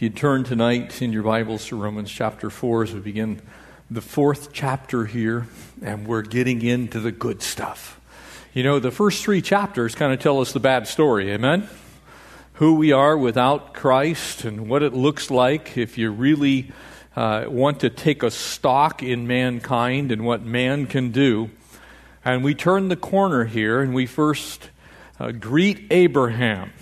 If 0.00 0.04
you 0.04 0.08
turn 0.08 0.44
tonight 0.44 1.02
in 1.02 1.12
your 1.12 1.24
Bibles 1.24 1.66
to 1.66 1.76
Romans 1.76 2.10
chapter 2.10 2.48
4 2.48 2.84
as 2.84 2.94
we 2.94 3.00
begin 3.00 3.42
the 3.90 4.00
fourth 4.00 4.50
chapter 4.50 5.04
here, 5.04 5.46
and 5.82 6.06
we're 6.06 6.22
getting 6.22 6.62
into 6.62 7.00
the 7.00 7.12
good 7.12 7.42
stuff. 7.42 8.00
You 8.54 8.62
know, 8.62 8.78
the 8.78 8.90
first 8.90 9.22
three 9.22 9.42
chapters 9.42 9.94
kind 9.94 10.10
of 10.10 10.18
tell 10.18 10.40
us 10.40 10.54
the 10.54 10.58
bad 10.58 10.86
story, 10.86 11.30
amen? 11.30 11.68
Who 12.54 12.76
we 12.76 12.92
are 12.92 13.14
without 13.14 13.74
Christ 13.74 14.46
and 14.46 14.70
what 14.70 14.82
it 14.82 14.94
looks 14.94 15.30
like 15.30 15.76
if 15.76 15.98
you 15.98 16.10
really 16.10 16.72
uh, 17.14 17.44
want 17.48 17.80
to 17.80 17.90
take 17.90 18.22
a 18.22 18.30
stock 18.30 19.02
in 19.02 19.26
mankind 19.26 20.12
and 20.12 20.24
what 20.24 20.42
man 20.42 20.86
can 20.86 21.10
do. 21.10 21.50
And 22.24 22.42
we 22.42 22.54
turn 22.54 22.88
the 22.88 22.96
corner 22.96 23.44
here 23.44 23.82
and 23.82 23.92
we 23.92 24.06
first 24.06 24.70
uh, 25.18 25.32
greet 25.32 25.88
Abraham 25.90 26.72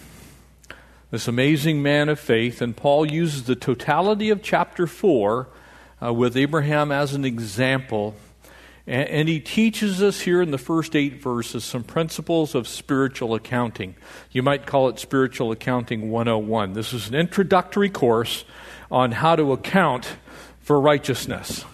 this 1.10 1.26
amazing 1.26 1.82
man 1.82 2.08
of 2.08 2.20
faith, 2.20 2.60
and 2.60 2.76
Paul 2.76 3.10
uses 3.10 3.44
the 3.44 3.56
totality 3.56 4.28
of 4.28 4.42
chapter 4.42 4.86
4 4.86 5.48
uh, 6.02 6.12
with 6.12 6.36
Abraham 6.36 6.92
as 6.92 7.14
an 7.14 7.24
example. 7.24 8.14
And, 8.86 9.08
and, 9.08 9.28
he 9.28 9.40
teaches 9.40 10.02
us 10.02 10.20
here 10.20 10.42
in 10.42 10.50
the 10.50 10.58
first 10.58 10.94
eight 10.94 11.22
verses 11.22 11.64
some 11.64 11.82
principles 11.82 12.54
of 12.54 12.68
spiritual 12.68 13.34
accounting. 13.34 13.94
You 14.30 14.42
might 14.42 14.66
call 14.66 14.88
it 14.88 14.98
Spiritual 14.98 15.50
Accounting 15.50 16.10
101. 16.10 16.74
This 16.74 16.92
is 16.92 17.08
an 17.08 17.14
introductory 17.14 17.88
course 17.88 18.44
on 18.90 19.12
how 19.12 19.34
to 19.34 19.52
account 19.52 20.16
for 20.60 20.78
righteousness. 20.78 21.64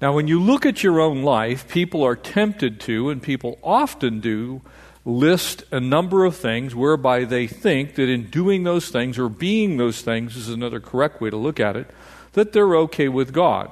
Now, 0.00 0.14
when 0.14 0.28
you 0.28 0.40
look 0.40 0.64
at 0.64 0.82
your 0.82 0.98
own 0.98 1.22
life, 1.22 1.68
people 1.68 2.02
are 2.02 2.16
tempted 2.16 2.80
to, 2.80 3.10
and 3.10 3.22
people 3.22 3.58
often 3.62 4.20
do, 4.20 4.62
list 5.04 5.64
a 5.70 5.80
number 5.80 6.24
of 6.24 6.36
things 6.36 6.74
whereby 6.74 7.24
they 7.24 7.46
think 7.46 7.94
that 7.94 8.08
in 8.08 8.28
doing 8.28 8.64
those 8.64 8.90
things 8.90 9.18
or 9.18 9.28
being 9.28 9.76
those 9.76 10.02
things 10.02 10.36
is 10.36 10.48
another 10.48 10.80
correct 10.80 11.20
way 11.20 11.30
to 11.30 11.36
look 11.36 11.58
at 11.58 11.76
it, 11.76 11.88
that 12.32 12.52
they're 12.52 12.76
okay 12.76 13.08
with 13.08 13.32
God. 13.32 13.70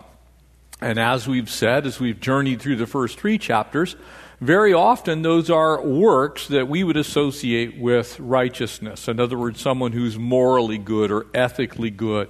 And 0.81 0.99
as 0.99 1.27
we've 1.27 1.51
said, 1.51 1.87
as 1.87 2.01
we've 2.01 2.21
journeyed 2.21 2.63
through 2.63 2.77
the 2.77 2.87
first 2.87 3.19
three 3.19 3.37
chapters, 3.37 3.97
very 4.41 4.73
often 4.73 5.23
those 5.23 5.51
are 5.51 5.83
works 5.83 6.47
that 6.49 6.69
we 6.69 6.85
would 6.85 6.97
associate 6.97 7.77
with 7.77 8.19
righteousness. 8.21 9.09
In 9.09 9.19
other 9.19 9.37
words, 9.37 9.61
someone 9.61 9.93
who's 9.93 10.17
morally 10.17 10.79
good 10.79 11.11
or 11.11 11.27
ethically 11.35 11.91
good, 11.91 12.29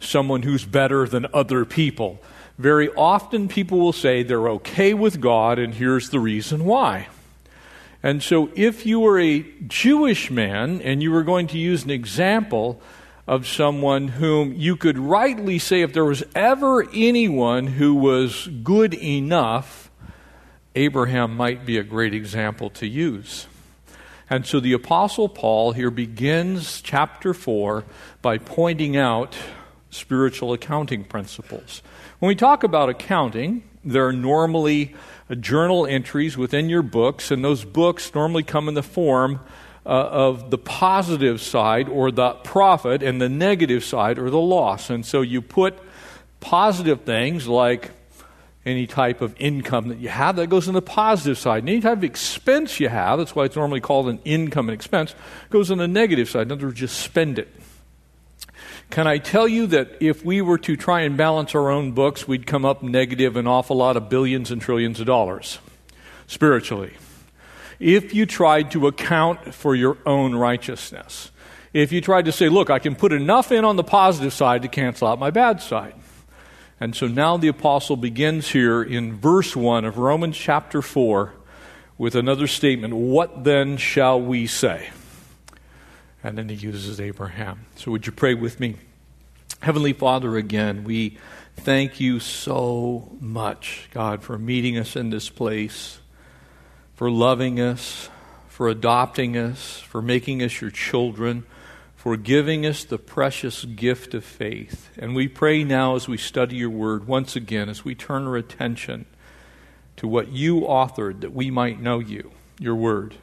someone 0.00 0.42
who's 0.42 0.64
better 0.64 1.06
than 1.06 1.26
other 1.32 1.64
people. 1.64 2.20
Very 2.58 2.90
often 2.90 3.48
people 3.48 3.78
will 3.78 3.92
say 3.92 4.22
they're 4.22 4.48
okay 4.48 4.94
with 4.94 5.20
God, 5.20 5.58
and 5.58 5.72
here's 5.74 6.10
the 6.10 6.20
reason 6.20 6.64
why. 6.64 7.08
And 8.04 8.22
so, 8.22 8.50
if 8.54 8.84
you 8.84 9.00
were 9.00 9.18
a 9.18 9.46
Jewish 9.66 10.30
man 10.30 10.82
and 10.82 11.02
you 11.02 11.10
were 11.10 11.22
going 11.22 11.46
to 11.46 11.58
use 11.58 11.84
an 11.84 11.90
example 11.90 12.78
of 13.26 13.48
someone 13.48 14.08
whom 14.08 14.52
you 14.52 14.76
could 14.76 14.98
rightly 14.98 15.58
say, 15.58 15.80
if 15.80 15.94
there 15.94 16.04
was 16.04 16.22
ever 16.34 16.86
anyone 16.92 17.66
who 17.66 17.94
was 17.94 18.46
good 18.62 18.92
enough, 18.92 19.90
Abraham 20.74 21.34
might 21.34 21.64
be 21.64 21.78
a 21.78 21.82
great 21.82 22.12
example 22.12 22.68
to 22.68 22.86
use. 22.86 23.46
And 24.28 24.44
so 24.44 24.60
the 24.60 24.74
Apostle 24.74 25.30
Paul 25.30 25.72
here 25.72 25.90
begins 25.90 26.82
chapter 26.82 27.32
4 27.32 27.84
by 28.20 28.36
pointing 28.36 28.98
out 28.98 29.34
spiritual 29.88 30.52
accounting 30.52 31.04
principles. 31.04 31.82
When 32.18 32.28
we 32.28 32.34
talk 32.34 32.64
about 32.64 32.90
accounting, 32.90 33.62
there 33.82 34.06
are 34.06 34.12
normally 34.12 34.94
journal 35.30 35.86
entries 35.86 36.36
within 36.36 36.68
your 36.68 36.82
books, 36.82 37.30
and 37.30 37.44
those 37.44 37.64
books 37.64 38.14
normally 38.14 38.42
come 38.42 38.68
in 38.68 38.74
the 38.74 38.82
form 38.82 39.40
uh, 39.86 39.88
of 39.88 40.50
the 40.50 40.58
positive 40.58 41.40
side 41.40 41.88
or 41.88 42.10
the 42.10 42.32
profit 42.32 43.02
and 43.02 43.20
the 43.20 43.28
negative 43.28 43.84
side 43.84 44.18
or 44.18 44.30
the 44.30 44.40
loss. 44.40 44.90
And 44.90 45.04
so 45.04 45.20
you 45.22 45.40
put 45.40 45.78
positive 46.40 47.02
things 47.02 47.48
like 47.48 47.90
any 48.66 48.86
type 48.86 49.20
of 49.20 49.34
income 49.38 49.88
that 49.88 49.98
you 49.98 50.08
have, 50.08 50.36
that 50.36 50.48
goes 50.48 50.68
in 50.68 50.74
the 50.74 50.82
positive 50.82 51.36
side. 51.36 51.62
And 51.62 51.68
any 51.68 51.80
type 51.80 51.98
of 51.98 52.04
expense 52.04 52.80
you 52.80 52.88
have, 52.88 53.18
that's 53.18 53.34
why 53.34 53.44
it's 53.44 53.56
normally 53.56 53.80
called 53.80 54.08
an 54.08 54.20
income 54.24 54.68
and 54.68 54.74
expense, 54.74 55.14
goes 55.50 55.70
on 55.70 55.78
the 55.78 55.88
negative 55.88 56.28
side. 56.28 56.46
In 56.46 56.52
other 56.52 56.66
words, 56.66 56.80
just 56.80 56.98
spend 57.00 57.38
it. 57.38 57.48
Can 58.94 59.08
I 59.08 59.18
tell 59.18 59.48
you 59.48 59.66
that 59.66 59.96
if 59.98 60.24
we 60.24 60.40
were 60.40 60.58
to 60.58 60.76
try 60.76 61.00
and 61.00 61.16
balance 61.16 61.56
our 61.56 61.68
own 61.68 61.90
books, 61.90 62.28
we'd 62.28 62.46
come 62.46 62.64
up 62.64 62.80
negative 62.80 63.34
an 63.34 63.44
awful 63.44 63.76
lot 63.76 63.96
of 63.96 64.08
billions 64.08 64.52
and 64.52 64.62
trillions 64.62 65.00
of 65.00 65.06
dollars 65.06 65.58
spiritually? 66.28 66.92
If 67.80 68.14
you 68.14 68.24
tried 68.24 68.70
to 68.70 68.86
account 68.86 69.52
for 69.52 69.74
your 69.74 69.98
own 70.06 70.36
righteousness, 70.36 71.32
if 71.72 71.90
you 71.90 72.00
tried 72.00 72.26
to 72.26 72.30
say, 72.30 72.48
look, 72.48 72.70
I 72.70 72.78
can 72.78 72.94
put 72.94 73.12
enough 73.12 73.50
in 73.50 73.64
on 73.64 73.74
the 73.74 73.82
positive 73.82 74.32
side 74.32 74.62
to 74.62 74.68
cancel 74.68 75.08
out 75.08 75.18
my 75.18 75.30
bad 75.30 75.60
side. 75.60 75.96
And 76.78 76.94
so 76.94 77.08
now 77.08 77.36
the 77.36 77.48
apostle 77.48 77.96
begins 77.96 78.50
here 78.50 78.80
in 78.80 79.16
verse 79.16 79.56
1 79.56 79.84
of 79.84 79.98
Romans 79.98 80.36
chapter 80.36 80.80
4 80.80 81.34
with 81.98 82.14
another 82.14 82.46
statement 82.46 82.94
What 82.94 83.42
then 83.42 83.76
shall 83.76 84.20
we 84.20 84.46
say? 84.46 84.90
And 86.24 86.38
then 86.38 86.48
he 86.48 86.54
uses 86.56 87.00
Abraham. 87.00 87.66
So 87.76 87.90
would 87.90 88.06
you 88.06 88.12
pray 88.12 88.32
with 88.32 88.58
me? 88.58 88.76
Heavenly 89.60 89.92
Father, 89.92 90.36
again, 90.36 90.82
we 90.82 91.18
thank 91.54 92.00
you 92.00 92.18
so 92.18 93.12
much, 93.20 93.88
God, 93.92 94.22
for 94.22 94.38
meeting 94.38 94.78
us 94.78 94.96
in 94.96 95.10
this 95.10 95.28
place, 95.28 96.00
for 96.94 97.10
loving 97.10 97.60
us, 97.60 98.08
for 98.48 98.68
adopting 98.68 99.36
us, 99.36 99.80
for 99.80 100.00
making 100.00 100.42
us 100.42 100.62
your 100.62 100.70
children, 100.70 101.44
for 101.94 102.16
giving 102.16 102.64
us 102.64 102.84
the 102.84 102.98
precious 102.98 103.66
gift 103.66 104.14
of 104.14 104.24
faith. 104.24 104.90
And 104.96 105.14
we 105.14 105.28
pray 105.28 105.62
now 105.62 105.94
as 105.94 106.08
we 106.08 106.16
study 106.16 106.56
your 106.56 106.70
word 106.70 107.06
once 107.06 107.36
again, 107.36 107.68
as 107.68 107.84
we 107.84 107.94
turn 107.94 108.26
our 108.26 108.36
attention 108.36 109.04
to 109.96 110.08
what 110.08 110.28
you 110.28 110.62
authored 110.62 111.20
that 111.20 111.34
we 111.34 111.50
might 111.50 111.80
know 111.80 111.98
you, 111.98 112.32
your 112.58 112.74
word. 112.74 113.16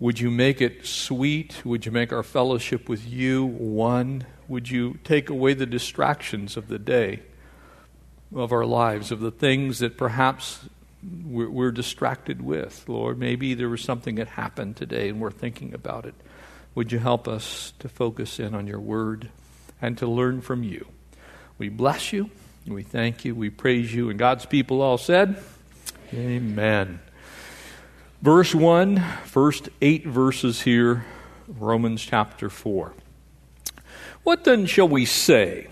Would 0.00 0.20
you 0.20 0.30
make 0.30 0.60
it 0.60 0.86
sweet? 0.86 1.62
Would 1.64 1.84
you 1.84 1.90
make 1.90 2.12
our 2.12 2.22
fellowship 2.22 2.88
with 2.88 3.06
you 3.06 3.44
one? 3.44 4.26
Would 4.46 4.70
you 4.70 4.98
take 5.02 5.28
away 5.28 5.54
the 5.54 5.66
distractions 5.66 6.56
of 6.56 6.68
the 6.68 6.78
day, 6.78 7.22
of 8.34 8.52
our 8.52 8.64
lives, 8.64 9.10
of 9.10 9.18
the 9.18 9.32
things 9.32 9.80
that 9.80 9.96
perhaps 9.96 10.60
we're, 11.24 11.72
distracted 11.72 12.42
with? 12.42 12.88
Lord, 12.88 13.18
maybe 13.18 13.54
there 13.54 13.68
was 13.68 13.82
something 13.82 14.14
that 14.16 14.28
happened 14.28 14.76
today 14.76 15.08
and 15.08 15.20
we're 15.20 15.32
thinking 15.32 15.74
about 15.74 16.06
it. 16.06 16.14
Would 16.76 16.92
you 16.92 17.00
help 17.00 17.26
us 17.26 17.72
to 17.80 17.88
focus 17.88 18.38
in 18.38 18.54
on 18.54 18.68
your 18.68 18.80
word 18.80 19.30
and 19.82 19.98
to 19.98 20.06
learn 20.06 20.42
from 20.42 20.62
you? 20.62 20.86
We 21.58 21.70
bless 21.70 22.12
you. 22.12 22.30
We 22.68 22.84
thank 22.84 23.24
you. 23.24 23.34
We 23.34 23.50
praise 23.50 23.92
you. 23.92 24.10
And 24.10 24.18
God's 24.18 24.46
people 24.46 24.80
all 24.80 24.98
said, 24.98 25.42
Amen. 26.14 27.00
Verse 28.20 28.52
1, 28.52 29.00
first 29.26 29.68
eight 29.80 30.04
verses 30.04 30.62
here, 30.62 31.06
Romans 31.46 32.04
chapter 32.04 32.50
4. 32.50 32.92
What 34.24 34.42
then 34.42 34.66
shall 34.66 34.88
we 34.88 35.04
say? 35.04 35.68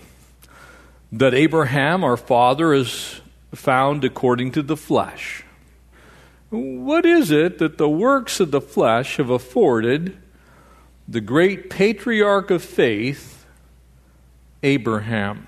That 1.11 1.33
Abraham, 1.33 2.05
our 2.05 2.15
father, 2.15 2.73
is 2.73 3.19
found 3.53 4.05
according 4.05 4.53
to 4.53 4.63
the 4.63 4.77
flesh. 4.77 5.43
What 6.49 7.05
is 7.05 7.31
it 7.31 7.57
that 7.57 7.77
the 7.77 7.89
works 7.89 8.39
of 8.39 8.51
the 8.51 8.61
flesh 8.61 9.17
have 9.17 9.29
afforded 9.29 10.17
the 11.05 11.19
great 11.19 11.69
patriarch 11.69 12.49
of 12.49 12.63
faith, 12.63 13.45
Abraham? 14.63 15.47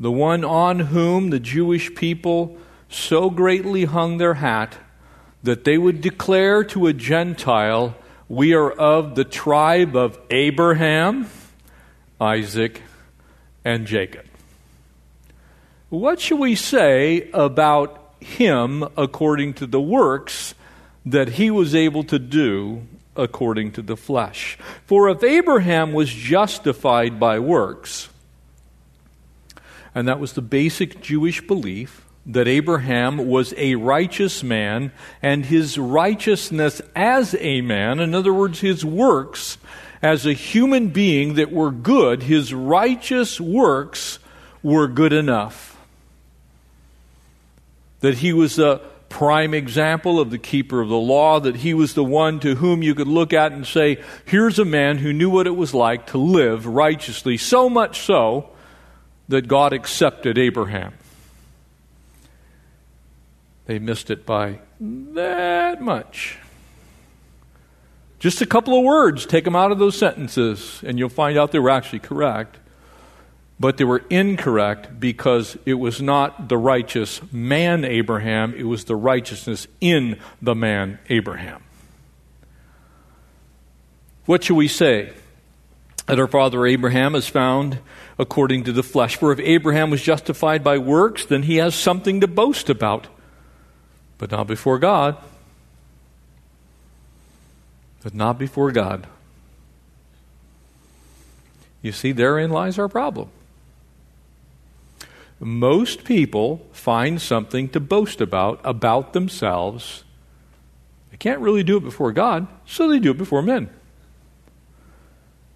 The 0.00 0.10
one 0.10 0.44
on 0.44 0.80
whom 0.80 1.30
the 1.30 1.38
Jewish 1.38 1.94
people 1.94 2.58
so 2.88 3.30
greatly 3.30 3.84
hung 3.84 4.18
their 4.18 4.34
hat 4.34 4.76
that 5.42 5.64
they 5.64 5.78
would 5.78 6.00
declare 6.00 6.64
to 6.64 6.86
a 6.86 6.92
Gentile, 6.92 7.96
We 8.28 8.54
are 8.54 8.70
of 8.70 9.14
the 9.14 9.24
tribe 9.24 9.96
of 9.96 10.18
Abraham, 10.30 11.28
Isaac, 12.20 12.82
and 13.64 13.86
Jacob. 13.86 14.26
What 15.88 16.20
shall 16.20 16.38
we 16.38 16.54
say 16.54 17.30
about 17.32 18.14
him 18.20 18.84
according 18.96 19.54
to 19.54 19.66
the 19.66 19.80
works 19.80 20.54
that 21.04 21.30
he 21.30 21.50
was 21.50 21.74
able 21.74 22.04
to 22.04 22.18
do 22.18 22.82
according 23.16 23.72
to 23.72 23.82
the 23.82 23.96
flesh? 23.96 24.56
For 24.86 25.08
if 25.08 25.24
Abraham 25.24 25.92
was 25.92 26.10
justified 26.10 27.18
by 27.18 27.38
works, 27.38 28.08
and 29.94 30.06
that 30.06 30.20
was 30.20 30.34
the 30.34 30.42
basic 30.42 31.00
Jewish 31.00 31.44
belief, 31.44 32.04
that 32.26 32.46
Abraham 32.46 33.28
was 33.28 33.54
a 33.56 33.74
righteous 33.76 34.42
man, 34.42 34.92
and 35.22 35.46
his 35.46 35.78
righteousness 35.78 36.82
as 36.94 37.34
a 37.40 37.60
man, 37.62 37.98
in 37.98 38.14
other 38.14 38.32
words, 38.32 38.60
his 38.60 38.84
works 38.84 39.58
as 40.02 40.26
a 40.26 40.32
human 40.32 40.88
being 40.88 41.34
that 41.34 41.50
were 41.50 41.70
good, 41.70 42.22
his 42.22 42.54
righteous 42.54 43.40
works 43.40 44.18
were 44.62 44.86
good 44.86 45.12
enough. 45.12 45.76
That 48.00 48.18
he 48.18 48.32
was 48.32 48.58
a 48.58 48.80
prime 49.08 49.52
example 49.52 50.20
of 50.20 50.30
the 50.30 50.38
keeper 50.38 50.80
of 50.80 50.88
the 50.88 50.96
law, 50.96 51.40
that 51.40 51.56
he 51.56 51.74
was 51.74 51.94
the 51.94 52.04
one 52.04 52.40
to 52.40 52.54
whom 52.54 52.82
you 52.82 52.94
could 52.94 53.08
look 53.08 53.32
at 53.32 53.52
and 53.52 53.66
say, 53.66 54.02
here's 54.24 54.58
a 54.58 54.64
man 54.64 54.98
who 54.98 55.12
knew 55.12 55.28
what 55.28 55.46
it 55.46 55.56
was 55.56 55.74
like 55.74 56.06
to 56.06 56.18
live 56.18 56.66
righteously, 56.66 57.36
so 57.36 57.68
much 57.68 58.00
so 58.00 58.50
that 59.28 59.48
God 59.48 59.72
accepted 59.72 60.38
Abraham. 60.38 60.94
They 63.70 63.78
missed 63.78 64.10
it 64.10 64.26
by 64.26 64.58
that 64.80 65.80
much. 65.80 66.38
Just 68.18 68.42
a 68.42 68.46
couple 68.46 68.76
of 68.76 68.82
words, 68.82 69.26
take 69.26 69.44
them 69.44 69.54
out 69.54 69.70
of 69.70 69.78
those 69.78 69.96
sentences, 69.96 70.82
and 70.84 70.98
you'll 70.98 71.08
find 71.08 71.38
out 71.38 71.52
they 71.52 71.60
were 71.60 71.70
actually 71.70 72.00
correct. 72.00 72.56
But 73.60 73.76
they 73.76 73.84
were 73.84 74.02
incorrect 74.10 74.98
because 74.98 75.56
it 75.66 75.74
was 75.74 76.02
not 76.02 76.48
the 76.48 76.58
righteous 76.58 77.20
man 77.30 77.84
Abraham, 77.84 78.54
it 78.54 78.64
was 78.64 78.86
the 78.86 78.96
righteousness 78.96 79.68
in 79.80 80.18
the 80.42 80.56
man 80.56 80.98
Abraham. 81.08 81.62
What 84.26 84.42
shall 84.42 84.56
we 84.56 84.66
say? 84.66 85.12
That 86.06 86.18
our 86.18 86.26
father 86.26 86.66
Abraham 86.66 87.14
is 87.14 87.28
found 87.28 87.78
according 88.18 88.64
to 88.64 88.72
the 88.72 88.82
flesh. 88.82 89.14
For 89.14 89.30
if 89.30 89.38
Abraham 89.38 89.90
was 89.90 90.02
justified 90.02 90.64
by 90.64 90.78
works, 90.78 91.24
then 91.24 91.44
he 91.44 91.58
has 91.58 91.76
something 91.76 92.20
to 92.20 92.26
boast 92.26 92.68
about, 92.68 93.06
but 94.20 94.30
not 94.30 94.46
before 94.46 94.78
God 94.78 95.16
but 98.02 98.14
not 98.14 98.38
before 98.38 98.72
God. 98.72 99.06
You 101.82 101.92
see, 101.92 102.12
therein 102.12 102.50
lies 102.50 102.78
our 102.78 102.88
problem. 102.88 103.28
Most 105.38 106.04
people 106.04 106.66
find 106.72 107.20
something 107.20 107.68
to 107.70 107.80
boast 107.80 108.20
about, 108.20 108.60
about 108.62 109.14
themselves. 109.14 110.04
They 111.10 111.16
can't 111.16 111.40
really 111.40 111.62
do 111.62 111.78
it 111.78 111.84
before 111.84 112.12
God, 112.12 112.46
so 112.66 112.88
they 112.88 112.98
do 112.98 113.12
it 113.12 113.18
before 113.18 113.40
men. 113.40 113.70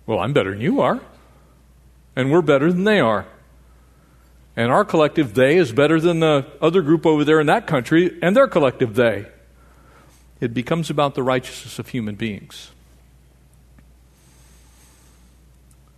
Well, 0.07 0.21
I'm 0.21 0.33
better 0.33 0.53
than 0.53 0.61
you 0.61 0.81
are, 0.81 1.01
and 2.17 2.31
we're 2.31 2.43
better 2.43 2.73
than 2.73 2.85
they 2.85 3.01
are. 3.01 3.27
And 4.57 4.71
our 4.71 4.85
collective 4.85 5.35
they 5.35 5.57
is 5.57 5.73
better 5.73 6.01
than 6.01 6.21
the 6.21 6.47
other 6.61 6.83
group 6.83 7.07
over 7.07 7.25
there 7.25 7.41
in 7.41 7.47
that 7.49 7.67
country 7.67 8.19
and 8.23 8.37
their 8.37 8.47
collective 8.47 8.95
they. 8.95 9.27
It 10.41 10.55
becomes 10.55 10.91
about 10.91 11.15
the 11.15 11.23
righteousness 11.23 11.79
of 11.79 11.89
human 11.89 12.15
beings. 12.15 12.71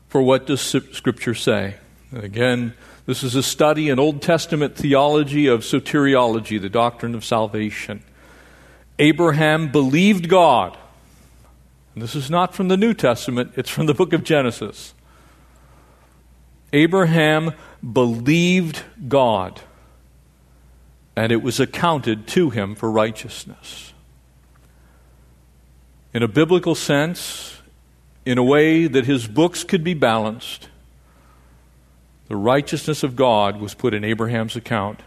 For 0.09 0.23
what 0.23 0.47
does 0.47 0.61
Scripture 0.61 1.35
say? 1.35 1.77
Again, 2.13 2.75
this 3.05 3.23
is 3.23 3.35
a 3.35 3.43
study 3.43 3.89
in 3.89 3.99
Old 3.99 4.23
Testament 4.23 4.77
theology 4.77 5.47
of 5.47 5.61
soteriology, 5.61 6.61
the 6.61 6.71
doctrine 6.71 7.15
of 7.15 7.25
salvation. 7.25 8.03
Abraham 8.99 9.71
believed 9.71 10.29
God. 10.29 10.77
And 11.95 12.03
this 12.03 12.15
is 12.15 12.31
not 12.31 12.55
from 12.55 12.69
the 12.69 12.77
New 12.77 12.95
Testament, 12.95 13.53
it's 13.57 13.71
from 13.71 13.87
the 13.87 13.95
book 13.95 14.13
of 14.13 14.25
Genesis. 14.25 14.95
Abraham 16.73 17.53
believed 17.93 18.83
God, 19.09 19.61
and 21.15 21.33
it 21.33 21.43
was 21.43 21.61
accounted 21.61 22.27
to 22.29 22.51
him 22.51 22.75
for 22.75 22.91
righteousness 22.91 23.93
in 26.17 26.23
a 26.23 26.29
biblical 26.29 26.75
sense, 26.75 27.61
in 28.25 28.39
a 28.39 28.43
way 28.43 28.87
that 28.87 29.05
his 29.05 29.27
books 29.27 29.63
could 29.63 29.85
be 29.85 29.93
balanced, 29.93 30.71
the 32.29 32.37
righteousness 32.37 33.03
of 33.03 33.15
God 33.17 33.61
was 33.61 33.75
put 33.75 33.93
in 33.93 34.03
Abraham's 34.03 34.57
account, 34.57 35.01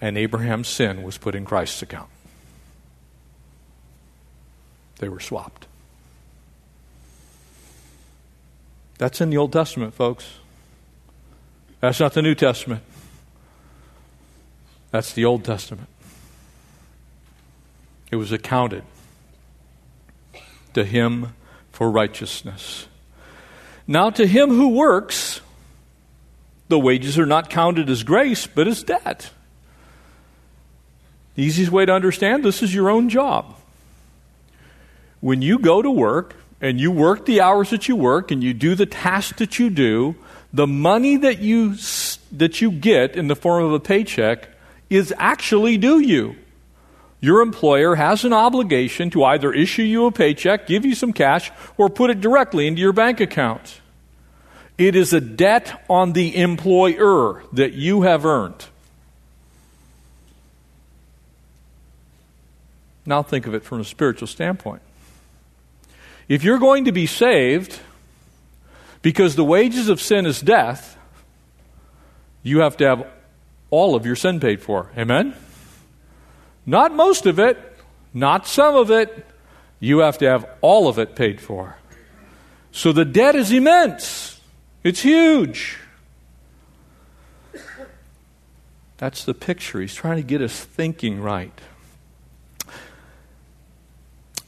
and 0.00 0.16
Abraham's 0.16 0.68
sin 0.68 1.02
was 1.02 1.18
put 1.18 1.34
in 1.34 1.44
Christ's 1.44 1.82
account. 1.82 2.08
They 5.00 5.10
were 5.10 5.20
swapped. 5.20 5.66
That's 8.96 9.20
in 9.20 9.28
the 9.28 9.36
Old 9.36 9.52
Testament, 9.52 9.92
folks. 9.92 10.38
That's 11.80 12.00
not 12.00 12.12
the 12.12 12.22
New 12.22 12.34
Testament. 12.34 12.82
That's 14.90 15.12
the 15.12 15.24
Old 15.24 15.44
Testament. 15.44 15.88
It 18.10 18.16
was 18.16 18.32
accounted 18.32 18.84
to 20.74 20.84
him 20.84 21.34
for 21.70 21.90
righteousness. 21.90 22.86
Now, 23.86 24.10
to 24.10 24.26
him 24.26 24.50
who 24.50 24.68
works, 24.68 25.40
the 26.68 26.78
wages 26.78 27.18
are 27.18 27.26
not 27.26 27.50
counted 27.50 27.88
as 27.88 28.02
grace, 28.02 28.46
but 28.46 28.66
as 28.66 28.82
debt. 28.82 29.30
The 31.34 31.42
easiest 31.42 31.70
way 31.70 31.86
to 31.86 31.92
understand 31.92 32.44
this 32.44 32.62
is 32.62 32.74
your 32.74 32.90
own 32.90 33.08
job. 33.08 33.54
When 35.20 35.42
you 35.42 35.58
go 35.58 35.82
to 35.82 35.90
work 35.90 36.34
and 36.60 36.80
you 36.80 36.90
work 36.90 37.26
the 37.26 37.40
hours 37.40 37.70
that 37.70 37.88
you 37.88 37.96
work 37.96 38.30
and 38.30 38.42
you 38.42 38.52
do 38.52 38.74
the 38.74 38.86
tasks 38.86 39.38
that 39.38 39.58
you 39.58 39.70
do, 39.70 40.16
the 40.52 40.66
money 40.66 41.16
that 41.16 41.38
you, 41.38 41.76
that 42.32 42.60
you 42.60 42.70
get 42.70 43.16
in 43.16 43.28
the 43.28 43.36
form 43.36 43.64
of 43.64 43.72
a 43.72 43.80
paycheck 43.80 44.48
is 44.88 45.12
actually 45.18 45.76
due 45.76 46.00
you 46.00 46.36
your 47.20 47.40
employer 47.40 47.96
has 47.96 48.24
an 48.24 48.32
obligation 48.32 49.10
to 49.10 49.24
either 49.24 49.52
issue 49.52 49.82
you 49.82 50.06
a 50.06 50.12
paycheck, 50.12 50.66
give 50.66 50.84
you 50.84 50.94
some 50.94 51.12
cash, 51.12 51.50
or 51.76 51.88
put 51.88 52.10
it 52.10 52.20
directly 52.20 52.66
into 52.66 52.80
your 52.80 52.92
bank 52.92 53.20
account. 53.20 53.80
It 54.76 54.94
is 54.94 55.12
a 55.12 55.20
debt 55.20 55.84
on 55.90 56.12
the 56.12 56.36
employer 56.36 57.42
that 57.52 57.72
you 57.72 58.02
have 58.02 58.24
earned. 58.24 58.66
Now 63.04 63.22
think 63.22 63.46
of 63.46 63.54
it 63.54 63.64
from 63.64 63.80
a 63.80 63.84
spiritual 63.84 64.28
standpoint. 64.28 64.82
If 66.28 66.44
you're 66.44 66.58
going 66.58 66.84
to 66.84 66.92
be 66.92 67.06
saved 67.06 67.80
because 69.02 69.36
the 69.36 69.44
wages 69.44 69.88
of 69.88 70.00
sin 70.00 70.26
is 70.26 70.40
death, 70.40 70.96
you 72.42 72.60
have 72.60 72.76
to 72.78 72.84
have 72.84 73.06
all 73.70 73.94
of 73.94 74.06
your 74.06 74.16
sin 74.16 74.40
paid 74.40 74.62
for. 74.62 74.90
Amen? 74.96 75.34
Not 76.64 76.94
most 76.94 77.26
of 77.26 77.38
it, 77.38 77.58
not 78.12 78.46
some 78.46 78.74
of 78.74 78.90
it. 78.90 79.26
You 79.80 79.98
have 79.98 80.18
to 80.18 80.26
have 80.26 80.48
all 80.60 80.88
of 80.88 80.98
it 80.98 81.14
paid 81.14 81.40
for. 81.40 81.76
So 82.72 82.92
the 82.92 83.04
debt 83.04 83.34
is 83.34 83.52
immense, 83.52 84.40
it's 84.84 85.00
huge. 85.00 85.78
That's 88.98 89.24
the 89.24 89.34
picture. 89.34 89.80
He's 89.80 89.94
trying 89.94 90.16
to 90.16 90.24
get 90.24 90.42
us 90.42 90.64
thinking 90.64 91.20
right. 91.20 91.56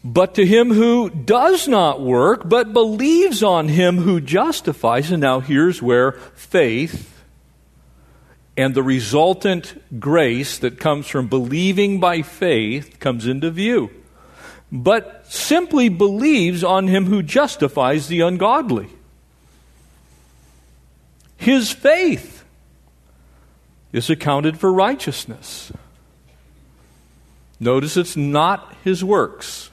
But 0.03 0.35
to 0.35 0.47
him 0.47 0.73
who 0.73 1.11
does 1.11 1.69
not 1.69 2.01
work, 2.01 2.49
but 2.49 2.73
believes 2.73 3.43
on 3.43 3.69
him 3.69 3.99
who 3.99 4.21
justifies, 4.21 5.11
and 5.11 5.21
now 5.21 5.41
here's 5.41 5.83
where 5.83 6.13
faith 6.13 7.23
and 8.57 8.75
the 8.75 8.83
resultant 8.83 10.01
grace 10.01 10.59
that 10.59 10.81
comes 10.81 11.07
from 11.07 11.29
believing 11.29 12.01
by 12.01 12.23
faith 12.23 12.99
comes 12.99 13.27
into 13.27 13.51
view. 13.51 13.91
But 14.73 15.27
simply 15.27 15.89
believes 15.89 16.63
on 16.63 16.87
him 16.87 17.07
who 17.07 17.23
justifies 17.23 18.09
the 18.09 18.21
ungodly. 18.21 18.89
His 21.37 21.73
faith 21.73 22.45
is 23.93 24.11
accounted 24.11 24.59
for 24.59 24.73
righteousness. 24.73 25.73
Notice 27.59 27.97
it's 27.97 28.17
not 28.17 28.75
his 28.85 29.03
works. 29.03 29.70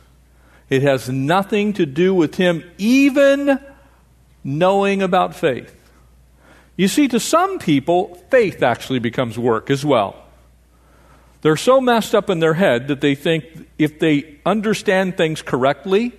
It 0.70 0.82
has 0.82 1.10
nothing 1.10 1.74
to 1.74 1.86
do 1.86 2.14
with 2.14 2.36
him 2.36 2.64
even 2.78 3.60
knowing 4.44 5.02
about 5.02 5.36
faith. 5.36 5.74
You 6.76 6.88
see, 6.88 7.08
to 7.08 7.20
some 7.20 7.58
people, 7.58 8.16
faith 8.30 8.62
actually 8.62 9.00
becomes 9.00 9.38
work 9.38 9.70
as 9.70 9.84
well. 9.84 10.24
They're 11.42 11.58
so 11.58 11.80
messed 11.80 12.14
up 12.14 12.30
in 12.30 12.40
their 12.40 12.56
head 12.56 12.88
that 12.88 13.02
they 13.02 13.16
think 13.16 13.46
if 13.78 14.00
they 14.00 14.40
understand 14.46 15.18
things 15.18 15.42
correctly, 15.42 16.14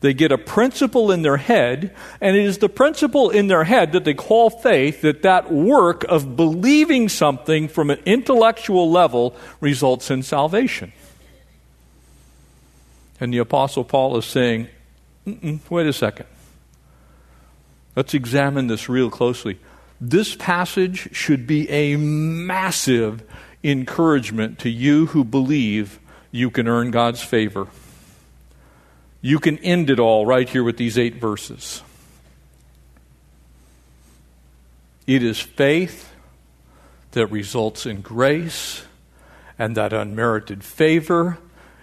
they 0.00 0.12
get 0.12 0.32
a 0.32 0.38
principle 0.38 1.10
in 1.10 1.22
their 1.22 1.38
head, 1.38 1.94
and 2.20 2.36
it 2.36 2.44
is 2.44 2.58
the 2.58 2.68
principle 2.68 3.30
in 3.30 3.48
their 3.48 3.64
head 3.64 3.92
that 3.92 4.04
they 4.04 4.14
call 4.14 4.50
faith 4.50 5.00
that 5.02 5.22
that 5.22 5.50
work 5.50 6.04
of 6.04 6.36
believing 6.36 7.08
something 7.08 7.68
from 7.68 7.90
an 7.90 7.98
intellectual 8.04 8.90
level 8.90 9.34
results 9.60 10.10
in 10.10 10.22
salvation. 10.22 10.92
And 13.18 13.32
the 13.32 13.38
Apostle 13.38 13.84
Paul 13.84 14.16
is 14.16 14.24
saying, 14.24 14.68
wait 15.70 15.86
a 15.86 15.92
second. 15.92 16.26
Let's 17.94 18.12
examine 18.12 18.66
this 18.66 18.88
real 18.88 19.10
closely. 19.10 19.58
This 20.00 20.34
passage 20.34 21.08
should 21.16 21.46
be 21.46 21.68
a 21.70 21.96
massive 21.96 23.22
encouragement 23.64 24.58
to 24.60 24.68
you 24.68 25.06
who 25.06 25.24
believe 25.24 25.98
you 26.30 26.50
can 26.50 26.68
earn 26.68 26.90
God's 26.90 27.22
favor. 27.22 27.68
You 29.22 29.38
can 29.38 29.58
end 29.58 29.88
it 29.88 29.98
all 29.98 30.26
right 30.26 30.46
here 30.48 30.62
with 30.62 30.76
these 30.76 30.98
eight 30.98 31.14
verses. 31.14 31.82
It 35.06 35.22
is 35.22 35.40
faith 35.40 36.12
that 37.12 37.28
results 37.28 37.86
in 37.86 38.02
grace, 38.02 38.84
and 39.58 39.74
that 39.76 39.94
unmerited 39.94 40.62
favor. 40.62 41.38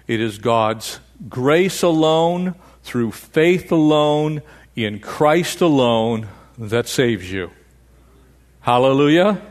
It 0.05 0.21
is 0.21 0.37
God's 0.37 0.99
grace 1.29 1.83
alone, 1.83 2.55
through 2.83 3.11
faith 3.11 3.71
alone, 3.71 4.41
in 4.75 4.99
Christ 4.99 5.61
alone, 5.61 6.27
that 6.57 6.87
saves 6.87 7.31
you. 7.31 7.51
Hallelujah. 8.61 9.41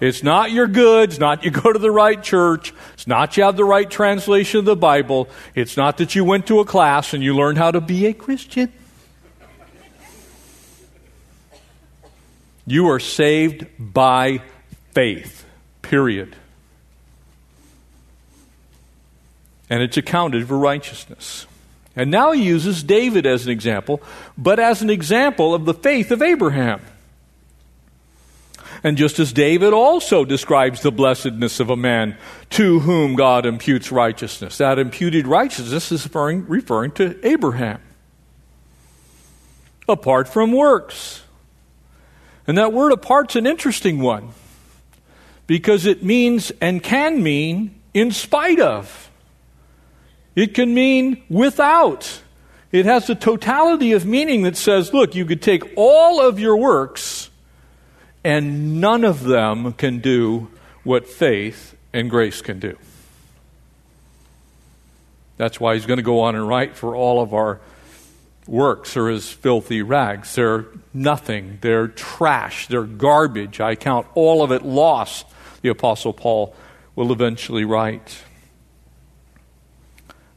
It's 0.00 0.22
not 0.22 0.52
your 0.52 0.66
goods, 0.66 1.18
not 1.18 1.44
you 1.44 1.50
go 1.62 1.72
to 1.72 1.78
the 1.78 1.90
right 1.90 2.22
church, 2.22 2.72
it's 2.94 3.06
not 3.06 3.36
you 3.36 3.44
have 3.44 3.56
the 3.56 3.64
right 3.64 3.88
translation 3.88 4.60
of 4.60 4.64
the 4.64 4.76
Bible, 4.76 5.28
it's 5.54 5.76
not 5.76 5.98
that 5.98 6.14
you 6.14 6.24
went 6.24 6.46
to 6.48 6.60
a 6.60 6.64
class 6.64 7.14
and 7.14 7.22
you 7.22 7.34
learned 7.34 7.58
how 7.58 7.70
to 7.70 7.80
be 7.80 8.06
a 8.06 8.12
Christian. 8.12 8.72
You 12.66 12.88
are 12.90 13.00
saved 13.00 13.66
by 13.78 14.42
faith, 14.92 15.46
period. 15.80 16.36
And 19.70 19.82
it's 19.82 19.96
accounted 19.96 20.48
for 20.48 20.58
righteousness. 20.58 21.46
And 21.94 22.10
now 22.10 22.32
he 22.32 22.42
uses 22.42 22.82
David 22.82 23.26
as 23.26 23.44
an 23.44 23.50
example, 23.50 24.00
but 24.36 24.58
as 24.58 24.82
an 24.82 24.90
example 24.90 25.54
of 25.54 25.64
the 25.64 25.74
faith 25.74 26.10
of 26.10 26.22
Abraham. 26.22 26.80
And 28.84 28.96
just 28.96 29.18
as 29.18 29.32
David 29.32 29.72
also 29.72 30.24
describes 30.24 30.82
the 30.82 30.92
blessedness 30.92 31.58
of 31.58 31.70
a 31.70 31.76
man 31.76 32.16
to 32.50 32.80
whom 32.80 33.16
God 33.16 33.44
imputes 33.44 33.90
righteousness, 33.90 34.58
that 34.58 34.78
imputed 34.78 35.26
righteousness 35.26 35.90
is 35.90 36.04
referring, 36.04 36.46
referring 36.46 36.92
to 36.92 37.18
Abraham. 37.26 37.80
Apart 39.88 40.28
from 40.28 40.52
works. 40.52 41.22
And 42.46 42.56
that 42.56 42.72
word 42.72 42.92
apart's 42.92 43.36
an 43.36 43.46
interesting 43.46 44.00
one 44.00 44.30
because 45.46 45.86
it 45.86 46.04
means 46.04 46.52
and 46.60 46.82
can 46.82 47.22
mean 47.22 47.74
in 47.92 48.12
spite 48.12 48.60
of. 48.60 49.07
It 50.38 50.54
can 50.54 50.72
mean 50.72 51.24
without. 51.28 52.22
It 52.70 52.86
has 52.86 53.10
a 53.10 53.16
totality 53.16 53.90
of 53.90 54.06
meaning 54.06 54.42
that 54.42 54.56
says, 54.56 54.94
look, 54.94 55.16
you 55.16 55.24
could 55.24 55.42
take 55.42 55.64
all 55.74 56.24
of 56.24 56.38
your 56.38 56.56
works 56.56 57.28
and 58.22 58.80
none 58.80 59.02
of 59.02 59.24
them 59.24 59.72
can 59.72 59.98
do 59.98 60.48
what 60.84 61.08
faith 61.08 61.74
and 61.92 62.08
grace 62.08 62.40
can 62.40 62.60
do. 62.60 62.78
That's 65.38 65.58
why 65.58 65.74
he's 65.74 65.86
going 65.86 65.96
to 65.96 66.04
go 66.04 66.20
on 66.20 66.36
and 66.36 66.46
write 66.46 66.76
for 66.76 66.94
all 66.94 67.20
of 67.20 67.34
our 67.34 67.58
works 68.46 68.96
are 68.96 69.08
as 69.08 69.28
filthy 69.28 69.82
rags. 69.82 70.36
They're 70.36 70.66
nothing. 70.94 71.58
They're 71.62 71.88
trash. 71.88 72.68
They're 72.68 72.84
garbage. 72.84 73.60
I 73.60 73.74
count 73.74 74.06
all 74.14 74.44
of 74.44 74.52
it 74.52 74.64
lost, 74.64 75.26
the 75.62 75.68
Apostle 75.70 76.12
Paul 76.12 76.54
will 76.94 77.10
eventually 77.10 77.64
write. 77.64 78.22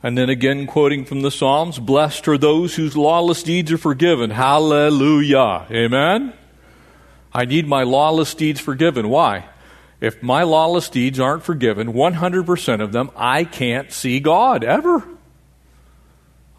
And 0.03 0.17
then 0.17 0.29
again, 0.29 0.65
quoting 0.65 1.05
from 1.05 1.21
the 1.21 1.29
Psalms, 1.29 1.77
blessed 1.77 2.27
are 2.27 2.37
those 2.37 2.75
whose 2.75 2.97
lawless 2.97 3.43
deeds 3.43 3.71
are 3.71 3.77
forgiven. 3.77 4.31
Hallelujah. 4.31 5.67
Amen? 5.69 6.33
I 7.33 7.45
need 7.45 7.67
my 7.67 7.83
lawless 7.83 8.33
deeds 8.33 8.59
forgiven. 8.59 9.09
Why? 9.09 9.45
If 9.99 10.23
my 10.23 10.41
lawless 10.41 10.89
deeds 10.89 11.19
aren't 11.19 11.43
forgiven, 11.43 11.93
100% 11.93 12.81
of 12.81 12.91
them, 12.91 13.11
I 13.15 13.43
can't 13.43 13.91
see 13.91 14.19
God 14.19 14.63
ever. 14.63 15.07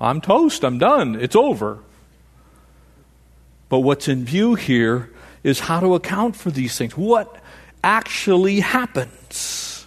I'm 0.00 0.20
toast. 0.20 0.64
I'm 0.64 0.78
done. 0.78 1.16
It's 1.16 1.36
over. 1.36 1.80
But 3.68 3.80
what's 3.80 4.06
in 4.06 4.24
view 4.24 4.54
here 4.54 5.10
is 5.42 5.60
how 5.60 5.80
to 5.80 5.94
account 5.94 6.36
for 6.36 6.50
these 6.52 6.78
things. 6.78 6.96
What 6.96 7.42
actually 7.82 8.60
happens? 8.60 9.86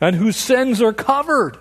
And 0.00 0.16
whose 0.16 0.36
sins 0.36 0.82
are 0.82 0.92
covered? 0.92 1.56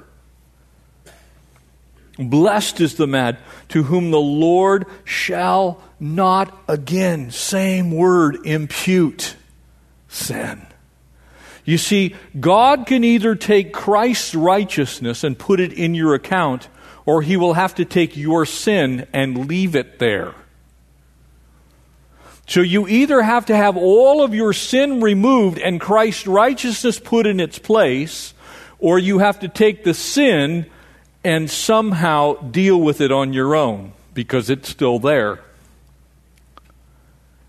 Blessed 2.17 2.81
is 2.81 2.95
the 2.95 3.07
man 3.07 3.37
to 3.69 3.83
whom 3.83 4.11
the 4.11 4.19
Lord 4.19 4.85
shall 5.05 5.81
not 5.99 6.55
again, 6.67 7.31
same 7.31 7.91
word, 7.91 8.45
impute 8.45 9.35
sin. 10.07 10.65
You 11.63 11.77
see, 11.77 12.15
God 12.39 12.85
can 12.87 13.03
either 13.03 13.35
take 13.35 13.71
Christ's 13.71 14.35
righteousness 14.35 15.23
and 15.23 15.37
put 15.37 15.59
it 15.59 15.71
in 15.71 15.93
your 15.95 16.13
account, 16.13 16.67
or 17.05 17.21
he 17.21 17.37
will 17.37 17.53
have 17.53 17.75
to 17.75 17.85
take 17.85 18.17
your 18.17 18.45
sin 18.45 19.07
and 19.13 19.47
leave 19.47 19.75
it 19.75 19.99
there. 19.99 20.33
So 22.47 22.61
you 22.61 22.87
either 22.87 23.21
have 23.21 23.45
to 23.45 23.55
have 23.55 23.77
all 23.77 24.23
of 24.23 24.35
your 24.35 24.51
sin 24.51 25.01
removed 25.01 25.57
and 25.59 25.79
Christ's 25.79 26.27
righteousness 26.27 26.99
put 26.99 27.25
in 27.25 27.39
its 27.39 27.59
place, 27.59 28.33
or 28.79 28.99
you 28.99 29.19
have 29.19 29.39
to 29.39 29.47
take 29.47 29.83
the 29.83 29.93
sin 29.93 30.65
and 31.23 31.49
somehow 31.49 32.33
deal 32.33 32.79
with 32.79 33.01
it 33.01 33.11
on 33.11 33.33
your 33.33 33.55
own 33.55 33.93
because 34.13 34.49
it's 34.49 34.69
still 34.69 34.99
there. 34.99 35.39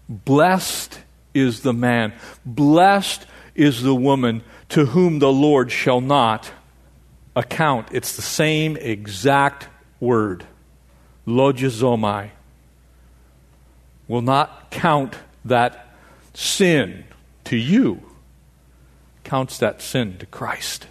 Blessed 0.09 1.01
is 1.35 1.61
the 1.61 1.73
man, 1.73 2.13
blessed 2.45 3.27
is 3.55 3.83
the 3.83 3.95
woman 3.95 4.43
to 4.69 4.87
whom 4.87 5.19
the 5.19 5.33
Lord 5.33 5.71
shall 5.71 6.01
not 6.01 6.53
account. 7.35 7.89
It's 7.93 8.17
the 8.17 8.23
same 8.23 8.77
exact 8.77 9.69
word. 10.01 10.45
Logizomai. 11.27 12.31
Will 14.09 14.23
not 14.23 14.71
count 14.71 15.17
that 15.45 15.95
sin 16.35 17.05
to 17.45 17.57
you, 17.57 18.03
counts 19.25 19.59
that 19.59 19.81
sin 19.81 20.19
to 20.19 20.27
Christ. 20.27 20.87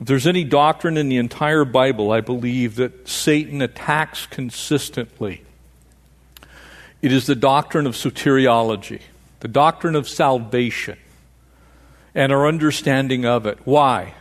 If 0.00 0.06
there's 0.06 0.26
any 0.26 0.44
doctrine 0.44 0.96
in 0.96 1.08
the 1.08 1.16
entire 1.16 1.64
Bible, 1.64 2.12
I 2.12 2.20
believe, 2.20 2.76
that 2.76 3.08
Satan 3.08 3.62
attacks 3.62 4.26
consistently, 4.26 5.42
it 7.00 7.12
is 7.12 7.26
the 7.26 7.34
doctrine 7.34 7.86
of 7.86 7.94
soteriology, 7.94 9.00
the 9.40 9.48
doctrine 9.48 9.96
of 9.96 10.08
salvation, 10.08 10.98
and 12.14 12.30
our 12.32 12.46
understanding 12.46 13.24
of 13.24 13.46
it. 13.46 13.58
Why? 13.64 14.14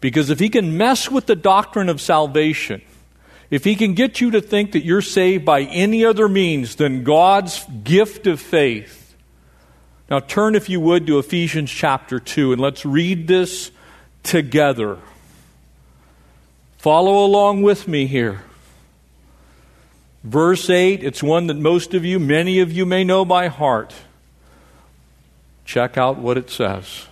Because 0.00 0.28
if 0.28 0.40
he 0.40 0.50
can 0.50 0.76
mess 0.76 1.10
with 1.10 1.24
the 1.26 1.36
doctrine 1.36 1.88
of 1.88 2.00
salvation, 2.00 2.82
if 3.50 3.64
he 3.64 3.76
can 3.76 3.94
get 3.94 4.20
you 4.20 4.30
to 4.32 4.42
think 4.42 4.72
that 4.72 4.84
you're 4.84 5.00
saved 5.00 5.44
by 5.44 5.62
any 5.62 6.04
other 6.04 6.28
means 6.28 6.76
than 6.76 7.04
God's 7.04 7.64
gift 7.82 8.26
of 8.26 8.40
faith, 8.40 9.14
now 10.10 10.20
turn, 10.20 10.54
if 10.54 10.68
you 10.68 10.80
would, 10.80 11.06
to 11.06 11.18
Ephesians 11.18 11.70
chapter 11.70 12.20
2, 12.20 12.52
and 12.52 12.60
let's 12.60 12.84
read 12.84 13.26
this 13.26 13.70
together. 14.22 14.98
Follow 16.84 17.24
along 17.24 17.62
with 17.62 17.88
me 17.88 18.06
here. 18.06 18.42
Verse 20.22 20.68
8, 20.68 21.02
it's 21.02 21.22
one 21.22 21.46
that 21.46 21.56
most 21.56 21.94
of 21.94 22.04
you, 22.04 22.20
many 22.20 22.60
of 22.60 22.72
you 22.72 22.84
may 22.84 23.04
know 23.04 23.24
by 23.24 23.48
heart. 23.48 23.94
Check 25.64 25.96
out 25.96 26.18
what 26.18 26.36
it 26.36 26.50
says. 26.50 27.06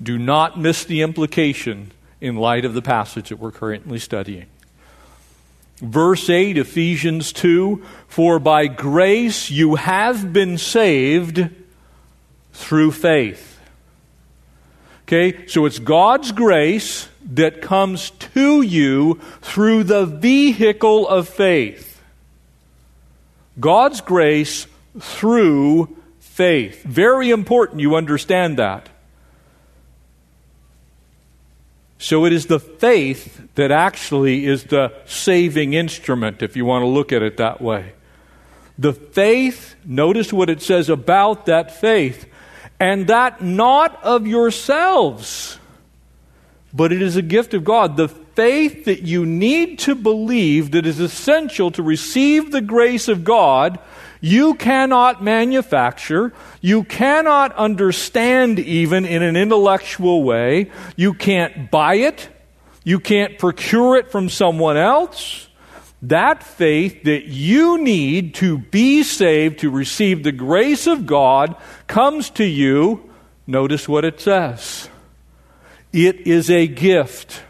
Do 0.00 0.18
not 0.18 0.56
miss 0.56 0.84
the 0.84 1.02
implication 1.02 1.90
in 2.20 2.36
light 2.36 2.64
of 2.64 2.74
the 2.74 2.80
passage 2.80 3.30
that 3.30 3.40
we're 3.40 3.50
currently 3.50 3.98
studying. 3.98 4.46
Verse 5.78 6.30
8, 6.30 6.56
Ephesians 6.56 7.32
2 7.32 7.84
For 8.06 8.38
by 8.38 8.68
grace 8.68 9.50
you 9.50 9.74
have 9.74 10.32
been 10.32 10.58
saved 10.58 11.50
through 12.52 12.92
faith. 12.92 13.58
Okay, 15.08 15.48
so 15.48 15.66
it's 15.66 15.80
God's 15.80 16.30
grace 16.30 17.08
that 17.30 17.62
comes 17.62 18.10
to 18.10 18.60
you 18.62 19.20
through 19.40 19.84
the 19.84 20.04
vehicle 20.04 21.08
of 21.08 21.28
faith. 21.28 22.02
God's 23.58 24.00
grace 24.00 24.66
through 24.98 25.96
faith. 26.18 26.82
Very 26.82 27.30
important 27.30 27.80
you 27.80 27.94
understand 27.94 28.58
that. 28.58 28.88
So 31.98 32.24
it 32.24 32.32
is 32.32 32.46
the 32.46 32.58
faith 32.58 33.54
that 33.56 33.70
actually 33.70 34.46
is 34.46 34.64
the 34.64 34.92
saving 35.04 35.74
instrument, 35.74 36.42
if 36.42 36.56
you 36.56 36.64
want 36.64 36.82
to 36.82 36.86
look 36.86 37.12
at 37.12 37.22
it 37.22 37.36
that 37.36 37.60
way. 37.60 37.92
The 38.78 38.94
faith, 38.94 39.76
notice 39.84 40.32
what 40.32 40.48
it 40.48 40.62
says 40.62 40.88
about 40.88 41.44
that 41.46 41.78
faith, 41.78 42.26
and 42.80 43.06
that 43.08 43.42
not 43.42 44.02
of 44.02 44.26
yourselves 44.26 45.58
but 46.72 46.92
it 46.92 47.02
is 47.02 47.16
a 47.16 47.22
gift 47.22 47.54
of 47.54 47.64
God. 47.64 47.96
The 47.96 48.08
faith 48.08 48.84
that 48.84 49.02
you 49.02 49.26
need 49.26 49.78
to 49.80 49.94
believe 49.94 50.72
that 50.72 50.86
is 50.86 51.00
essential 51.00 51.70
to 51.72 51.82
receive 51.82 52.50
the 52.50 52.60
grace 52.60 53.08
of 53.08 53.24
God, 53.24 53.78
you 54.20 54.54
cannot 54.54 55.22
manufacture. 55.22 56.32
You 56.60 56.84
cannot 56.84 57.54
understand 57.54 58.58
even 58.58 59.04
in 59.04 59.22
an 59.22 59.36
intellectual 59.36 60.22
way. 60.22 60.70
You 60.96 61.14
can't 61.14 61.70
buy 61.70 61.94
it. 61.96 62.28
You 62.84 63.00
can't 63.00 63.38
procure 63.38 63.96
it 63.96 64.10
from 64.10 64.28
someone 64.28 64.76
else. 64.76 65.48
That 66.02 66.42
faith 66.42 67.02
that 67.04 67.26
you 67.26 67.78
need 67.78 68.34
to 68.36 68.58
be 68.58 69.02
saved, 69.02 69.60
to 69.60 69.70
receive 69.70 70.22
the 70.22 70.32
grace 70.32 70.86
of 70.86 71.06
God, 71.06 71.56
comes 71.86 72.30
to 72.30 72.44
you 72.44 73.10
Notice 73.50 73.88
what 73.88 74.04
it 74.04 74.20
says 74.20 74.88
it 75.92 76.26
is 76.26 76.50
a 76.50 76.66
gift. 76.66 77.42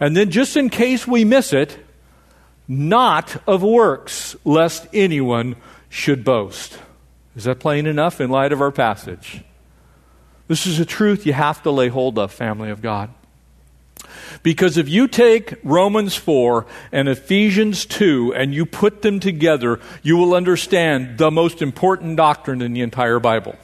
And 0.00 0.16
then, 0.16 0.30
just 0.30 0.56
in 0.56 0.70
case 0.70 1.06
we 1.06 1.24
miss 1.24 1.52
it, 1.52 1.78
not 2.66 3.36
of 3.46 3.62
works, 3.62 4.36
lest 4.44 4.86
anyone 4.92 5.56
should 5.88 6.24
boast. 6.24 6.78
Is 7.36 7.44
that 7.44 7.60
plain 7.60 7.86
enough 7.86 8.20
in 8.20 8.30
light 8.30 8.52
of 8.52 8.60
our 8.60 8.70
passage? 8.70 9.42
This 10.46 10.66
is 10.66 10.78
a 10.78 10.84
truth 10.84 11.26
you 11.26 11.32
have 11.32 11.62
to 11.62 11.70
lay 11.70 11.88
hold 11.88 12.18
of, 12.18 12.32
family 12.32 12.70
of 12.70 12.82
God. 12.82 13.10
Because 14.42 14.76
if 14.76 14.88
you 14.88 15.08
take 15.08 15.54
Romans 15.64 16.14
4 16.14 16.66
and 16.92 17.08
Ephesians 17.08 17.86
2 17.86 18.34
and 18.34 18.54
you 18.54 18.66
put 18.66 19.02
them 19.02 19.20
together, 19.20 19.80
you 20.02 20.16
will 20.16 20.34
understand 20.34 21.18
the 21.18 21.30
most 21.30 21.62
important 21.62 22.16
doctrine 22.16 22.62
in 22.62 22.72
the 22.72 22.82
entire 22.82 23.18
Bible 23.18 23.56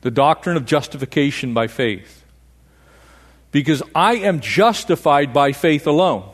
the 0.00 0.10
doctrine 0.10 0.58
of 0.58 0.66
justification 0.66 1.54
by 1.54 1.66
faith. 1.66 2.23
Because 3.54 3.84
I 3.94 4.14
am 4.16 4.40
justified 4.40 5.32
by 5.32 5.52
faith 5.52 5.86
alone. 5.86 6.28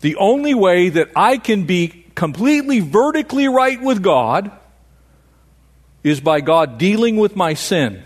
The 0.00 0.14
only 0.14 0.54
way 0.54 0.90
that 0.90 1.10
I 1.16 1.38
can 1.38 1.64
be 1.64 2.06
completely 2.14 2.78
vertically 2.78 3.48
right 3.48 3.82
with 3.82 4.00
God 4.00 4.52
is 6.04 6.20
by 6.20 6.40
God 6.40 6.78
dealing 6.78 7.16
with 7.16 7.34
my 7.34 7.54
sin. 7.54 8.04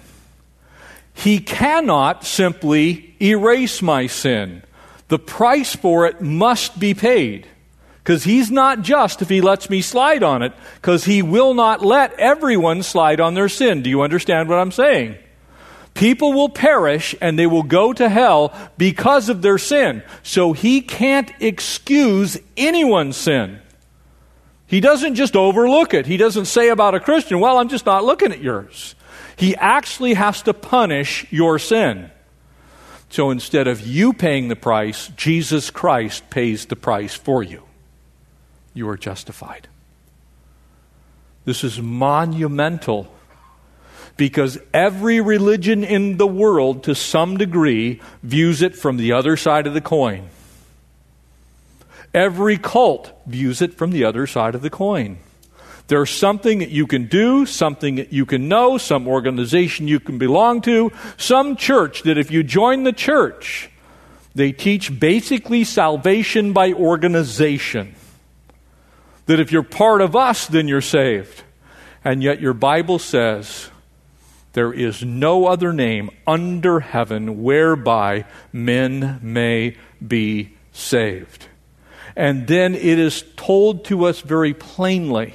He 1.13 1.39
cannot 1.39 2.25
simply 2.25 3.15
erase 3.21 3.83
my 3.83 4.07
sin. 4.07 4.63
The 5.09 5.19
price 5.19 5.77
for 5.77 6.07
it 6.07 6.23
must 6.23 6.81
be 6.81 6.95
paid. 6.95 7.47
Because 8.03 8.25
he's 8.25 8.51
not 8.51 8.81
just 8.81 9.21
if 9.21 9.29
he 9.29 9.43
lets 9.43 9.69
me 9.69 9.83
slide 9.83 10.23
on 10.23 10.41
it, 10.41 10.55
because 10.77 11.05
he 11.05 11.21
will 11.21 11.53
not 11.53 11.85
let 11.85 12.15
everyone 12.15 12.83
slide 12.83 13.21
on 13.21 13.35
their 13.35 13.51
sin. 13.51 13.83
Do 13.83 13.91
you 13.91 14.01
understand 14.01 14.49
what 14.49 14.61
I'm 14.61 14.73
saying? 14.73 15.19
People 15.97 16.35
will 16.35 16.51
perish 16.51 17.15
and 17.21 17.39
they 17.39 17.47
will 17.47 17.63
go 17.63 17.93
to 17.93 18.09
hell 18.09 18.53
because 18.77 19.29
of 19.29 19.43
their 19.43 19.59
sin. 19.59 20.03
So 20.23 20.53
he 20.53 20.83
can't 20.83 21.33
excuse 21.41 22.39
anyone's 22.57 23.17
sin. 23.17 23.61
He 24.67 24.81
doesn't 24.81 25.15
just 25.15 25.37
overlook 25.37 25.95
it. 25.95 26.07
He 26.07 26.17
doesn't 26.17 26.47
say 26.47 26.69
about 26.69 26.95
a 26.95 27.01
Christian, 27.01 27.41
well, 27.41 27.59
I'm 27.59 27.69
just 27.69 27.87
not 27.87 28.05
looking 28.05 28.33
at 28.33 28.43
yours. 28.43 28.95
He 29.37 29.57
actually 29.57 30.15
has 30.15 30.43
to 30.43 30.53
punish 30.53 31.27
your 31.31 31.59
sin. 31.59 32.11
So 33.09 33.31
instead 33.31 33.67
of 33.67 33.87
you 33.87 34.13
paying 34.13 34.49
the 34.49 34.57
price, 34.57 35.09
Jesus 35.17 35.71
Christ 35.71 36.29
pays 36.29 36.67
the 36.67 36.77
price 36.77 37.15
for 37.15 37.43
you. 37.43 37.63
You 38.75 38.89
are 38.89 38.97
justified. 38.97 39.69
This 41.45 41.63
is 41.63 41.81
monumental 41.81 43.11
because 44.17 44.59
every 44.73 45.21
religion 45.21 45.85
in 45.85 46.17
the 46.17 46.27
world, 46.27 46.85
to 46.85 46.95
some 46.95 47.37
degree, 47.37 48.01
views 48.23 48.63
it 48.63 48.75
from 48.75 48.97
the 48.97 49.13
other 49.13 49.37
side 49.37 49.67
of 49.67 49.75
the 49.75 49.81
coin. 49.81 50.29
Every 52.15 52.57
cult 52.57 53.13
views 53.27 53.61
it 53.61 53.75
from 53.75 53.91
the 53.91 54.05
other 54.05 54.27
side 54.27 54.55
of 54.55 54.63
the 54.63 54.71
coin. 54.71 55.19
There's 55.89 56.11
something 56.11 56.59
that 56.61 56.71
you 56.71 56.87
can 56.87 57.07
do, 57.07 57.47
something 57.47 57.97
that 57.97 58.13
you 58.13 58.27
can 58.27 58.49
know, 58.49 58.79
some 58.79 59.07
organization 59.07 59.87
you 59.87 60.01
can 60.01 60.19
belong 60.19 60.63
to, 60.63 60.91
some 61.17 61.55
church 61.55 62.03
that 62.03 62.19
if 62.19 62.31
you 62.31 62.43
join 62.43 62.83
the 62.83 62.93
church, 62.93 63.71
they 64.35 64.51
teach 64.51 64.99
basically 64.99 65.63
salvation 65.63 66.53
by 66.53 66.73
organization. 66.73 67.95
That 69.27 69.39
if 69.39 69.53
you're 69.53 69.63
part 69.63 70.01
of 70.01 70.17
us, 70.17 70.47
then 70.47 70.69
you're 70.69 70.81
saved. 70.81 71.43
And 72.05 72.23
yet 72.23 72.41
your 72.41 72.55
Bible 72.55 72.99
says 72.99 73.71
there 74.57 74.73
is 74.73 75.05
no 75.05 75.45
other 75.45 75.71
name 75.71 76.09
under 76.27 76.81
heaven 76.81 77.43
whereby 77.43 78.25
men 78.55 79.21
may 79.21 79.77
be 80.05 80.55
saved. 80.73 81.45
And 82.17 82.47
then 82.47 82.75
it 82.75 82.99
is 82.99 83.23
told 83.37 83.85
to 83.85 84.07
us 84.07 84.23
very 84.23 84.55
plainly 84.55 85.35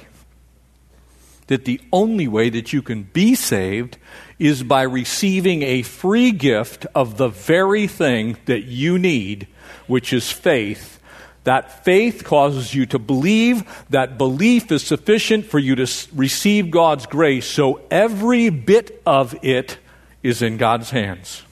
that 1.46 1.66
the 1.66 1.80
only 1.92 2.26
way 2.26 2.50
that 2.50 2.72
you 2.72 2.82
can 2.82 3.04
be 3.04 3.36
saved 3.36 3.96
is 4.40 4.64
by 4.64 4.82
receiving 4.82 5.62
a 5.62 5.82
free 5.82 6.32
gift 6.32 6.84
of 6.92 7.16
the 7.16 7.28
very 7.28 7.86
thing 7.86 8.38
that 8.46 8.64
you 8.64 8.98
need, 8.98 9.46
which 9.86 10.12
is 10.12 10.32
faith. 10.32 10.98
That 11.44 11.84
faith 11.84 12.24
causes 12.24 12.74
you 12.74 12.86
to 12.86 12.98
believe. 12.98 13.64
That 13.90 14.16
belief 14.16 14.70
is 14.70 14.82
sufficient 14.82 15.46
for 15.46 15.58
you 15.58 15.74
to 15.74 15.90
receive 16.14 16.70
God's 16.70 17.06
grace. 17.06 17.46
So 17.46 17.80
every 17.90 18.48
bit 18.48 19.02
of 19.04 19.34
it 19.42 19.78
is 20.22 20.40
in 20.40 20.56
God's 20.56 20.90
hands. 20.90 21.42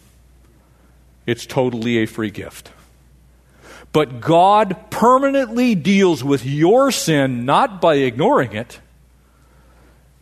It's 1.27 1.47
totally 1.47 1.99
a 1.99 2.07
free 2.07 2.31
gift. 2.31 2.71
But 3.93 4.21
God 4.21 4.91
permanently 4.91 5.75
deals 5.75 6.23
with 6.23 6.47
your 6.47 6.93
sin 6.93 7.45
not 7.45 7.81
by 7.81 7.97
ignoring 7.97 8.53
it 8.53 8.81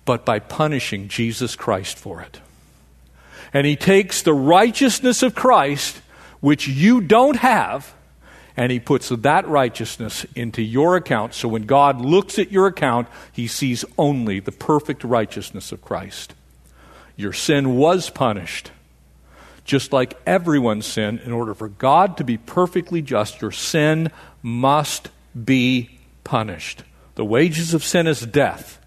but 0.08 0.24
by 0.24 0.38
punishing 0.38 1.06
Jesus 1.06 1.54
Christ 1.54 1.98
for 1.98 2.22
it. 2.22 2.40
And 3.52 3.66
he 3.66 3.76
takes 3.76 4.22
the 4.22 4.32
righteousness 4.32 5.22
of 5.22 5.34
Christ, 5.34 6.00
which 6.40 6.66
you 6.66 7.02
don't 7.02 7.36
have, 7.36 7.92
and 8.58 8.72
he 8.72 8.80
puts 8.80 9.08
that 9.10 9.46
righteousness 9.46 10.26
into 10.34 10.60
your 10.60 10.96
account. 10.96 11.32
So 11.32 11.46
when 11.46 11.62
God 11.62 12.00
looks 12.00 12.40
at 12.40 12.50
your 12.50 12.66
account, 12.66 13.06
he 13.30 13.46
sees 13.46 13.84
only 13.96 14.40
the 14.40 14.50
perfect 14.50 15.04
righteousness 15.04 15.70
of 15.70 15.80
Christ. 15.80 16.34
Your 17.14 17.32
sin 17.32 17.76
was 17.76 18.10
punished. 18.10 18.72
Just 19.64 19.92
like 19.92 20.18
everyone's 20.26 20.86
sin, 20.86 21.20
in 21.24 21.30
order 21.30 21.54
for 21.54 21.68
God 21.68 22.16
to 22.16 22.24
be 22.24 22.36
perfectly 22.36 23.00
just, 23.00 23.40
your 23.40 23.52
sin 23.52 24.10
must 24.42 25.10
be 25.44 26.00
punished. 26.24 26.82
The 27.14 27.24
wages 27.24 27.74
of 27.74 27.84
sin 27.84 28.08
is 28.08 28.26
death. 28.26 28.84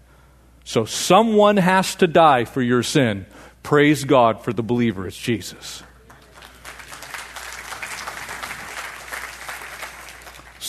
So 0.64 0.84
someone 0.84 1.56
has 1.56 1.94
to 1.94 2.06
die 2.06 2.44
for 2.44 2.60
your 2.60 2.82
sin. 2.82 3.24
Praise 3.62 4.04
God 4.04 4.44
for 4.44 4.52
the 4.52 4.62
believer, 4.62 5.06
it's 5.06 5.16
Jesus. 5.16 5.82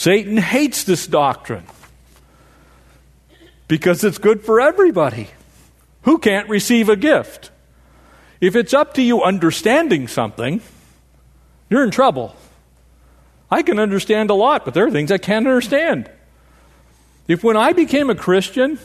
Satan 0.04 0.36
hates 0.36 0.84
this 0.84 1.08
doctrine 1.08 1.64
because 3.70 4.04
it's 4.04 4.18
good 4.18 4.44
for 4.44 4.60
everybody. 4.60 5.30
Who 6.02 6.18
can't 6.18 6.50
receive 6.50 6.90
a 6.90 6.98
gift? 6.98 7.52
If 8.42 8.58
it's 8.58 8.74
up 8.74 8.96
to 8.96 9.02
you 9.02 9.24
understanding 9.24 10.10
something, 10.10 10.60
you're 11.70 11.86
in 11.86 11.92
trouble. 11.92 12.36
I 13.50 13.62
can 13.62 13.80
understand 13.80 14.30
a 14.30 14.34
lot, 14.34 14.66
but 14.66 14.74
there 14.74 14.86
are 14.86 14.92
things 14.92 15.10
I 15.10 15.20
can't 15.20 15.48
understand. 15.48 16.12
If 17.30 17.42
when 17.42 17.56
I 17.56 17.72
became 17.72 18.10
a 18.10 18.16
Christian, 18.16 18.80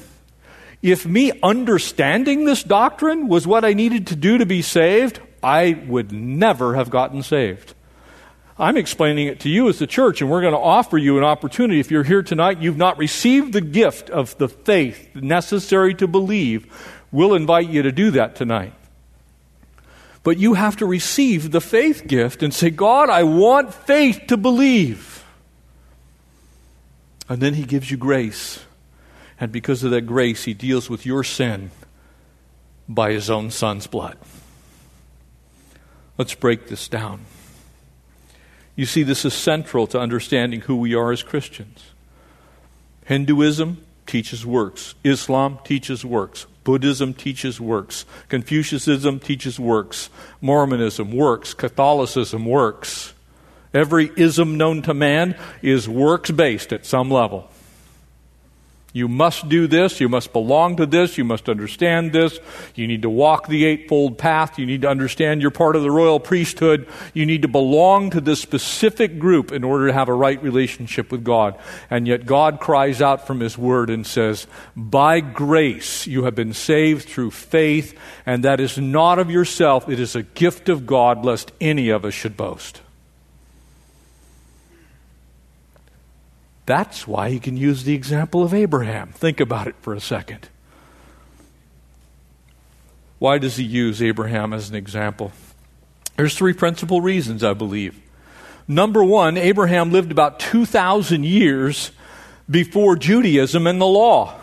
if 0.82 1.04
me 1.04 1.32
understanding 1.42 2.44
this 2.44 2.62
doctrine 2.62 3.26
was 3.26 3.44
what 3.44 3.64
I 3.64 3.72
needed 3.72 4.06
to 4.06 4.14
do 4.14 4.38
to 4.38 4.46
be 4.46 4.62
saved, 4.62 5.18
I 5.42 5.82
would 5.88 6.12
never 6.12 6.76
have 6.76 6.90
gotten 6.90 7.24
saved. 7.24 7.74
I'm 8.58 8.76
explaining 8.76 9.28
it 9.28 9.40
to 9.40 9.48
you 9.48 9.68
as 9.68 9.78
the 9.78 9.86
church, 9.86 10.20
and 10.20 10.30
we're 10.30 10.40
going 10.40 10.52
to 10.52 10.58
offer 10.58 10.98
you 10.98 11.16
an 11.16 11.24
opportunity. 11.24 11.78
If 11.78 11.90
you're 11.90 12.02
here 12.02 12.22
tonight, 12.22 12.60
you've 12.60 12.76
not 12.76 12.98
received 12.98 13.52
the 13.52 13.60
gift 13.60 14.10
of 14.10 14.36
the 14.38 14.48
faith 14.48 15.14
necessary 15.14 15.94
to 15.94 16.08
believe, 16.08 16.66
we'll 17.12 17.34
invite 17.34 17.68
you 17.68 17.82
to 17.82 17.92
do 17.92 18.10
that 18.12 18.34
tonight. 18.34 18.74
But 20.24 20.38
you 20.38 20.54
have 20.54 20.76
to 20.78 20.86
receive 20.86 21.52
the 21.52 21.60
faith 21.60 22.06
gift 22.08 22.42
and 22.42 22.52
say, 22.52 22.70
God, 22.70 23.08
I 23.08 23.22
want 23.22 23.72
faith 23.72 24.22
to 24.28 24.36
believe. 24.36 25.24
And 27.28 27.40
then 27.40 27.54
He 27.54 27.62
gives 27.62 27.90
you 27.90 27.96
grace. 27.96 28.64
And 29.40 29.52
because 29.52 29.84
of 29.84 29.90
that 29.92 30.02
grace, 30.02 30.44
he 30.44 30.54
deals 30.54 30.90
with 30.90 31.06
your 31.06 31.22
sin 31.22 31.70
by 32.88 33.12
his 33.12 33.30
own 33.30 33.50
son's 33.50 33.86
blood. 33.86 34.18
Let's 36.16 36.34
break 36.34 36.68
this 36.68 36.88
down. 36.88 37.24
You 38.78 38.86
see, 38.86 39.02
this 39.02 39.24
is 39.24 39.34
central 39.34 39.88
to 39.88 39.98
understanding 39.98 40.60
who 40.60 40.76
we 40.76 40.94
are 40.94 41.10
as 41.10 41.24
Christians. 41.24 41.90
Hinduism 43.06 43.84
teaches 44.06 44.46
works, 44.46 44.94
Islam 45.02 45.58
teaches 45.64 46.04
works, 46.04 46.46
Buddhism 46.62 47.12
teaches 47.12 47.60
works, 47.60 48.04
Confucianism 48.28 49.18
teaches 49.18 49.58
works, 49.58 50.10
Mormonism 50.40 51.10
works, 51.10 51.54
Catholicism 51.54 52.46
works. 52.46 53.14
Every 53.74 54.12
ism 54.16 54.56
known 54.56 54.82
to 54.82 54.94
man 54.94 55.34
is 55.60 55.88
works 55.88 56.30
based 56.30 56.72
at 56.72 56.86
some 56.86 57.10
level. 57.10 57.50
You 58.98 59.06
must 59.06 59.48
do 59.48 59.68
this. 59.68 60.00
You 60.00 60.08
must 60.08 60.32
belong 60.32 60.74
to 60.76 60.84
this. 60.86 61.16
You 61.16 61.22
must 61.22 61.48
understand 61.48 62.12
this. 62.12 62.40
You 62.74 62.88
need 62.88 63.02
to 63.02 63.10
walk 63.10 63.46
the 63.46 63.64
eightfold 63.64 64.18
path. 64.18 64.58
You 64.58 64.66
need 64.66 64.82
to 64.82 64.88
understand 64.88 65.40
you're 65.40 65.52
part 65.52 65.76
of 65.76 65.82
the 65.82 65.90
royal 65.92 66.18
priesthood. 66.18 66.88
You 67.14 67.24
need 67.24 67.42
to 67.42 67.48
belong 67.48 68.10
to 68.10 68.20
this 68.20 68.40
specific 68.40 69.20
group 69.20 69.52
in 69.52 69.62
order 69.62 69.86
to 69.86 69.92
have 69.92 70.08
a 70.08 70.12
right 70.14 70.42
relationship 70.42 71.12
with 71.12 71.22
God. 71.22 71.56
And 71.88 72.08
yet 72.08 72.26
God 72.26 72.58
cries 72.58 73.00
out 73.00 73.24
from 73.24 73.38
His 73.38 73.56
Word 73.56 73.88
and 73.88 74.04
says, 74.04 74.48
By 74.74 75.20
grace 75.20 76.08
you 76.08 76.24
have 76.24 76.34
been 76.34 76.52
saved 76.52 77.08
through 77.08 77.30
faith, 77.30 77.96
and 78.26 78.42
that 78.42 78.58
is 78.58 78.78
not 78.78 79.20
of 79.20 79.30
yourself. 79.30 79.88
It 79.88 80.00
is 80.00 80.16
a 80.16 80.24
gift 80.24 80.68
of 80.68 80.86
God, 80.86 81.24
lest 81.24 81.52
any 81.60 81.90
of 81.90 82.04
us 82.04 82.14
should 82.14 82.36
boast. 82.36 82.80
That's 86.68 87.08
why 87.08 87.30
he 87.30 87.40
can 87.40 87.56
use 87.56 87.84
the 87.84 87.94
example 87.94 88.42
of 88.42 88.52
Abraham. 88.52 89.08
Think 89.12 89.40
about 89.40 89.68
it 89.68 89.74
for 89.80 89.94
a 89.94 90.00
second. 90.00 90.50
Why 93.18 93.38
does 93.38 93.56
he 93.56 93.64
use 93.64 94.02
Abraham 94.02 94.52
as 94.52 94.68
an 94.68 94.76
example? 94.76 95.32
There's 96.18 96.36
three 96.36 96.52
principal 96.52 97.00
reasons, 97.00 97.42
I 97.42 97.54
believe. 97.54 97.98
Number 98.68 99.02
one, 99.02 99.38
Abraham 99.38 99.92
lived 99.92 100.12
about 100.12 100.40
2,000 100.40 101.24
years 101.24 101.90
before 102.50 102.96
Judaism 102.96 103.66
and 103.66 103.80
the 103.80 103.86
law. 103.86 104.38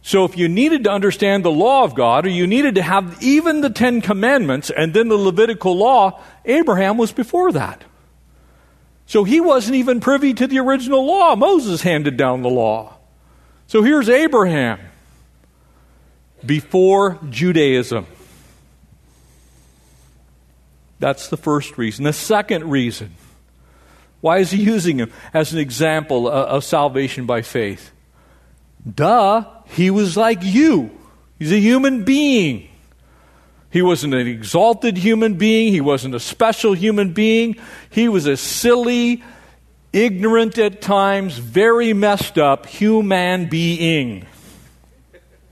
So, 0.00 0.24
if 0.24 0.38
you 0.38 0.48
needed 0.48 0.84
to 0.84 0.90
understand 0.90 1.44
the 1.44 1.50
law 1.50 1.84
of 1.84 1.94
God, 1.94 2.24
or 2.24 2.30
you 2.30 2.46
needed 2.46 2.76
to 2.76 2.82
have 2.82 3.22
even 3.22 3.60
the 3.60 3.68
Ten 3.68 4.00
Commandments 4.00 4.70
and 4.70 4.94
then 4.94 5.08
the 5.08 5.16
Levitical 5.16 5.76
law, 5.76 6.18
Abraham 6.46 6.96
was 6.96 7.12
before 7.12 7.52
that. 7.52 7.84
So 9.08 9.24
he 9.24 9.40
wasn't 9.40 9.76
even 9.76 10.00
privy 10.00 10.34
to 10.34 10.46
the 10.46 10.58
original 10.58 11.06
law. 11.06 11.34
Moses 11.34 11.80
handed 11.80 12.18
down 12.18 12.42
the 12.42 12.50
law. 12.50 12.94
So 13.66 13.82
here's 13.82 14.10
Abraham 14.10 14.78
before 16.44 17.18
Judaism. 17.30 18.06
That's 20.98 21.28
the 21.28 21.38
first 21.38 21.78
reason. 21.78 22.04
The 22.04 22.12
second 22.12 22.68
reason 22.68 23.14
why 24.20 24.38
is 24.38 24.50
he 24.50 24.62
using 24.62 24.98
him 24.98 25.10
as 25.32 25.54
an 25.54 25.58
example 25.58 26.28
of 26.28 26.62
salvation 26.62 27.24
by 27.24 27.40
faith? 27.40 27.92
Duh, 28.94 29.44
he 29.68 29.90
was 29.90 30.18
like 30.18 30.40
you. 30.42 30.90
He's 31.38 31.52
a 31.52 31.58
human 31.58 32.04
being. 32.04 32.67
He 33.70 33.82
wasn't 33.82 34.14
an 34.14 34.26
exalted 34.26 34.96
human 34.96 35.34
being. 35.34 35.72
He 35.72 35.80
wasn't 35.80 36.14
a 36.14 36.20
special 36.20 36.72
human 36.72 37.12
being. 37.12 37.56
He 37.90 38.08
was 38.08 38.26
a 38.26 38.36
silly, 38.36 39.22
ignorant 39.92 40.56
at 40.58 40.80
times, 40.80 41.38
very 41.38 41.92
messed 41.92 42.38
up 42.38 42.66
human 42.66 43.46
being. 43.46 44.26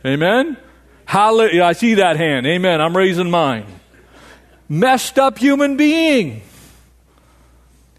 Amen? 0.05 0.57
Hallelujah. 1.05 1.65
I 1.65 1.73
see 1.73 1.95
that 1.95 2.17
hand. 2.17 2.47
Amen. 2.47 2.81
I'm 2.81 2.97
raising 2.97 3.31
mine. 3.31 3.67
Messed 4.69 5.19
up 5.19 5.39
human 5.39 5.77
being. 5.77 6.43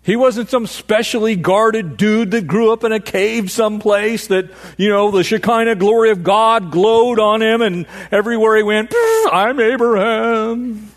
He 0.07 0.15
wasn't 0.15 0.49
some 0.49 0.67
specially 0.67 1.35
guarded 1.35 1.97
dude 1.97 2.31
that 2.31 2.47
grew 2.47 2.71
up 2.71 2.85
in 2.85 2.93
a 2.93 2.99
cave 3.01 3.51
someplace 3.51 4.27
that, 4.27 4.49
you 4.77 4.87
know, 4.87 5.11
the 5.11 5.21
Shekinah 5.21 5.75
glory 5.75 6.11
of 6.11 6.23
God 6.23 6.71
glowed 6.71 7.19
on 7.19 7.41
him 7.41 7.61
and 7.61 7.85
everywhere 8.09 8.55
he 8.55 8.63
went, 8.63 8.93
I'm 9.29 9.59
Abraham. 9.59 10.93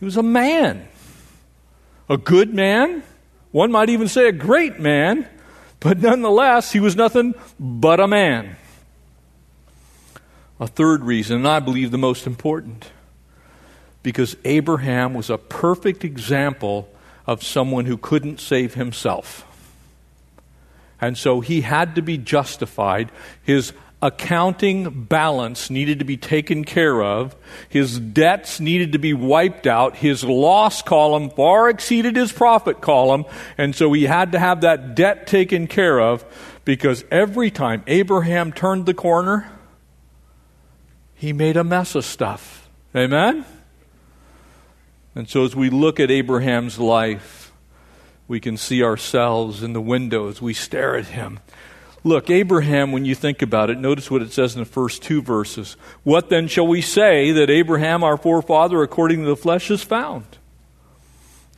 He 0.00 0.04
was 0.04 0.16
a 0.16 0.22
man. 0.24 0.88
A 2.08 2.16
good 2.16 2.52
man. 2.52 3.04
One 3.52 3.70
might 3.70 3.88
even 3.88 4.08
say 4.08 4.26
a 4.26 4.32
great 4.32 4.80
man. 4.80 5.28
But 5.78 6.00
nonetheless, 6.00 6.72
he 6.72 6.80
was 6.80 6.96
nothing 6.96 7.36
but 7.60 8.00
a 8.00 8.08
man. 8.08 8.56
A 10.58 10.66
third 10.66 11.04
reason, 11.04 11.36
and 11.36 11.46
I 11.46 11.60
believe 11.60 11.92
the 11.92 11.98
most 11.98 12.26
important, 12.26 12.90
because 14.02 14.36
Abraham 14.44 15.14
was 15.14 15.30
a 15.30 15.38
perfect 15.38 16.02
example 16.02 16.88
of 17.26 17.42
someone 17.42 17.86
who 17.86 17.96
couldn't 17.96 18.40
save 18.40 18.74
himself. 18.74 19.46
And 21.00 21.18
so 21.18 21.40
he 21.40 21.62
had 21.62 21.96
to 21.96 22.02
be 22.02 22.16
justified. 22.16 23.10
His 23.42 23.72
accounting 24.00 25.04
balance 25.04 25.70
needed 25.70 26.00
to 26.00 26.04
be 26.04 26.16
taken 26.16 26.64
care 26.64 27.02
of. 27.02 27.36
His 27.68 27.98
debts 27.98 28.58
needed 28.58 28.92
to 28.92 28.98
be 28.98 29.14
wiped 29.14 29.66
out. 29.66 29.96
His 29.96 30.24
loss 30.24 30.82
column 30.82 31.30
far 31.30 31.70
exceeded 31.70 32.16
his 32.16 32.32
profit 32.32 32.80
column. 32.80 33.24
And 33.56 33.74
so 33.74 33.92
he 33.92 34.04
had 34.04 34.32
to 34.32 34.38
have 34.38 34.62
that 34.62 34.96
debt 34.96 35.26
taken 35.26 35.68
care 35.68 36.00
of 36.00 36.24
because 36.64 37.04
every 37.10 37.50
time 37.50 37.82
Abraham 37.86 38.52
turned 38.52 38.86
the 38.86 38.94
corner, 38.94 39.50
he 41.14 41.32
made 41.32 41.56
a 41.56 41.64
mess 41.64 41.94
of 41.94 42.04
stuff. 42.04 42.68
Amen? 42.94 43.44
And 45.14 45.28
so, 45.28 45.44
as 45.44 45.54
we 45.54 45.68
look 45.68 46.00
at 46.00 46.10
Abraham's 46.10 46.78
life, 46.78 47.52
we 48.28 48.40
can 48.40 48.56
see 48.56 48.82
ourselves 48.82 49.62
in 49.62 49.74
the 49.74 49.80
window 49.80 50.28
as 50.28 50.40
we 50.40 50.54
stare 50.54 50.96
at 50.96 51.06
him. 51.06 51.40
Look, 52.04 52.30
Abraham, 52.30 52.90
when 52.90 53.04
you 53.04 53.14
think 53.14 53.42
about 53.42 53.70
it, 53.70 53.78
notice 53.78 54.10
what 54.10 54.22
it 54.22 54.32
says 54.32 54.54
in 54.54 54.60
the 54.60 54.66
first 54.66 55.02
two 55.02 55.22
verses. 55.22 55.76
What 56.02 56.30
then 56.30 56.48
shall 56.48 56.66
we 56.66 56.80
say 56.80 57.30
that 57.32 57.50
Abraham, 57.50 58.02
our 58.02 58.16
forefather, 58.16 58.82
according 58.82 59.20
to 59.20 59.26
the 59.26 59.36
flesh, 59.36 59.70
is 59.70 59.82
found? 59.82 60.24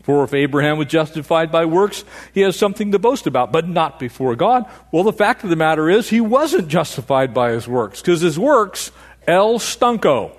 For 0.03 0.23
if 0.25 0.35
Abraham 0.35 0.77
was 0.77 0.89
justified 0.89 1.51
by 1.51 1.65
works, 1.65 2.05
he 2.35 2.43
has 2.43 2.57
something 2.57 2.93
to 2.93 2.99
boast 2.99 3.27
about, 3.27 3.53
but 3.53 3.67
not 3.67 3.99
before 3.99 4.37
God. 4.37 4.67
Well, 4.93 5.03
the 5.03 5.15
fact 5.15 5.45
of 5.45 5.51
the 5.51 5.57
matter 5.57 5.89
is, 5.89 6.11
he 6.11 6.21
wasn't 6.21 6.69
justified 6.69 7.33
by 7.33 7.53
his 7.53 7.67
works, 7.67 8.03
because 8.03 8.21
his 8.21 8.39
works, 8.39 8.91
El 9.27 9.59
Stunko. 9.59 10.33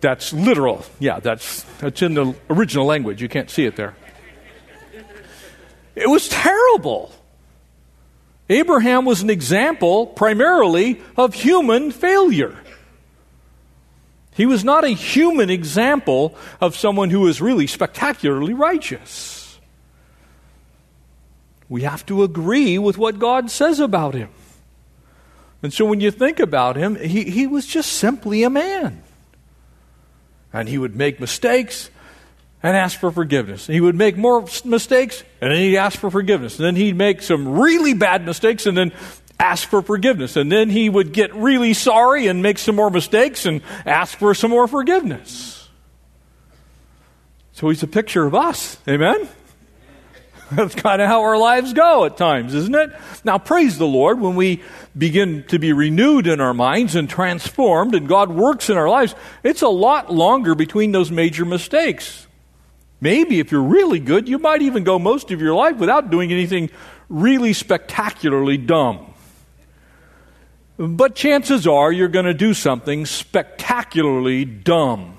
That's 0.00 0.32
literal. 0.32 0.84
Yeah, 0.98 1.20
that's, 1.20 1.62
that's 1.78 2.02
in 2.02 2.14
the 2.14 2.34
original 2.50 2.86
language. 2.86 3.22
You 3.22 3.28
can't 3.28 3.50
see 3.50 3.64
it 3.64 3.76
there. 3.76 3.96
It 5.94 6.08
was 6.10 6.28
terrible. 6.28 7.12
Abraham 8.48 9.04
was 9.04 9.22
an 9.22 9.30
example 9.30 10.06
primarily 10.06 11.00
of 11.16 11.34
human 11.34 11.90
failure. 11.90 12.56
He 14.34 14.44
was 14.44 14.62
not 14.62 14.84
a 14.84 14.90
human 14.90 15.48
example 15.48 16.36
of 16.60 16.76
someone 16.76 17.08
who 17.08 17.20
was 17.20 17.40
really 17.40 17.66
spectacularly 17.66 18.52
righteous. 18.52 19.58
We 21.70 21.82
have 21.82 22.04
to 22.06 22.22
agree 22.22 22.78
with 22.78 22.98
what 22.98 23.18
God 23.18 23.50
says 23.50 23.80
about 23.80 24.14
him. 24.14 24.28
And 25.62 25.72
so 25.72 25.86
when 25.86 26.00
you 26.00 26.10
think 26.10 26.38
about 26.38 26.76
him, 26.76 26.96
he, 26.96 27.24
he 27.24 27.46
was 27.46 27.66
just 27.66 27.94
simply 27.94 28.42
a 28.42 28.50
man. 28.50 29.02
And 30.52 30.68
he 30.68 30.78
would 30.78 30.96
make 30.96 31.20
mistakes 31.20 31.90
and 32.62 32.76
ask 32.76 32.98
for 32.98 33.10
forgiveness. 33.10 33.66
He 33.66 33.80
would 33.80 33.94
make 33.94 34.16
more 34.16 34.46
mistakes 34.64 35.22
and 35.40 35.50
then 35.52 35.58
he'd 35.58 35.76
ask 35.76 35.98
for 35.98 36.10
forgiveness. 36.10 36.58
And 36.58 36.66
then 36.66 36.76
he'd 36.76 36.96
make 36.96 37.22
some 37.22 37.58
really 37.58 37.94
bad 37.94 38.24
mistakes 38.24 38.66
and 38.66 38.76
then 38.76 38.92
ask 39.38 39.68
for 39.68 39.82
forgiveness. 39.82 40.36
And 40.36 40.50
then 40.50 40.70
he 40.70 40.88
would 40.88 41.12
get 41.12 41.34
really 41.34 41.74
sorry 41.74 42.26
and 42.26 42.42
make 42.42 42.58
some 42.58 42.74
more 42.74 42.90
mistakes 42.90 43.46
and 43.46 43.60
ask 43.84 44.18
for 44.18 44.34
some 44.34 44.50
more 44.50 44.66
forgiveness. 44.66 45.68
So 47.52 47.68
he's 47.68 47.82
a 47.82 47.88
picture 47.88 48.26
of 48.26 48.34
us. 48.34 48.78
Amen? 48.88 49.28
That's 50.52 50.76
kind 50.76 51.02
of 51.02 51.08
how 51.08 51.22
our 51.22 51.36
lives 51.36 51.72
go 51.72 52.04
at 52.04 52.16
times, 52.16 52.54
isn't 52.54 52.74
it? 52.74 52.90
Now, 53.24 53.36
praise 53.38 53.78
the 53.78 53.86
Lord 53.86 54.20
when 54.20 54.36
we 54.36 54.62
begin 54.96 55.42
to 55.48 55.58
be 55.58 55.72
renewed 55.72 56.28
in 56.28 56.40
our 56.40 56.54
minds 56.54 56.94
and 56.94 57.10
transformed, 57.10 57.94
and 57.96 58.06
God 58.06 58.30
works 58.30 58.70
in 58.70 58.76
our 58.76 58.88
lives. 58.88 59.16
It's 59.42 59.62
a 59.62 59.68
lot 59.68 60.12
longer 60.12 60.54
between 60.54 60.92
those 60.92 61.10
major 61.10 61.44
mistakes. 61.44 62.28
Maybe 63.00 63.40
if 63.40 63.50
you're 63.50 63.62
really 63.62 63.98
good, 63.98 64.28
you 64.28 64.38
might 64.38 64.62
even 64.62 64.84
go 64.84 65.00
most 65.00 65.32
of 65.32 65.40
your 65.40 65.54
life 65.54 65.78
without 65.78 66.10
doing 66.10 66.32
anything 66.32 66.70
really 67.08 67.52
spectacularly 67.52 68.56
dumb. 68.56 69.14
But 70.78 71.16
chances 71.16 71.66
are 71.66 71.90
you're 71.90 72.08
going 72.08 72.26
to 72.26 72.34
do 72.34 72.54
something 72.54 73.04
spectacularly 73.04 74.44
dumb. 74.44 75.16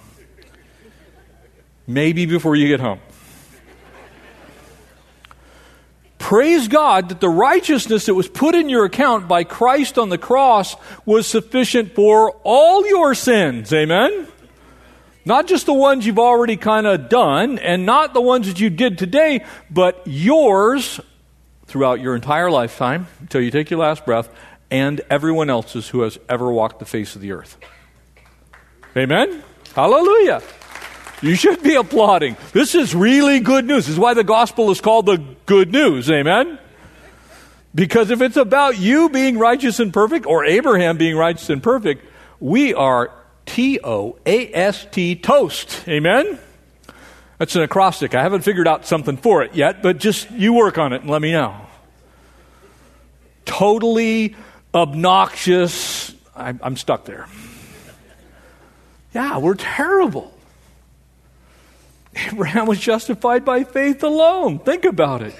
Maybe 1.86 2.26
before 2.26 2.56
you 2.56 2.68
get 2.68 2.80
home. 2.80 3.00
Praise 6.28 6.68
God 6.68 7.08
that 7.08 7.22
the 7.22 7.30
righteousness 7.30 8.08
that 8.08 8.14
was 8.14 8.28
put 8.28 8.54
in 8.54 8.68
your 8.68 8.84
account 8.84 9.30
by 9.30 9.46
Christ 9.46 9.98
on 9.98 10.10
the 10.10 10.18
cross 10.18 10.76
was 11.06 11.26
sufficient 11.26 11.96
for 11.96 12.32
all 12.44 12.86
your 12.86 13.16
sins. 13.16 13.72
Amen? 13.72 14.28
Not 15.24 15.48
just 15.48 15.68
the 15.68 15.74
ones 15.74 16.06
you've 16.06 16.20
already 16.20 16.58
kind 16.58 16.86
of 16.86 17.08
done, 17.08 17.60
and 17.60 17.86
not 17.86 18.14
the 18.14 18.20
ones 18.20 18.48
that 18.48 18.60
you 18.60 18.70
did 18.70 18.98
today, 18.98 19.46
but 19.72 20.02
yours 20.06 21.00
throughout 21.66 22.02
your 22.02 22.14
entire 22.14 22.52
lifetime 22.52 23.08
until 23.22 23.40
you 23.40 23.50
take 23.50 23.70
your 23.70 23.80
last 23.80 24.06
breath, 24.06 24.28
and 24.70 25.00
everyone 25.10 25.50
else's 25.50 25.88
who 25.88 26.02
has 26.02 26.20
ever 26.28 26.52
walked 26.52 26.80
the 26.80 26.86
face 26.86 27.16
of 27.16 27.22
the 27.22 27.32
earth. 27.32 27.56
Amen? 28.98 29.46
Hallelujah. 29.74 30.42
You 31.22 31.36
should 31.36 31.64
be 31.64 31.76
applauding. 31.76 32.38
This 32.54 32.76
is 32.76 32.94
really 32.94 33.40
good 33.40 33.66
news. 33.66 33.86
This 33.86 33.94
is 33.94 34.00
why 34.00 34.14
the 34.14 34.24
gospel 34.24 34.70
is 34.70 34.82
called 34.82 35.08
the 35.08 35.18
good 35.46 35.72
news. 35.72 36.12
Amen? 36.12 36.60
Because 37.74 38.12
if 38.12 38.22
it's 38.22 38.38
about 38.38 38.78
you 38.78 39.10
being 39.10 39.38
righteous 39.38 39.80
and 39.80 39.94
perfect, 39.94 40.26
or 40.26 40.46
Abraham 40.46 40.98
being 40.98 41.16
righteous 41.16 41.50
and 41.50 41.62
perfect, 41.62 42.06
we 42.40 42.74
are 42.74 43.12
T 43.46 43.80
O 43.84 44.18
A 44.26 44.54
S 44.54 44.86
T 44.92 45.16
toast. 45.16 45.84
Amen? 45.88 46.40
That's 47.40 47.56
an 47.56 47.62
acrostic. 47.62 48.16
I 48.16 48.24
haven't 48.24 48.42
figured 48.42 48.68
out 48.68 48.86
something 48.86 49.18
for 49.18 49.44
it 49.44 49.56
yet, 49.56 49.84
but 49.84 50.00
just 50.00 50.30
you 50.32 50.54
work 50.54 50.78
on 50.78 50.94
it 50.94 51.02
and 51.02 51.10
let 51.10 51.22
me 51.22 51.32
know. 51.32 51.56
Totally 53.46 54.36
obnoxious. 54.74 56.14
I'm, 56.36 56.60
I'm 56.62 56.78
stuck 56.78 57.06
there. 57.06 57.28
Yeah, 59.14 59.38
we're 59.38 59.56
terrible. 59.56 60.37
Abraham 62.32 62.68
was 62.68 62.80
justified 62.80 63.46
by 63.46 63.64
faith 63.64 64.04
alone. 64.04 64.60
Think 64.60 64.86
about 64.86 65.22
it. 65.22 65.36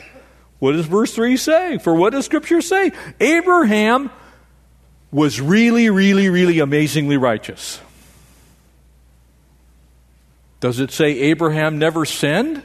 What 0.60 0.74
does 0.74 0.86
verse 0.86 1.14
3 1.14 1.38
say? 1.38 1.78
For 1.78 1.94
what 1.94 2.14
does 2.14 2.26
Scripture 2.26 2.62
say? 2.62 2.92
Abraham 3.20 4.10
was 5.12 5.40
really, 5.40 5.90
really, 5.90 6.30
really 6.30 6.60
amazingly 6.60 7.18
righteous. 7.18 7.80
Does 10.60 10.80
it 10.80 10.92
say 10.92 11.20
Abraham 11.20 11.78
never 11.78 12.06
sinned? 12.06 12.64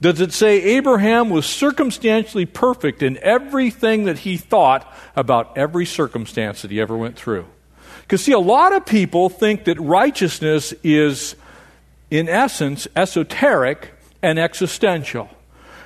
Does 0.00 0.20
it 0.20 0.32
say 0.32 0.62
Abraham 0.76 1.28
was 1.28 1.44
circumstantially 1.44 2.46
perfect 2.46 3.02
in 3.02 3.18
everything 3.18 4.04
that 4.04 4.20
he 4.20 4.36
thought 4.36 4.90
about 5.16 5.58
every 5.58 5.84
circumstance 5.84 6.62
that 6.62 6.70
he 6.70 6.80
ever 6.80 6.96
went 6.96 7.16
through? 7.16 7.46
Because, 8.02 8.24
see, 8.24 8.32
a 8.32 8.38
lot 8.38 8.74
of 8.74 8.86
people 8.86 9.28
think 9.28 9.64
that 9.64 9.78
righteousness 9.78 10.72
is, 10.82 11.34
in 12.10 12.28
essence, 12.28 12.88
esoteric 12.96 13.90
and 14.22 14.38
existential. 14.38 15.28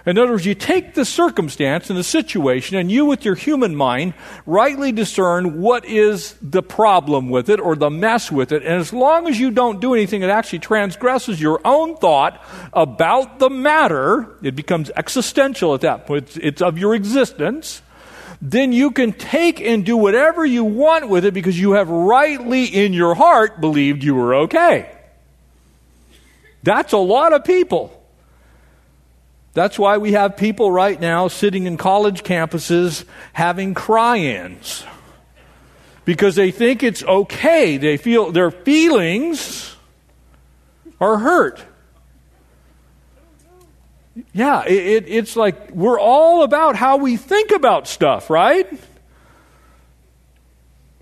In 0.04 0.18
other 0.18 0.32
words, 0.32 0.46
you 0.46 0.56
take 0.56 0.94
the 0.94 1.04
circumstance 1.04 1.88
and 1.88 1.96
the 1.96 2.02
situation, 2.02 2.76
and 2.76 2.90
you, 2.90 3.06
with 3.06 3.24
your 3.24 3.36
human 3.36 3.76
mind, 3.76 4.14
rightly 4.46 4.90
discern 4.90 5.60
what 5.60 5.84
is 5.84 6.34
the 6.42 6.62
problem 6.62 7.30
with 7.30 7.48
it 7.48 7.60
or 7.60 7.76
the 7.76 7.90
mess 7.90 8.32
with 8.32 8.50
it. 8.50 8.64
And 8.64 8.74
as 8.74 8.92
long 8.92 9.28
as 9.28 9.38
you 9.38 9.52
don't 9.52 9.80
do 9.80 9.94
anything 9.94 10.22
that 10.22 10.30
actually 10.30 10.58
transgresses 10.58 11.40
your 11.40 11.60
own 11.64 11.96
thought 11.96 12.44
about 12.72 13.38
the 13.38 13.48
matter, 13.48 14.28
it 14.42 14.56
becomes 14.56 14.90
existential 14.96 15.72
at 15.74 15.82
that 15.82 16.06
point. 16.06 16.24
It's, 16.24 16.36
it's 16.36 16.62
of 16.62 16.78
your 16.78 16.96
existence. 16.96 17.80
Then 18.40 18.72
you 18.72 18.90
can 18.90 19.12
take 19.12 19.60
and 19.60 19.86
do 19.86 19.96
whatever 19.96 20.44
you 20.44 20.64
want 20.64 21.08
with 21.08 21.24
it 21.24 21.32
because 21.32 21.58
you 21.58 21.72
have 21.72 21.88
rightly 21.88 22.64
in 22.64 22.92
your 22.92 23.14
heart 23.14 23.60
believed 23.60 24.02
you 24.02 24.16
were 24.16 24.34
okay. 24.34 24.90
That's 26.62 26.92
a 26.92 26.98
lot 26.98 27.32
of 27.32 27.44
people. 27.44 27.98
That's 29.54 29.78
why 29.78 29.98
we 29.98 30.12
have 30.12 30.36
people 30.36 30.70
right 30.70 30.98
now 30.98 31.28
sitting 31.28 31.66
in 31.66 31.76
college 31.76 32.22
campuses 32.22 33.04
having 33.32 33.74
cry 33.74 34.16
ins. 34.18 34.84
Because 36.04 36.34
they 36.34 36.50
think 36.50 36.82
it's 36.82 37.02
okay. 37.02 37.76
They 37.76 37.96
feel 37.96 38.32
their 38.32 38.50
feelings 38.50 39.76
are 41.00 41.18
hurt. 41.18 41.62
Yeah, 44.32 44.64
it, 44.64 44.72
it, 44.72 45.04
it's 45.08 45.36
like 45.36 45.70
we're 45.70 46.00
all 46.00 46.42
about 46.42 46.76
how 46.76 46.96
we 46.96 47.16
think 47.16 47.50
about 47.50 47.86
stuff, 47.86 48.30
right? 48.30 48.68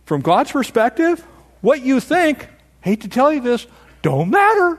From 0.05 0.21
God's 0.21 0.53
perspective, 0.53 1.25
what 1.61 1.83
you 1.83 2.01
think, 2.01 2.49
hate 2.81 3.03
to 3.03 3.09
tell 3.09 3.33
you 3.33 3.41
this, 3.41 3.67
don't 4.03 4.31
matter. 4.31 4.79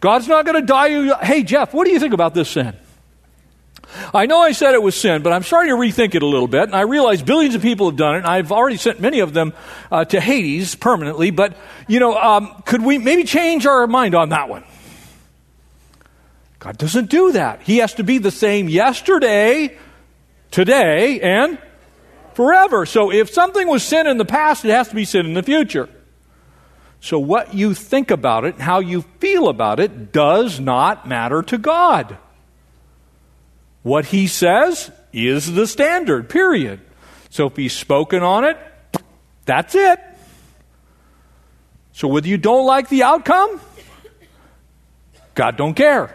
God's 0.00 0.28
not 0.28 0.44
going 0.44 0.60
to 0.60 0.66
die 0.66 0.86
you. 0.88 1.14
Hey, 1.16 1.42
Jeff, 1.42 1.72
what 1.72 1.86
do 1.86 1.92
you 1.92 2.00
think 2.00 2.14
about 2.14 2.34
this 2.34 2.48
sin? 2.50 2.76
I 4.12 4.26
know 4.26 4.40
I 4.40 4.52
said 4.52 4.74
it 4.74 4.82
was 4.82 4.94
sin, 4.94 5.22
but 5.22 5.32
I'm 5.32 5.42
starting 5.42 5.70
to 5.70 5.76
rethink 5.76 6.14
it 6.14 6.22
a 6.22 6.26
little 6.26 6.48
bit, 6.48 6.64
and 6.64 6.74
I 6.74 6.82
realize 6.82 7.22
billions 7.22 7.54
of 7.54 7.62
people 7.62 7.88
have 7.88 7.96
done 7.96 8.16
it, 8.16 8.18
and 8.18 8.26
I've 8.26 8.52
already 8.52 8.76
sent 8.76 9.00
many 9.00 9.20
of 9.20 9.32
them 9.32 9.54
uh, 9.90 10.04
to 10.06 10.20
Hades 10.20 10.74
permanently, 10.74 11.30
but, 11.30 11.56
you 11.86 12.00
know, 12.00 12.16
um, 12.16 12.62
could 12.66 12.82
we 12.82 12.98
maybe 12.98 13.24
change 13.24 13.64
our 13.64 13.86
mind 13.86 14.14
on 14.14 14.30
that 14.30 14.48
one? 14.48 14.64
God 16.58 16.78
doesn't 16.78 17.10
do 17.10 17.32
that. 17.32 17.62
He 17.62 17.78
has 17.78 17.94
to 17.94 18.02
be 18.02 18.18
the 18.18 18.32
same 18.32 18.68
yesterday, 18.68 19.78
today, 20.50 21.20
and 21.20 21.58
forever. 22.34 22.86
So 22.86 23.12
if 23.12 23.30
something 23.30 23.68
was 23.68 23.84
sin 23.84 24.06
in 24.06 24.18
the 24.18 24.24
past, 24.24 24.64
it 24.64 24.70
has 24.70 24.88
to 24.88 24.94
be 24.94 25.04
sin 25.04 25.26
in 25.26 25.34
the 25.34 25.44
future. 25.44 25.88
So, 27.06 27.20
what 27.20 27.54
you 27.54 27.72
think 27.72 28.10
about 28.10 28.44
it, 28.44 28.58
how 28.58 28.80
you 28.80 29.02
feel 29.20 29.48
about 29.48 29.78
it, 29.78 30.10
does 30.10 30.58
not 30.58 31.06
matter 31.06 31.40
to 31.40 31.56
God. 31.56 32.18
What 33.84 34.06
He 34.06 34.26
says 34.26 34.90
is 35.12 35.52
the 35.52 35.68
standard, 35.68 36.28
period. 36.28 36.80
So, 37.30 37.46
if 37.46 37.54
He's 37.54 37.74
spoken 37.74 38.24
on 38.24 38.42
it, 38.42 38.58
that's 39.44 39.76
it. 39.76 40.00
So, 41.92 42.08
whether 42.08 42.26
you 42.26 42.38
don't 42.38 42.66
like 42.66 42.88
the 42.88 43.04
outcome, 43.04 43.60
God 45.36 45.56
don't 45.56 45.74
care. 45.74 46.12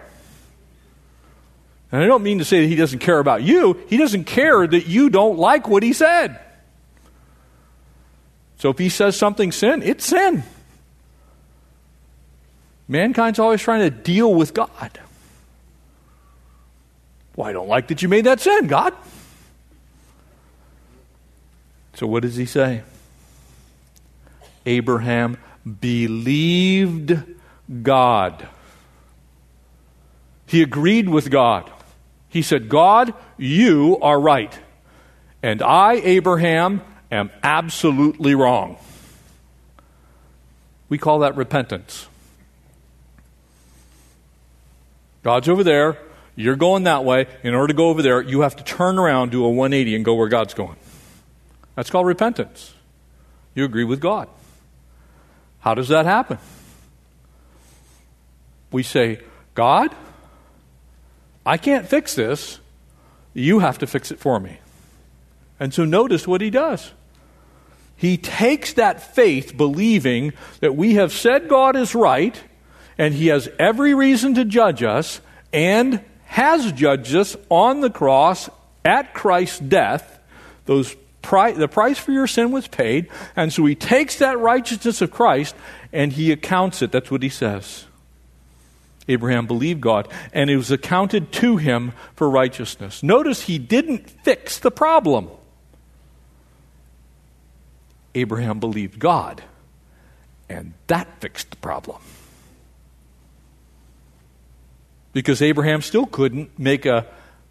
And 1.93 2.03
I 2.03 2.05
don't 2.05 2.21
mean 2.21 2.39
to 2.39 2.45
say 2.45 2.63
that 2.63 2.67
He 2.67 2.75
doesn't 2.75 2.99
care 2.99 3.19
about 3.19 3.43
you, 3.43 3.79
He 3.87 3.95
doesn't 3.95 4.25
care 4.25 4.67
that 4.67 4.87
you 4.87 5.09
don't 5.09 5.39
like 5.39 5.69
what 5.69 5.83
He 5.83 5.93
said. 5.93 6.37
So, 8.57 8.71
if 8.71 8.77
He 8.77 8.89
says 8.89 9.15
something 9.15 9.53
sin, 9.53 9.83
it's 9.83 10.05
sin. 10.05 10.43
Mankind's 12.91 13.39
always 13.39 13.61
trying 13.61 13.79
to 13.79 13.89
deal 13.89 14.33
with 14.35 14.53
God. 14.53 14.99
Well, 17.37 17.47
I 17.47 17.53
don't 17.53 17.69
like 17.69 17.87
that 17.87 18.01
you 18.01 18.09
made 18.09 18.25
that 18.25 18.41
sin, 18.41 18.67
God. 18.67 18.93
So, 21.93 22.05
what 22.05 22.23
does 22.23 22.35
he 22.35 22.45
say? 22.45 22.83
Abraham 24.65 25.37
believed 25.79 27.17
God. 27.81 28.45
He 30.45 30.61
agreed 30.61 31.07
with 31.07 31.31
God. 31.31 31.71
He 32.27 32.41
said, 32.41 32.67
God, 32.67 33.13
you 33.37 33.99
are 34.01 34.19
right. 34.19 34.59
And 35.41 35.61
I, 35.61 35.93
Abraham, 35.93 36.81
am 37.09 37.31
absolutely 37.41 38.35
wrong. 38.35 38.77
We 40.89 40.97
call 40.97 41.19
that 41.19 41.37
repentance. 41.37 42.07
God's 45.23 45.49
over 45.49 45.63
there. 45.63 45.97
You're 46.35 46.55
going 46.55 46.83
that 46.83 47.03
way. 47.03 47.27
In 47.43 47.53
order 47.53 47.67
to 47.67 47.73
go 47.73 47.89
over 47.89 48.01
there, 48.01 48.21
you 48.21 48.41
have 48.41 48.55
to 48.55 48.63
turn 48.63 48.97
around, 48.97 49.31
do 49.31 49.43
a 49.45 49.49
180, 49.49 49.95
and 49.95 50.05
go 50.05 50.15
where 50.15 50.29
God's 50.29 50.53
going. 50.53 50.77
That's 51.75 51.89
called 51.89 52.07
repentance. 52.07 52.73
You 53.53 53.65
agree 53.65 53.83
with 53.83 53.99
God. 53.99 54.27
How 55.59 55.73
does 55.73 55.89
that 55.89 56.05
happen? 56.05 56.39
We 58.71 58.83
say, 58.83 59.19
God, 59.53 59.93
I 61.45 61.57
can't 61.57 61.87
fix 61.87 62.15
this. 62.15 62.59
You 63.33 63.59
have 63.59 63.77
to 63.79 63.87
fix 63.87 64.11
it 64.11 64.19
for 64.19 64.39
me. 64.39 64.59
And 65.59 65.73
so 65.73 65.85
notice 65.85 66.27
what 66.27 66.41
he 66.41 66.49
does. 66.49 66.91
He 67.95 68.17
takes 68.17 68.73
that 68.73 69.13
faith, 69.13 69.55
believing 69.55 70.33
that 70.59 70.75
we 70.75 70.95
have 70.95 71.11
said 71.11 71.47
God 71.47 71.75
is 71.75 71.93
right, 71.93 72.41
and 73.01 73.15
he 73.15 73.27
has 73.29 73.49
every 73.57 73.95
reason 73.95 74.35
to 74.35 74.45
judge 74.45 74.83
us 74.83 75.21
and 75.51 76.01
has 76.25 76.71
judged 76.71 77.15
us 77.15 77.35
on 77.49 77.81
the 77.81 77.89
cross 77.89 78.47
at 78.85 79.15
Christ's 79.15 79.57
death. 79.57 80.19
Those 80.67 80.95
pri- 81.23 81.53
the 81.53 81.67
price 81.67 81.97
for 81.97 82.11
your 82.11 82.27
sin 82.27 82.51
was 82.51 82.67
paid, 82.67 83.09
and 83.35 83.51
so 83.51 83.65
he 83.65 83.73
takes 83.73 84.19
that 84.19 84.37
righteousness 84.37 85.01
of 85.01 85.09
Christ 85.09 85.55
and 85.91 86.13
he 86.13 86.31
accounts 86.31 86.83
it. 86.83 86.91
That's 86.91 87.09
what 87.09 87.23
he 87.23 87.29
says. 87.29 87.85
Abraham 89.07 89.47
believed 89.47 89.81
God, 89.81 90.07
and 90.31 90.51
it 90.51 90.57
was 90.57 90.69
accounted 90.69 91.31
to 91.31 91.57
him 91.57 91.93
for 92.15 92.29
righteousness. 92.29 93.01
Notice 93.01 93.41
he 93.41 93.57
didn't 93.57 94.11
fix 94.11 94.59
the 94.59 94.69
problem. 94.69 95.27
Abraham 98.13 98.59
believed 98.59 98.99
God, 98.99 99.41
and 100.47 100.73
that 100.85 101.19
fixed 101.19 101.49
the 101.49 101.57
problem 101.57 101.97
because 105.13 105.41
Abraham 105.41 105.81
still 105.81 106.05
couldn't 106.05 106.57
make 106.57 106.85
a 106.85 107.07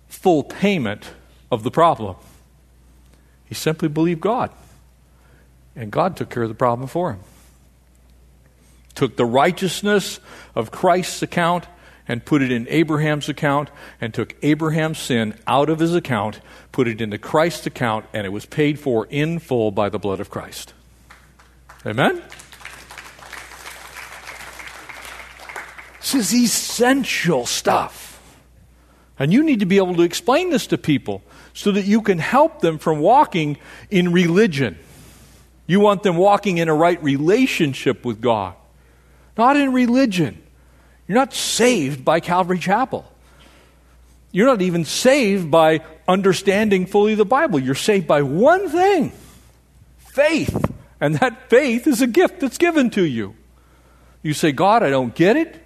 full 0.08 0.42
payment 0.42 1.10
of 1.50 1.62
the 1.62 1.70
problem. 1.70 2.16
He 3.44 3.54
simply 3.54 3.88
believed 3.88 4.20
God, 4.20 4.50
and 5.74 5.90
God 5.90 6.16
took 6.16 6.30
care 6.30 6.44
of 6.44 6.48
the 6.48 6.54
problem 6.54 6.88
for 6.88 7.12
him. 7.12 7.20
Took 8.94 9.16
the 9.16 9.24
righteousness 9.24 10.20
of 10.54 10.70
Christ's 10.70 11.22
account 11.22 11.66
and 12.08 12.24
put 12.24 12.42
it 12.42 12.50
in 12.50 12.66
Abraham's 12.68 13.28
account, 13.28 13.70
and 14.00 14.12
took 14.12 14.34
Abraham's 14.42 14.98
sin 14.98 15.32
out 15.46 15.70
of 15.70 15.78
his 15.78 15.94
account, 15.94 16.40
put 16.72 16.88
it 16.88 17.00
into 17.00 17.16
Christ's 17.18 17.66
account, 17.66 18.04
and 18.12 18.26
it 18.26 18.30
was 18.30 18.46
paid 18.46 18.80
for 18.80 19.06
in 19.10 19.38
full 19.38 19.70
by 19.70 19.88
the 19.88 19.98
blood 19.98 20.18
of 20.18 20.28
Christ. 20.28 20.74
Amen? 21.86 22.20
This 26.12 26.32
is 26.32 26.42
essential 26.42 27.46
stuff. 27.46 28.20
And 29.16 29.32
you 29.32 29.44
need 29.44 29.60
to 29.60 29.66
be 29.66 29.76
able 29.76 29.94
to 29.94 30.02
explain 30.02 30.50
this 30.50 30.66
to 30.68 30.78
people 30.78 31.22
so 31.52 31.70
that 31.72 31.84
you 31.84 32.02
can 32.02 32.18
help 32.18 32.60
them 32.60 32.78
from 32.78 32.98
walking 32.98 33.58
in 33.90 34.10
religion. 34.10 34.76
You 35.68 35.78
want 35.78 36.02
them 36.02 36.16
walking 36.16 36.58
in 36.58 36.68
a 36.68 36.74
right 36.74 37.00
relationship 37.00 38.04
with 38.04 38.20
God, 38.20 38.54
not 39.36 39.56
in 39.56 39.72
religion. 39.72 40.42
You're 41.06 41.18
not 41.18 41.32
saved 41.32 42.04
by 42.04 42.18
Calvary 42.18 42.58
Chapel. 42.58 43.04
You're 44.32 44.46
not 44.46 44.62
even 44.62 44.84
saved 44.84 45.48
by 45.48 45.84
understanding 46.08 46.86
fully 46.86 47.14
the 47.14 47.24
Bible. 47.24 47.60
You're 47.60 47.74
saved 47.76 48.08
by 48.08 48.22
one 48.22 48.68
thing 48.68 49.12
faith. 49.98 50.72
And 51.00 51.14
that 51.16 51.48
faith 51.48 51.86
is 51.86 52.02
a 52.02 52.08
gift 52.08 52.40
that's 52.40 52.58
given 52.58 52.90
to 52.90 53.04
you. 53.04 53.36
You 54.22 54.34
say, 54.34 54.50
God, 54.50 54.82
I 54.82 54.90
don't 54.90 55.14
get 55.14 55.36
it. 55.36 55.60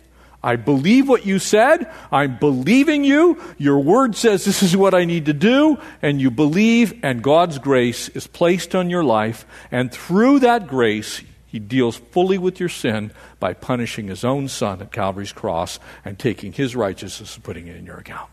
I 0.45 0.57
believe 0.57 1.09
what 1.09 1.25
you 1.25 1.39
said. 1.39 1.91
I'm 2.13 2.37
believing 2.37 3.03
you. 3.03 3.41
Your 3.57 3.79
word 3.79 4.15
says 4.15 4.45
this 4.45 4.63
is 4.63 4.77
what 4.77 4.93
I 4.93 5.07
need 5.07 5.25
to 5.25 5.33
do. 5.33 5.79
And 6.03 6.21
you 6.21 6.31
believe, 6.31 7.03
and 7.03 7.23
God's 7.23 7.59
grace 7.59 8.11
is 8.11 8.27
placed 8.27 8.75
on 8.75 8.91
your 8.91 9.03
life. 9.03 9.47
And 9.73 9.91
through 9.91 10.41
that 10.41 10.67
grace, 10.67 11.23
He 11.47 11.59
deals 11.59 11.97
fully 11.97 12.37
with 12.37 12.61
your 12.61 12.69
sin 12.69 13.11
by 13.41 13.55
punishing 13.55 14.09
His 14.09 14.23
own 14.23 14.49
Son 14.49 14.83
at 14.83 14.93
Calvary's 14.93 15.33
cross 15.33 15.81
and 16.05 16.19
taking 16.19 16.53
His 16.53 16.77
righteousness 16.77 17.37
and 17.37 17.43
putting 17.43 17.67
it 17.67 17.77
in 17.77 17.87
your 17.87 17.97
account. 17.97 18.29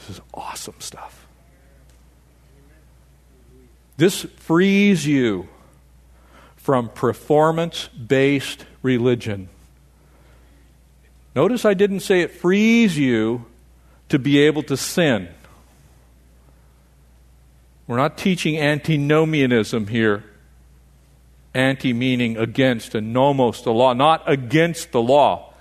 This 0.00 0.16
is 0.16 0.22
awesome 0.34 0.80
stuff. 0.80 1.28
This 3.96 4.24
frees 4.38 5.06
you 5.06 5.48
from 6.56 6.88
performance 6.88 7.86
based 7.86 8.66
religion. 8.82 9.48
Notice 11.36 11.66
I 11.66 11.74
didn't 11.74 12.00
say 12.00 12.22
it 12.22 12.30
frees 12.30 12.96
you 12.96 13.44
to 14.08 14.18
be 14.18 14.38
able 14.38 14.62
to 14.64 14.76
sin. 14.76 15.28
We're 17.86 17.98
not 17.98 18.16
teaching 18.16 18.58
antinomianism 18.58 19.88
here. 19.88 20.24
Anti 21.52 21.92
meaning 21.92 22.38
against, 22.38 22.94
and 22.94 23.12
nomos, 23.12 23.62
the 23.62 23.72
law, 23.72 23.92
not 23.92 24.22
against 24.26 24.92
the 24.92 25.00
law. 25.00 25.52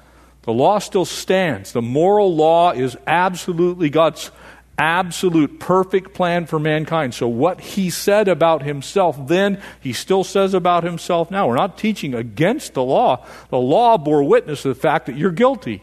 The 0.44 0.54
law 0.54 0.80
still 0.80 1.06
stands. 1.06 1.74
The 1.74 1.82
moral 1.82 2.34
law 2.34 2.72
is 2.72 2.98
absolutely 3.06 3.90
God's 3.90 4.32
absolute 4.78 5.60
perfect 5.60 6.14
plan 6.14 6.46
for 6.46 6.60
mankind. 6.60 7.14
So, 7.14 7.28
what 7.28 7.62
he 7.62 7.90
said 7.90 8.28
about 8.28 8.64
himself 8.64 9.28
then, 9.28 9.62
he 9.80 9.94
still 9.94 10.24
says 10.24 10.54
about 10.54 10.84
himself 10.84 11.32
now. 11.32 11.48
We're 11.48 11.56
not 11.56 11.78
teaching 11.78 12.14
against 12.14 12.74
the 12.74 12.84
law. 12.84 13.26
The 13.50 13.58
law 13.58 13.98
bore 13.98 14.24
witness 14.24 14.64
to 14.64 14.70
the 14.70 14.76
fact 14.76 15.06
that 15.06 15.16
you're 15.18 15.32
guilty. 15.32 15.82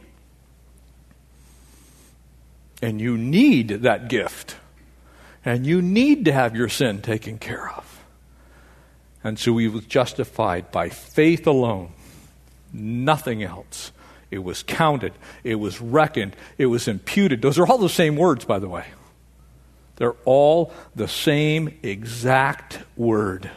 And 2.81 3.01
you 3.01 3.17
need 3.17 3.69
that 3.69 4.09
gift. 4.09 4.57
And 5.45 5.67
you 5.67 5.81
need 5.83 6.25
to 6.27 6.33
have 6.33 6.57
your 6.57 6.69
sin 6.69 7.01
taken 7.01 7.39
care 7.39 7.71
of. 7.71 8.01
And 9.25 9.39
so 9.39 9.57
he 9.57 9.69
was 9.69 9.87
justified 9.87 10.71
by 10.73 10.89
faith 10.89 11.47
alone, 11.47 11.93
nothing 12.73 13.43
else. 13.43 13.93
It 14.33 14.43
was 14.43 14.63
counted. 14.63 15.13
It 15.45 15.57
was 15.57 15.79
reckoned. 15.79 16.35
It 16.57 16.67
was 16.67 16.89
imputed. 16.89 17.43
Those 17.43 17.59
are 17.59 17.67
all 17.67 17.77
the 17.77 17.91
same 17.91 18.17
words, 18.17 18.47
by 18.47 18.59
the 18.59 18.69
way. 18.69 18.87
They're 19.97 20.17
all 20.25 20.73
the 20.97 21.07
same 21.07 21.79
exact 21.83 22.79
word. 22.97 23.51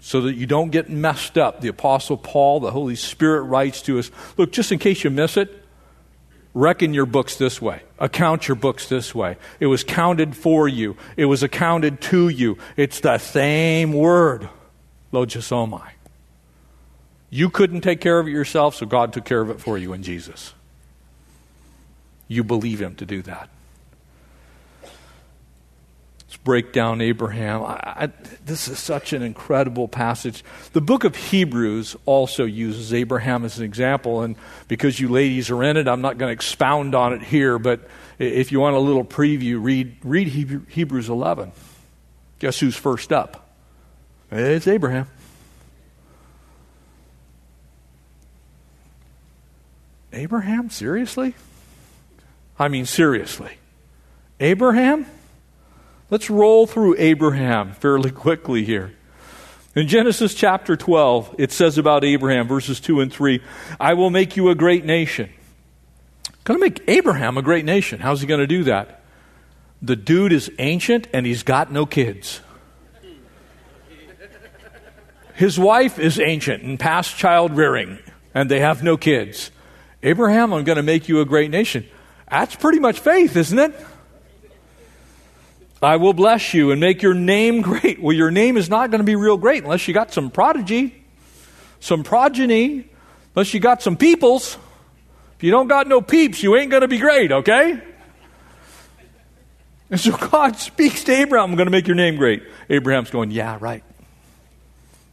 So 0.00 0.20
that 0.22 0.34
you 0.34 0.46
don't 0.46 0.68
get 0.68 0.90
messed 0.90 1.38
up, 1.38 1.62
the 1.62 1.68
Apostle 1.68 2.18
Paul, 2.18 2.60
the 2.60 2.72
Holy 2.72 2.94
Spirit 2.94 3.42
writes 3.44 3.80
to 3.82 3.98
us 3.98 4.10
look, 4.36 4.52
just 4.52 4.70
in 4.70 4.78
case 4.78 5.02
you 5.02 5.08
miss 5.08 5.38
it, 5.38 5.64
reckon 6.52 6.92
your 6.92 7.06
books 7.06 7.36
this 7.36 7.62
way, 7.62 7.80
account 7.98 8.48
your 8.48 8.56
books 8.56 8.86
this 8.86 9.14
way. 9.14 9.38
It 9.60 9.66
was 9.68 9.82
counted 9.82 10.36
for 10.36 10.68
you, 10.68 10.98
it 11.16 11.24
was 11.24 11.42
accounted 11.42 12.02
to 12.02 12.28
you. 12.28 12.58
It's 12.76 13.00
the 13.00 13.16
same 13.16 13.94
word, 13.94 14.50
logizomai. 15.10 15.88
You 17.34 17.48
couldn't 17.48 17.80
take 17.80 18.02
care 18.02 18.18
of 18.18 18.28
it 18.28 18.30
yourself, 18.30 18.74
so 18.74 18.84
God 18.84 19.14
took 19.14 19.24
care 19.24 19.40
of 19.40 19.48
it 19.48 19.58
for 19.58 19.78
you 19.78 19.94
in 19.94 20.02
Jesus. 20.02 20.52
You 22.28 22.44
believe 22.44 22.82
Him 22.82 22.94
to 22.96 23.06
do 23.06 23.22
that. 23.22 23.48
Let's 24.82 26.36
break 26.44 26.74
down 26.74 27.00
Abraham. 27.00 27.62
I, 27.62 27.80
I, 27.84 28.10
this 28.44 28.68
is 28.68 28.78
such 28.78 29.14
an 29.14 29.22
incredible 29.22 29.88
passage. 29.88 30.44
The 30.74 30.82
book 30.82 31.04
of 31.04 31.16
Hebrews 31.16 31.96
also 32.04 32.44
uses 32.44 32.92
Abraham 32.92 33.46
as 33.46 33.58
an 33.58 33.64
example, 33.64 34.20
and 34.20 34.36
because 34.68 35.00
you 35.00 35.08
ladies 35.08 35.48
are 35.48 35.62
in 35.62 35.78
it, 35.78 35.88
I'm 35.88 36.02
not 36.02 36.18
going 36.18 36.28
to 36.28 36.34
expound 36.34 36.94
on 36.94 37.14
it 37.14 37.22
here, 37.22 37.58
but 37.58 37.88
if 38.18 38.52
you 38.52 38.60
want 38.60 38.76
a 38.76 38.78
little 38.78 39.06
preview, 39.06 39.56
read, 39.58 39.96
read 40.04 40.28
Hebrews 40.28 41.08
11. 41.08 41.52
Guess 42.40 42.60
who's 42.60 42.76
first 42.76 43.10
up? 43.10 43.48
It's 44.30 44.68
Abraham. 44.68 45.08
Abraham? 50.12 50.70
Seriously? 50.70 51.34
I 52.58 52.68
mean, 52.68 52.86
seriously. 52.86 53.56
Abraham? 54.40 55.06
Let's 56.10 56.28
roll 56.28 56.66
through 56.66 56.96
Abraham 56.98 57.72
fairly 57.72 58.10
quickly 58.24 58.64
here. 58.64 58.92
In 59.74 59.88
Genesis 59.88 60.34
chapter 60.34 60.76
12, 60.76 61.36
it 61.38 61.50
says 61.50 61.78
about 61.78 62.04
Abraham, 62.04 62.46
verses 62.46 62.78
2 62.78 63.00
and 63.00 63.10
3, 63.10 63.40
I 63.80 63.94
will 63.94 64.10
make 64.10 64.36
you 64.36 64.50
a 64.50 64.54
great 64.54 64.84
nation. 64.84 65.30
Going 66.44 66.60
to 66.60 66.64
make 66.66 66.82
Abraham 66.88 67.38
a 67.38 67.42
great 67.42 67.64
nation. 67.64 68.00
How's 68.00 68.20
he 68.20 68.26
going 68.26 68.40
to 68.40 68.46
do 68.46 68.64
that? 68.64 69.00
The 69.80 69.96
dude 69.96 70.32
is 70.32 70.50
ancient 70.58 71.08
and 71.12 71.24
he's 71.24 71.42
got 71.42 71.72
no 71.72 71.86
kids. 71.86 72.40
His 75.34 75.58
wife 75.58 75.98
is 75.98 76.20
ancient 76.20 76.62
and 76.62 76.78
past 76.78 77.16
child 77.16 77.56
rearing, 77.56 77.98
and 78.34 78.50
they 78.50 78.60
have 78.60 78.82
no 78.82 78.96
kids. 78.96 79.50
Abraham, 80.02 80.52
I'm 80.52 80.64
going 80.64 80.76
to 80.76 80.82
make 80.82 81.08
you 81.08 81.20
a 81.20 81.24
great 81.24 81.50
nation. 81.50 81.86
That's 82.30 82.54
pretty 82.56 82.80
much 82.80 83.00
faith, 83.00 83.36
isn't 83.36 83.58
it? 83.58 83.74
I 85.82 85.96
will 85.96 86.12
bless 86.12 86.54
you 86.54 86.70
and 86.70 86.80
make 86.80 87.02
your 87.02 87.14
name 87.14 87.60
great. 87.62 88.00
Well, 88.00 88.16
your 88.16 88.30
name 88.30 88.56
is 88.56 88.68
not 88.68 88.90
going 88.90 89.00
to 89.00 89.04
be 89.04 89.16
real 89.16 89.36
great 89.36 89.64
unless 89.64 89.88
you 89.88 89.94
got 89.94 90.12
some 90.12 90.30
prodigy, 90.30 91.04
some 91.80 92.04
progeny, 92.04 92.88
unless 93.34 93.52
you 93.52 93.60
got 93.60 93.82
some 93.82 93.96
peoples. 93.96 94.56
If 95.36 95.42
you 95.42 95.50
don't 95.50 95.66
got 95.66 95.88
no 95.88 96.00
peeps, 96.00 96.42
you 96.42 96.56
ain't 96.56 96.70
going 96.70 96.82
to 96.82 96.88
be 96.88 96.98
great, 96.98 97.32
okay? 97.32 97.82
And 99.90 100.00
so 100.00 100.16
God 100.16 100.56
speaks 100.56 101.04
to 101.04 101.12
Abraham, 101.12 101.50
I'm 101.50 101.56
going 101.56 101.66
to 101.66 101.72
make 101.72 101.86
your 101.86 101.96
name 101.96 102.16
great. 102.16 102.44
Abraham's 102.70 103.10
going, 103.10 103.30
Yeah, 103.30 103.58
right. 103.60 103.82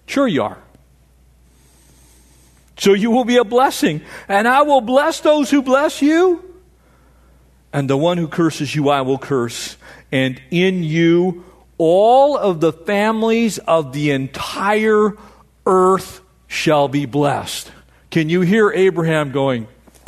Sure 0.06 0.28
you 0.28 0.44
are. 0.44 0.58
So 2.80 2.94
you 2.94 3.12
will 3.12 3.26
be 3.26 3.38
a 3.38 3.44
blessing. 3.44 4.02
And 4.28 4.48
I 4.48 4.64
will 4.64 4.82
bless 4.82 5.20
those 5.20 5.52
who 5.52 5.62
bless 5.62 6.02
you. 6.02 6.44
And 7.72 7.90
the 7.90 7.98
one 7.98 8.18
who 8.18 8.28
curses 8.28 8.74
you, 8.74 8.90
I 8.90 9.02
will 9.02 9.20
curse. 9.20 9.78
And 10.12 10.42
in 10.50 10.84
you, 10.84 11.46
all 11.78 12.36
of 12.38 12.62
the 12.62 12.74
families 12.74 13.60
of 13.60 13.94
the 13.94 14.12
entire 14.12 15.12
earth 15.66 16.22
shall 16.48 16.88
be 16.88 17.06
blessed. 17.06 17.72
Can 18.10 18.28
you 18.30 18.42
hear 18.42 18.72
Abraham 18.72 19.32
going, 19.32 19.68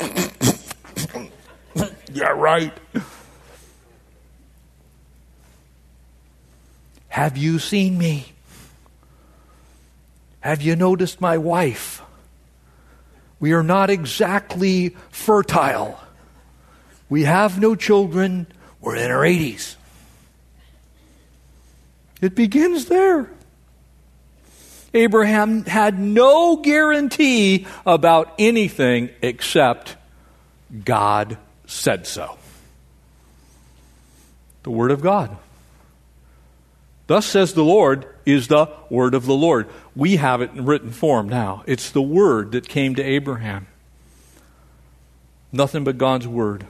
Yeah, 2.12 2.28
right. 2.28 2.72
Have 7.08 7.36
you 7.36 7.58
seen 7.58 7.96
me? 7.96 8.32
Have 10.40 10.60
you 10.62 10.74
noticed 10.74 11.20
my 11.20 11.38
wife? 11.38 12.01
We 13.42 13.54
are 13.54 13.64
not 13.64 13.90
exactly 13.90 14.90
fertile. 15.10 15.98
We 17.08 17.24
have 17.24 17.58
no 17.60 17.74
children. 17.74 18.46
We're 18.80 18.94
in 18.94 19.10
our 19.10 19.22
80s. 19.22 19.74
It 22.20 22.36
begins 22.36 22.84
there. 22.84 23.28
Abraham 24.94 25.64
had 25.64 25.98
no 25.98 26.58
guarantee 26.58 27.66
about 27.84 28.32
anything 28.38 29.10
except 29.22 29.96
God 30.84 31.36
said 31.66 32.06
so. 32.06 32.38
The 34.62 34.70
Word 34.70 34.92
of 34.92 35.00
God. 35.00 35.36
Thus 37.06 37.26
says 37.26 37.54
the 37.54 37.64
Lord 37.64 38.06
is 38.24 38.48
the 38.48 38.68
word 38.88 39.14
of 39.14 39.26
the 39.26 39.34
Lord. 39.34 39.68
We 39.94 40.16
have 40.16 40.40
it 40.40 40.52
in 40.52 40.64
written 40.64 40.90
form 40.90 41.28
now. 41.28 41.64
It's 41.66 41.90
the 41.90 42.02
word 42.02 42.52
that 42.52 42.68
came 42.68 42.94
to 42.94 43.02
Abraham. 43.02 43.66
Nothing 45.50 45.84
but 45.84 45.98
God's 45.98 46.26
word. 46.26 46.66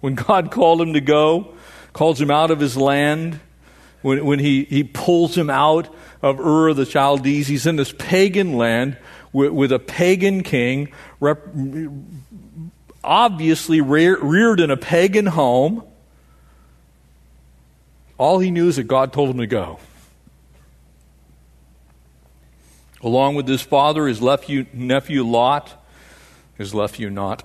When 0.00 0.14
God 0.14 0.50
called 0.50 0.82
him 0.82 0.92
to 0.92 1.00
go, 1.00 1.54
calls 1.92 2.20
him 2.20 2.30
out 2.30 2.50
of 2.50 2.60
his 2.60 2.76
land, 2.76 3.40
when, 4.02 4.24
when 4.24 4.38
he, 4.38 4.64
he 4.64 4.84
pulls 4.84 5.36
him 5.36 5.50
out 5.50 5.92
of 6.22 6.38
Ur 6.38 6.68
of 6.68 6.76
the 6.76 6.86
Chaldees, 6.86 7.48
he's 7.48 7.66
in 7.66 7.76
this 7.76 7.92
pagan 7.92 8.56
land 8.56 8.96
with, 9.32 9.52
with 9.52 9.72
a 9.72 9.78
pagan 9.78 10.42
king, 10.42 10.92
rep, 11.20 11.40
obviously 13.02 13.80
reared 13.80 14.60
in 14.60 14.70
a 14.70 14.76
pagan 14.76 15.26
home. 15.26 15.82
All 18.18 18.40
he 18.40 18.50
knew 18.50 18.68
is 18.68 18.76
that 18.76 18.84
God 18.84 19.12
told 19.12 19.30
him 19.30 19.38
to 19.38 19.46
go. 19.46 19.78
Along 23.00 23.36
with 23.36 23.46
his 23.46 23.62
father, 23.62 24.08
his 24.08 24.20
nephew, 24.20 24.66
nephew 24.72 25.22
Lot, 25.22 25.72
his 26.56 26.74
nephew 26.74 27.10
not. 27.10 27.44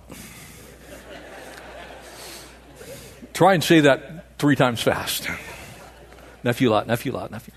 Try 3.34 3.54
and 3.54 3.64
say 3.64 3.82
that 3.82 4.38
three 4.40 4.56
times 4.56 4.82
fast. 4.82 5.28
nephew 6.44 6.72
Lot, 6.72 6.88
nephew 6.88 7.12
Lot, 7.12 7.30
nephew. 7.30 7.54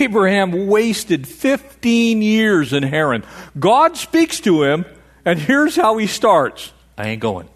Abraham 0.00 0.66
wasted 0.66 1.26
15 1.26 2.22
years 2.22 2.72
in 2.72 2.82
Haran. 2.82 3.24
God 3.58 3.96
speaks 3.96 4.40
to 4.40 4.62
him, 4.62 4.84
and 5.24 5.38
here's 5.38 5.74
how 5.74 5.96
he 5.96 6.06
starts 6.06 6.72
I 6.96 7.08
ain't 7.08 7.22
going. 7.22 7.48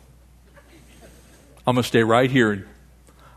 I'm 1.64 1.74
going 1.74 1.82
to 1.82 1.88
stay 1.88 2.02
right 2.02 2.30
here. 2.30 2.66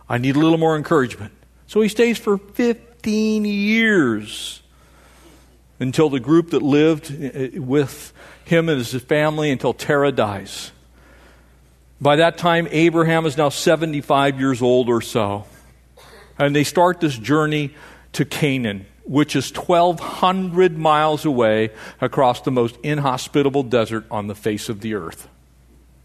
I 0.08 0.18
need 0.18 0.36
a 0.36 0.40
little 0.40 0.58
more 0.58 0.76
encouragement. 0.76 1.34
So 1.68 1.82
he 1.82 1.90
stays 1.90 2.18
for 2.18 2.38
15 2.38 3.46
years 3.46 4.62
until 5.80 6.10
the 6.10 6.20
group 6.20 6.52
that 6.52 6.62
lived 6.62 7.12
uh, 7.12 7.62
with 7.62 8.14
him 8.46 8.70
and 8.70 8.78
his 8.78 8.94
family 9.04 9.52
until 9.52 9.74
Terah 9.74 10.12
dies. 10.12 10.72
By 12.00 12.18
that 12.18 12.38
time, 12.38 12.68
Abraham 12.72 13.26
is 13.26 13.38
now 13.38 13.50
75 13.50 14.40
years 14.40 14.62
old 14.62 14.90
or 14.90 15.02
so. 15.02 15.46
And 16.38 16.56
they 16.56 16.64
start 16.64 17.00
this 17.00 17.18
journey 17.18 17.74
to 18.14 18.26
Canaan, 18.26 18.86
which 19.06 19.36
is 19.36 19.52
1,200 19.56 20.78
miles 20.78 21.26
away 21.26 21.72
across 22.02 22.42
the 22.42 22.52
most 22.52 22.78
inhospitable 22.84 23.64
desert 23.64 24.06
on 24.12 24.28
the 24.28 24.36
face 24.36 24.68
of 24.68 24.82
the 24.82 24.94
earth, 24.96 25.28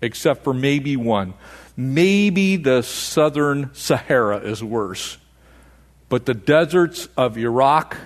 except 0.00 0.44
for 0.44 0.54
maybe 0.54 0.96
one. 0.96 1.34
Maybe 1.80 2.56
the 2.56 2.82
southern 2.82 3.70
Sahara 3.72 4.40
is 4.40 4.62
worse. 4.62 5.16
But 6.10 6.26
the 6.26 6.34
deserts 6.34 7.08
of 7.16 7.38
Iraq 7.38 7.96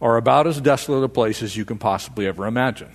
are 0.00 0.16
about 0.16 0.48
as 0.48 0.60
desolate 0.60 1.04
a 1.04 1.08
place 1.08 1.40
as 1.40 1.56
you 1.56 1.64
can 1.64 1.78
possibly 1.78 2.26
ever 2.26 2.44
imagine. 2.44 2.90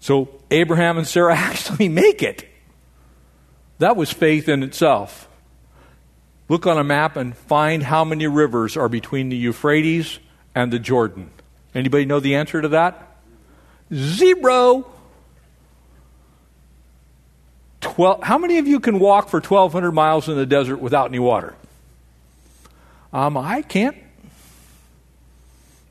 So 0.00 0.40
Abraham 0.50 0.96
and 0.96 1.06
Sarah 1.06 1.36
actually 1.36 1.90
make 1.90 2.22
it. 2.22 2.48
That 3.76 3.94
was 3.94 4.10
faith 4.10 4.48
in 4.48 4.62
itself. 4.62 5.28
Look 6.48 6.66
on 6.66 6.78
a 6.78 6.84
map 6.84 7.14
and 7.16 7.36
find 7.36 7.82
how 7.82 8.04
many 8.04 8.26
rivers 8.26 8.74
are 8.74 8.88
between 8.88 9.28
the 9.28 9.36
Euphrates 9.36 10.18
and 10.54 10.72
the 10.72 10.78
Jordan. 10.78 11.28
Anybody 11.74 12.06
know 12.06 12.20
the 12.20 12.36
answer 12.36 12.62
to 12.62 12.68
that? 12.68 13.18
Zero. 13.92 14.86
Twelve, 17.98 18.22
how 18.22 18.38
many 18.38 18.58
of 18.58 18.68
you 18.68 18.78
can 18.78 19.00
walk 19.00 19.28
for 19.28 19.40
1,200 19.40 19.90
miles 19.90 20.28
in 20.28 20.36
the 20.36 20.46
desert 20.46 20.76
without 20.76 21.08
any 21.08 21.18
water? 21.18 21.56
Um, 23.12 23.36
I 23.36 23.62
can't. 23.62 23.96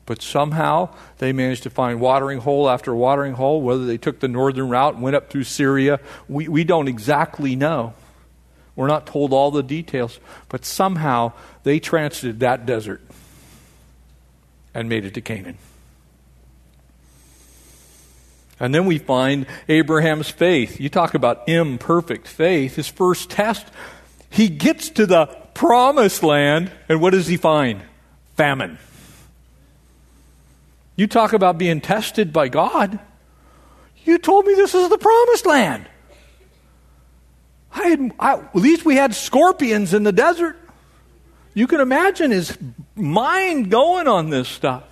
But 0.06 0.22
somehow 0.22 0.88
they 1.18 1.34
managed 1.34 1.64
to 1.64 1.70
find 1.70 2.00
watering 2.00 2.38
hole 2.38 2.70
after 2.70 2.94
watering 2.94 3.34
hole. 3.34 3.60
Whether 3.60 3.84
they 3.84 3.98
took 3.98 4.20
the 4.20 4.28
northern 4.28 4.70
route 4.70 4.94
and 4.94 5.02
went 5.02 5.16
up 5.16 5.28
through 5.28 5.44
Syria, 5.44 6.00
we, 6.30 6.48
we 6.48 6.64
don't 6.64 6.88
exactly 6.88 7.54
know. 7.54 7.92
We're 8.74 8.86
not 8.86 9.06
told 9.06 9.34
all 9.34 9.50
the 9.50 9.62
details, 9.62 10.18
but 10.48 10.64
somehow 10.64 11.32
they 11.62 11.78
transited 11.78 12.40
that 12.40 12.64
desert 12.64 13.02
and 14.72 14.88
made 14.88 15.04
it 15.04 15.12
to 15.12 15.20
Canaan. 15.20 15.58
And 18.60 18.74
then 18.74 18.86
we 18.86 18.98
find 18.98 19.46
Abraham's 19.68 20.30
faith. 20.30 20.80
You 20.80 20.88
talk 20.88 21.14
about 21.14 21.48
imperfect 21.48 22.26
faith. 22.26 22.76
His 22.76 22.88
first 22.88 23.30
test, 23.30 23.66
he 24.30 24.48
gets 24.48 24.90
to 24.90 25.06
the 25.06 25.26
promised 25.54 26.22
land, 26.22 26.72
and 26.88 27.00
what 27.00 27.10
does 27.10 27.26
he 27.26 27.36
find? 27.36 27.82
Famine. 28.36 28.78
You 30.96 31.06
talk 31.06 31.32
about 31.32 31.58
being 31.58 31.80
tested 31.80 32.32
by 32.32 32.48
God. 32.48 32.98
You 34.04 34.18
told 34.18 34.46
me 34.46 34.54
this 34.54 34.74
is 34.74 34.88
the 34.88 34.98
promised 34.98 35.46
land. 35.46 35.88
I 37.72 37.88
had, 37.88 38.12
I, 38.18 38.32
at 38.34 38.56
least 38.56 38.84
we 38.84 38.96
had 38.96 39.14
scorpions 39.14 39.94
in 39.94 40.02
the 40.02 40.12
desert. 40.12 40.56
You 41.54 41.66
can 41.66 41.80
imagine 41.80 42.30
his 42.30 42.56
mind 42.96 43.70
going 43.70 44.08
on 44.08 44.30
this 44.30 44.48
stuff. 44.48 44.84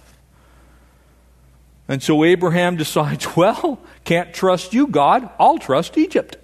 And 1.89 2.03
so 2.03 2.25
Abraham 2.25 2.77
decides, 2.77 3.37
well, 3.37 3.79
can't 4.05 4.33
trust 4.35 4.73
you, 4.73 4.87
God. 4.87 5.29
I'll 5.39 5.59
trust 5.59 5.99
Egypt. 5.99 6.37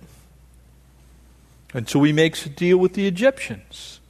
And 1.75 1.89
so 1.89 2.03
he 2.03 2.13
makes 2.13 2.45
a 2.45 2.51
deal 2.51 2.77
with 2.77 2.95
the 2.95 3.07
Egyptians. 3.07 4.01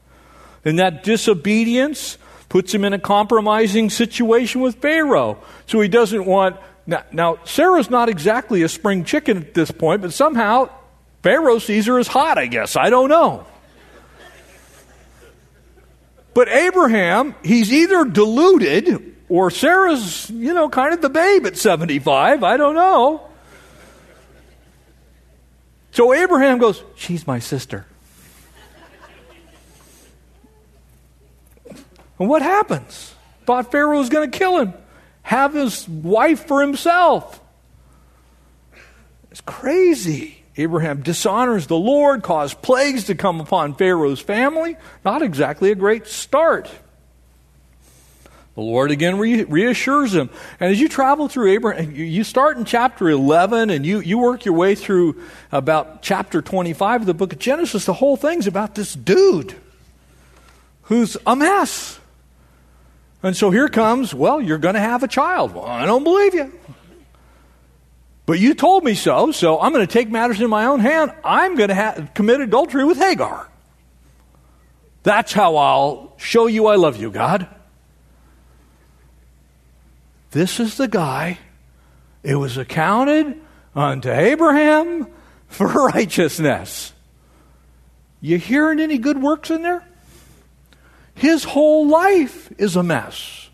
And 0.65 0.79
that 0.79 1.05
disobedience 1.05 2.19
puts 2.49 2.75
him 2.75 2.85
in 2.85 2.93
a 2.93 2.99
compromising 2.99 3.89
situation 3.89 4.61
with 4.61 4.77
Pharaoh. 4.77 5.39
So 5.67 5.81
he 5.81 5.89
doesn't 5.89 6.25
want. 6.25 6.57
Now, 6.87 7.05
now 7.13 7.39
Sarah's 7.45 7.89
not 7.89 8.09
exactly 8.09 8.63
a 8.63 8.69
spring 8.69 9.05
chicken 9.05 9.39
at 9.39 9.55
this 9.55 9.71
point, 9.71 10.03
but 10.03 10.13
somehow 10.13 10.69
Pharaoh 11.23 11.59
sees 11.59 11.87
her 11.87 11.99
as 11.99 12.09
hot, 12.09 12.39
I 12.39 12.47
guess. 12.47 12.77
I 12.77 12.91
don't 12.91 13.09
know. 13.09 13.47
But 16.35 16.49
Abraham, 16.49 17.35
he's 17.45 17.73
either 17.73 18.05
deluded 18.05 19.15
or 19.33 19.51
Sarah's, 19.51 20.29
you 20.29 20.53
know, 20.53 20.69
kind 20.69 20.93
of 20.93 21.01
the 21.01 21.09
babe 21.09 21.47
at 21.47 21.57
75. 21.57 22.45
I 22.45 22.59
don't 22.59 22.75
know. 22.75 23.27
So 25.93 26.13
Abraham 26.13 26.59
goes, 26.59 26.83
She's 26.97 27.27
my 27.27 27.39
sister. 27.39 27.87
And 32.19 32.29
what 32.29 32.43
happens? 32.43 33.15
Thought 33.47 33.73
Pharaoh 33.73 34.01
was 34.01 34.11
going 34.11 34.31
to 34.31 34.39
kill 34.39 34.59
him, 34.59 34.75
have 35.23 35.55
his 35.55 35.89
wife 35.89 36.47
for 36.47 36.61
himself. 36.61 37.41
It's 39.31 39.41
crazy. 39.41 40.43
Abraham 40.59 41.01
dishonors 41.01 41.69
the 41.69 41.77
Lord, 41.79 42.23
caused 42.23 42.61
plagues 42.61 43.05
to 43.05 43.15
come 43.15 43.41
upon 43.41 43.77
Pharaoh's 43.77 44.21
family. 44.21 44.77
Not 45.07 45.23
exactly 45.23 45.71
a 45.71 45.75
great 45.75 46.07
start. 46.07 46.71
The 48.55 48.61
Lord 48.61 48.91
again 48.91 49.19
re- 49.19 49.45
reassures 49.45 50.15
him. 50.15 50.29
And 50.61 50.71
as 50.71 50.79
you 50.79 50.89
travel 50.89 51.29
through 51.29 51.53
Abraham, 51.53 51.95
you 51.95 52.23
start 52.23 52.59
in 52.59 52.67
chapter 52.67 53.09
11 53.09 53.71
and 53.71 53.87
you, 53.87 54.01
you 54.01 54.19
work 54.19 54.45
your 54.45 54.55
way 54.55 54.75
through 54.75 55.23
about 55.51 56.03
chapter 56.03 56.43
25 56.43 57.03
of 57.03 57.07
the 57.07 57.15
book 57.15 57.33
of 57.33 57.39
Genesis. 57.39 57.87
The 57.87 57.95
whole 57.95 58.17
thing's 58.17 58.47
about 58.47 58.75
this 58.75 58.93
dude 58.95 59.55
who's 60.83 61.17
a 61.27 61.35
mess. 61.35 61.99
And 63.23 63.35
so 63.35 63.51
here 63.51 63.69
comes, 63.69 64.13
well, 64.13 64.41
you're 64.41 64.59
going 64.59 64.75
to 64.75 64.81
have 64.81 65.03
a 65.03 65.09
child. 65.09 65.55
Well, 65.55 65.65
I 65.65 65.87
don't 65.87 66.05
believe 66.05 66.35
you. 66.35 66.53
But 68.27 68.39
you 68.39 68.55
told 68.55 68.85
me 68.85 68.95
so, 68.95 69.33
so 69.33 69.61
I'm 69.61 69.73
going 69.73 69.87
to 69.87 69.93
take 69.93 70.11
matters 70.11 70.41
in 70.41 70.51
my 70.51 70.67
own 70.67 70.81
hand. 70.81 71.13
I'm 71.25 71.57
going 71.57 71.69
to 71.71 71.75
ha- 71.75 72.07
commit 72.15 72.41
adultery 72.41 72.85
with 72.85 72.99
Hagar. 72.99 73.49
That's 75.05 75.33
how 75.33 75.57
I'll 75.57 76.15
show 76.19 76.47
you 76.47 76.67
I 76.67 76.77
love 76.77 76.97
you, 76.97 77.11
God. 77.11 77.49
This 80.33 80.61
is 80.61 80.77
the 80.77 80.89
guy. 80.89 81.39
It 82.23 82.37
was 82.37 82.57
accounted 82.57 83.41
unto 83.75 84.11
Abraham 84.11 85.07
for 85.49 85.67
righteousness. 85.67 86.93
You 88.21 88.39
hearing 88.39 88.81
any 88.81 88.99
good 88.99 89.21
works 89.21 89.51
in 89.51 89.63
there? 89.63 89.87
His 91.15 91.45
whole 91.45 91.87
life 91.89 92.51
is 92.59 92.77
a 92.77 92.83
mess. 92.83 93.51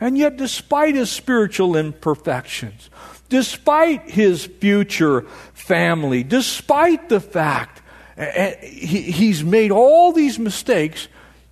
And 0.00 0.16
yet, 0.16 0.36
despite 0.36 0.94
his 0.94 1.10
spiritual 1.10 1.76
imperfections, 1.76 2.88
despite 3.28 4.08
his 4.08 4.46
future 4.46 5.22
family, 5.54 6.22
despite 6.22 7.08
the 7.08 7.18
fact 7.18 7.82
eh, 8.16 8.54
eh, 8.62 8.66
he's 8.66 9.42
made 9.42 9.72
all 9.72 10.12
these 10.12 10.38
mistakes, 10.38 11.08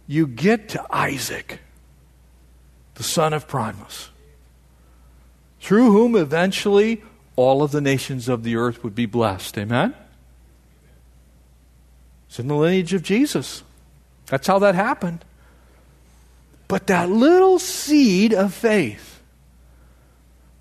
you 0.06 0.28
get 0.28 0.68
to 0.70 0.86
Isaac, 0.90 1.58
the 2.96 3.02
son 3.02 3.32
of 3.32 3.46
promise, 3.46 4.10
through 5.60 5.92
whom 5.92 6.16
eventually 6.16 7.02
all 7.36 7.62
of 7.62 7.70
the 7.70 7.80
nations 7.80 8.28
of 8.28 8.42
the 8.42 8.56
earth 8.56 8.82
would 8.82 8.94
be 8.94 9.06
blessed. 9.06 9.56
Amen? 9.58 9.94
It's 12.28 12.38
in 12.38 12.48
the 12.48 12.54
lineage 12.54 12.94
of 12.94 13.02
Jesus. 13.02 13.62
That's 14.26 14.46
how 14.46 14.58
that 14.58 14.74
happened. 14.74 15.24
But 16.68 16.88
that 16.88 17.10
little 17.10 17.58
seed 17.58 18.34
of 18.34 18.52
faith, 18.52 19.20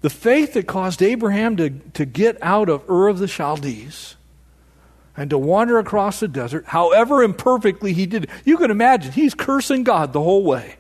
the 0.02 0.10
faith 0.10 0.54
that 0.54 0.68
caused 0.68 1.02
Abraham 1.02 1.56
to, 1.58 1.70
to 1.70 2.06
get 2.06 2.38
out 2.42 2.70
of 2.70 2.88
Ur 2.90 3.08
of 3.08 3.18
the 3.18 3.28
Chaldees 3.28 4.16
and 5.18 5.30
to 5.30 5.38
wander 5.38 5.80
across 5.80 6.20
the 6.20 6.28
desert, 6.28 6.66
however 6.68 7.24
imperfectly 7.24 7.94
he 7.94 8.06
did, 8.06 8.30
you 8.44 8.58
can 8.58 8.70
imagine 8.70 9.14
he's 9.14 9.34
cursing 9.34 9.84
God 9.84 10.14
the 10.14 10.22
whole 10.22 10.44
way. 10.44 10.76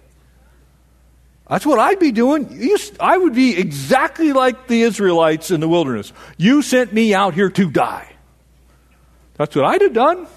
That's 1.47 1.65
what 1.65 1.77
I'd 1.77 1.99
be 1.99 2.11
doing. 2.11 2.49
You, 2.51 2.77
I 2.99 3.17
would 3.17 3.35
be 3.35 3.57
exactly 3.57 4.33
like 4.33 4.67
the 4.67 4.81
Israelites 4.81 5.51
in 5.51 5.59
the 5.59 5.67
wilderness. 5.67 6.11
You 6.37 6.61
sent 6.61 6.91
me 6.91 7.13
out 7.13 7.35
here 7.35 7.49
to 7.51 7.69
die. 7.69 8.11
That's 9.35 9.55
what 9.55 9.65
I'd 9.65 9.81
have 9.81 9.93
done. 9.93 10.27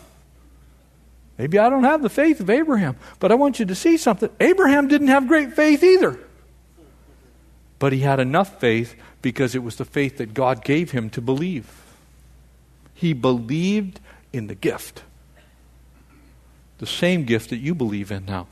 Maybe 1.39 1.59
I 1.59 1.71
don't 1.71 1.85
have 1.85 2.03
the 2.03 2.11
faith 2.11 2.41
of 2.41 2.51
Abraham, 2.51 2.97
but 3.21 3.31
I 3.31 3.37
want 3.37 3.61
you 3.61 3.67
to 3.67 3.75
see 3.75 3.97
something. 3.97 4.29
Abraham 4.41 4.89
didn't 4.89 5.09
have 5.09 5.29
great 5.29 5.53
faith 5.55 5.85
either. 5.85 6.19
But 7.79 7.93
he 7.93 8.01
had 8.01 8.19
enough 8.19 8.61
faith 8.61 8.97
because 9.23 9.55
it 9.55 9.63
was 9.63 9.77
the 9.77 9.85
faith 9.85 10.19
that 10.19 10.35
God 10.35 10.65
gave 10.65 10.91
him 10.91 11.11
to 11.11 11.21
believe. 11.21 11.71
He 12.93 13.13
believed 13.13 14.01
in 14.33 14.49
the 14.49 14.57
gift. 14.57 15.05
The 16.79 16.87
same 16.87 17.25
gift 17.25 17.51
that 17.51 17.59
you 17.59 17.75
believe 17.75 18.11
in 18.11 18.27
now. 18.27 18.49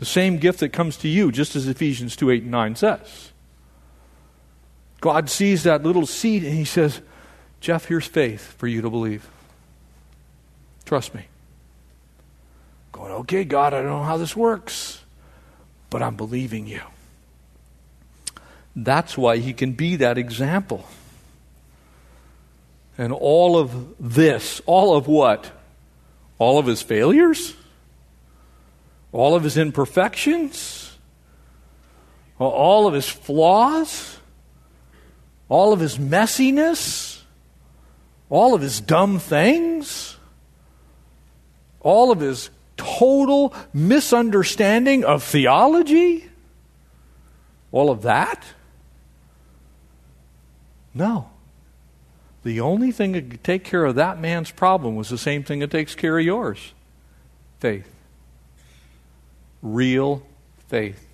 The 0.00 0.06
same 0.06 0.38
gift 0.38 0.60
that 0.60 0.70
comes 0.70 0.96
to 0.98 1.08
you, 1.08 1.30
just 1.30 1.54
as 1.54 1.68
Ephesians 1.68 2.16
2 2.16 2.30
8 2.30 2.42
and 2.44 2.50
9 2.50 2.74
says. 2.74 3.32
God 5.02 5.28
sees 5.28 5.64
that 5.64 5.82
little 5.82 6.06
seed 6.06 6.42
and 6.42 6.54
he 6.54 6.64
says, 6.64 7.02
Jeff, 7.60 7.84
here's 7.84 8.06
faith 8.06 8.54
for 8.56 8.66
you 8.66 8.80
to 8.80 8.88
believe. 8.88 9.28
Trust 10.86 11.14
me. 11.14 11.26
Going, 12.92 13.12
okay, 13.12 13.44
God, 13.44 13.74
I 13.74 13.82
don't 13.82 13.90
know 13.90 14.02
how 14.02 14.16
this 14.16 14.34
works, 14.34 15.02
but 15.90 16.02
I'm 16.02 16.16
believing 16.16 16.66
you. 16.66 16.80
That's 18.74 19.18
why 19.18 19.36
he 19.36 19.52
can 19.52 19.72
be 19.72 19.96
that 19.96 20.16
example. 20.16 20.86
And 22.96 23.12
all 23.12 23.58
of 23.58 23.96
this, 24.00 24.62
all 24.64 24.96
of 24.96 25.06
what? 25.08 25.50
All 26.38 26.58
of 26.58 26.64
his 26.64 26.80
failures? 26.80 27.54
All 29.12 29.34
of 29.34 29.42
his 29.42 29.56
imperfections? 29.56 30.98
All 32.38 32.86
of 32.86 32.94
his 32.94 33.08
flaws? 33.08 34.18
All 35.48 35.72
of 35.72 35.80
his 35.80 35.98
messiness? 35.98 37.20
All 38.28 38.54
of 38.54 38.62
his 38.62 38.80
dumb 38.80 39.18
things? 39.18 40.16
All 41.80 42.12
of 42.12 42.20
his 42.20 42.50
total 42.76 43.54
misunderstanding 43.72 45.04
of 45.04 45.22
theology? 45.22 46.30
All 47.72 47.90
of 47.90 48.02
that? 48.02 48.44
No. 50.94 51.30
The 52.42 52.60
only 52.60 52.90
thing 52.90 53.12
that 53.12 53.30
could 53.30 53.44
take 53.44 53.64
care 53.64 53.84
of 53.84 53.96
that 53.96 54.20
man's 54.20 54.50
problem 54.50 54.96
was 54.96 55.08
the 55.08 55.18
same 55.18 55.42
thing 55.42 55.58
that 55.60 55.70
takes 55.70 55.94
care 55.94 56.18
of 56.18 56.24
yours 56.24 56.72
faith. 57.58 57.89
Real 59.62 60.22
faith. 60.68 61.06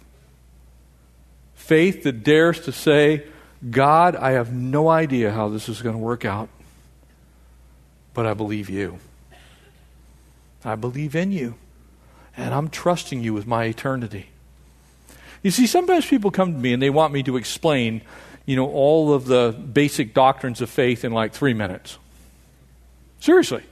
Faith 1.54 2.04
that 2.04 2.22
dares 2.22 2.60
to 2.60 2.72
say, 2.72 3.24
God, 3.70 4.14
I 4.14 4.32
have 4.32 4.52
no 4.52 4.88
idea 4.88 5.32
how 5.32 5.48
this 5.48 5.68
is 5.68 5.82
going 5.82 5.94
to 5.94 6.02
work 6.02 6.24
out, 6.24 6.48
but 8.14 8.26
I 8.26 8.34
believe 8.34 8.70
you. 8.70 8.98
I 10.64 10.74
believe 10.74 11.14
in 11.14 11.32
you, 11.32 11.54
and 12.36 12.52
I'm 12.52 12.68
trusting 12.68 13.22
you 13.22 13.32
with 13.32 13.46
my 13.46 13.64
eternity. 13.64 14.26
You 15.42 15.50
see, 15.50 15.66
sometimes 15.66 16.06
people 16.06 16.30
come 16.30 16.52
to 16.52 16.58
me 16.58 16.72
and 16.72 16.82
they 16.82 16.90
want 16.90 17.12
me 17.12 17.22
to 17.24 17.36
explain 17.36 18.02
you 18.46 18.54
know, 18.54 18.70
all 18.70 19.12
of 19.12 19.26
the 19.26 19.54
basic 19.72 20.14
doctrines 20.14 20.60
of 20.60 20.70
faith 20.70 21.04
in 21.04 21.12
like 21.12 21.32
three 21.32 21.52
minutes. 21.52 21.98
Seriously. 23.20 23.64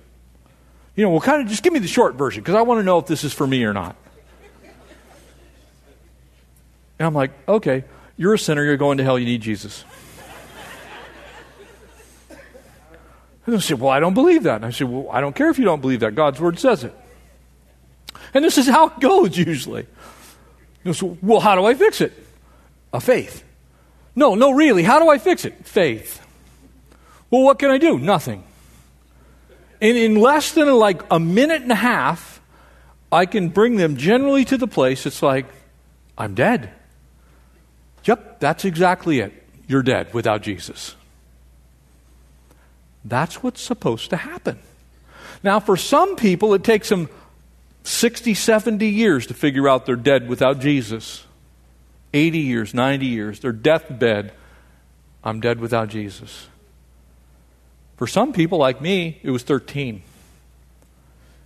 You 0.96 1.04
know, 1.04 1.10
well, 1.10 1.20
kind 1.20 1.40
of 1.40 1.48
just 1.48 1.62
give 1.62 1.72
me 1.72 1.78
the 1.78 1.88
short 1.88 2.16
version 2.16 2.42
because 2.42 2.56
I 2.56 2.62
want 2.62 2.80
to 2.80 2.82
know 2.82 2.98
if 2.98 3.06
this 3.06 3.24
is 3.24 3.32
for 3.32 3.46
me 3.46 3.64
or 3.64 3.72
not. 3.72 3.96
And 6.98 7.06
I'm 7.06 7.14
like, 7.14 7.32
okay, 7.48 7.84
you're 8.16 8.34
a 8.34 8.38
sinner, 8.38 8.64
you're 8.64 8.76
going 8.76 8.98
to 8.98 9.04
hell, 9.04 9.18
you 9.18 9.26
need 9.26 9.42
Jesus. 9.42 9.84
And 13.46 13.60
they 13.60 13.74
well, 13.74 13.90
I 13.90 14.00
don't 14.00 14.14
believe 14.14 14.44
that. 14.44 14.56
And 14.56 14.64
I 14.64 14.70
say, 14.70 14.84
well, 14.84 15.10
I 15.10 15.20
don't 15.20 15.36
care 15.36 15.50
if 15.50 15.58
you 15.58 15.64
don't 15.64 15.80
believe 15.80 16.00
that. 16.00 16.14
God's 16.14 16.40
word 16.40 16.58
says 16.58 16.84
it. 16.84 16.94
And 18.32 18.44
this 18.44 18.56
is 18.56 18.66
how 18.66 18.86
it 18.88 19.00
goes 19.00 19.36
usually. 19.36 19.86
So, 20.92 21.18
well, 21.22 21.40
how 21.40 21.54
do 21.54 21.64
I 21.64 21.74
fix 21.74 22.00
it? 22.00 22.12
A 22.92 23.00
faith. 23.00 23.44
No, 24.16 24.34
no, 24.34 24.52
really. 24.52 24.82
How 24.82 24.98
do 24.98 25.08
I 25.10 25.18
fix 25.18 25.44
it? 25.44 25.66
Faith. 25.66 26.24
Well, 27.30 27.42
what 27.42 27.58
can 27.58 27.70
I 27.70 27.78
do? 27.78 27.98
Nothing. 27.98 28.44
And 29.80 29.96
in 29.96 30.14
less 30.14 30.52
than 30.52 30.72
like 30.72 31.02
a 31.10 31.20
minute 31.20 31.62
and 31.62 31.72
a 31.72 31.76
half, 31.76 32.40
I 33.12 33.26
can 33.26 33.48
bring 33.50 33.76
them 33.76 33.96
generally 33.96 34.44
to 34.46 34.56
the 34.56 34.66
place 34.66 35.04
it's 35.04 35.22
like, 35.22 35.46
I'm 36.16 36.34
dead. 36.34 36.72
Yep, 38.04 38.40
that's 38.40 38.64
exactly 38.64 39.20
it. 39.20 39.32
You're 39.66 39.82
dead 39.82 40.12
without 40.12 40.42
Jesus. 40.42 40.94
That's 43.04 43.42
what's 43.42 43.60
supposed 43.60 44.10
to 44.10 44.16
happen. 44.16 44.58
Now, 45.42 45.60
for 45.60 45.76
some 45.76 46.16
people, 46.16 46.54
it 46.54 46.64
takes 46.64 46.88
them 46.88 47.08
60, 47.84 48.34
70 48.34 48.86
years 48.86 49.26
to 49.26 49.34
figure 49.34 49.68
out 49.68 49.86
they're 49.86 49.96
dead 49.96 50.28
without 50.28 50.60
Jesus. 50.60 51.24
80 52.14 52.38
years, 52.38 52.72
90 52.74 53.06
years, 53.06 53.40
their 53.40 53.52
deathbed, 53.52 54.32
I'm 55.22 55.40
dead 55.40 55.60
without 55.60 55.88
Jesus. 55.88 56.48
For 57.96 58.06
some 58.06 58.32
people 58.32 58.58
like 58.58 58.80
me, 58.80 59.20
it 59.22 59.30
was 59.30 59.42
13. 59.42 60.02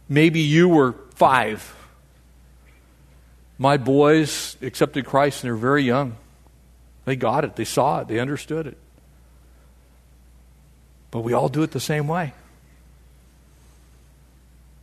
Maybe 0.09 0.41
you 0.41 0.69
were 0.69 0.95
five. 1.15 1.75
My 3.59 3.77
boys 3.77 4.57
accepted 4.63 5.05
Christ 5.05 5.43
and 5.43 5.49
they're 5.49 5.57
very 5.57 5.83
young. 5.83 6.17
They 7.09 7.17
got 7.17 7.43
it, 7.43 7.57
they 7.57 7.65
saw 7.65 8.01
it, 8.01 8.09
they 8.09 8.19
understood 8.19 8.67
it. 8.67 8.77
But 11.11 11.21
we 11.21 11.33
all 11.33 11.49
do 11.49 11.63
it 11.63 11.71
the 11.71 11.81
same 11.81 12.07
way 12.07 12.35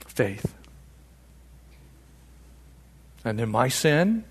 faith. 0.08 0.56
And 3.24 3.38
then 3.38 3.50
my 3.50 3.68
sin 3.68 4.24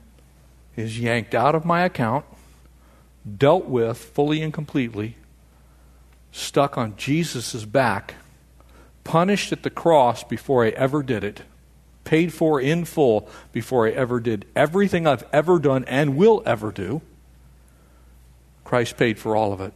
is 0.75 0.99
yanked 0.99 1.37
out 1.37 1.55
of 1.55 1.65
my 1.65 1.83
account, 1.83 2.25
dealt 3.39 3.67
with 3.67 3.97
fully 3.97 4.43
and 4.43 4.53
completely, 4.53 5.17
stuck 6.33 6.77
on 6.77 6.97
Jesus' 6.97 7.65
back, 7.65 8.15
punished 9.05 9.53
at 9.53 9.63
the 9.63 9.71
cross 9.71 10.25
before 10.25 10.65
I 10.65 10.71
ever 10.71 11.01
did 11.05 11.23
it, 11.23 11.43
paid 12.03 12.33
for 12.33 12.61
in 12.61 12.87
full 12.87 13.29
before 13.53 13.87
I 13.87 13.91
ever 13.91 14.19
did 14.19 14.47
everything 14.57 15.07
I've 15.07 15.27
ever 15.33 15.61
done 15.61 15.85
and 15.85 16.17
will 16.17 16.43
ever 16.45 16.73
do. 16.73 17.01
Christ 18.75 18.97
paid 18.97 19.21
for 19.21 19.37
all 19.37 19.53
of 19.53 19.61
it. 19.61 19.73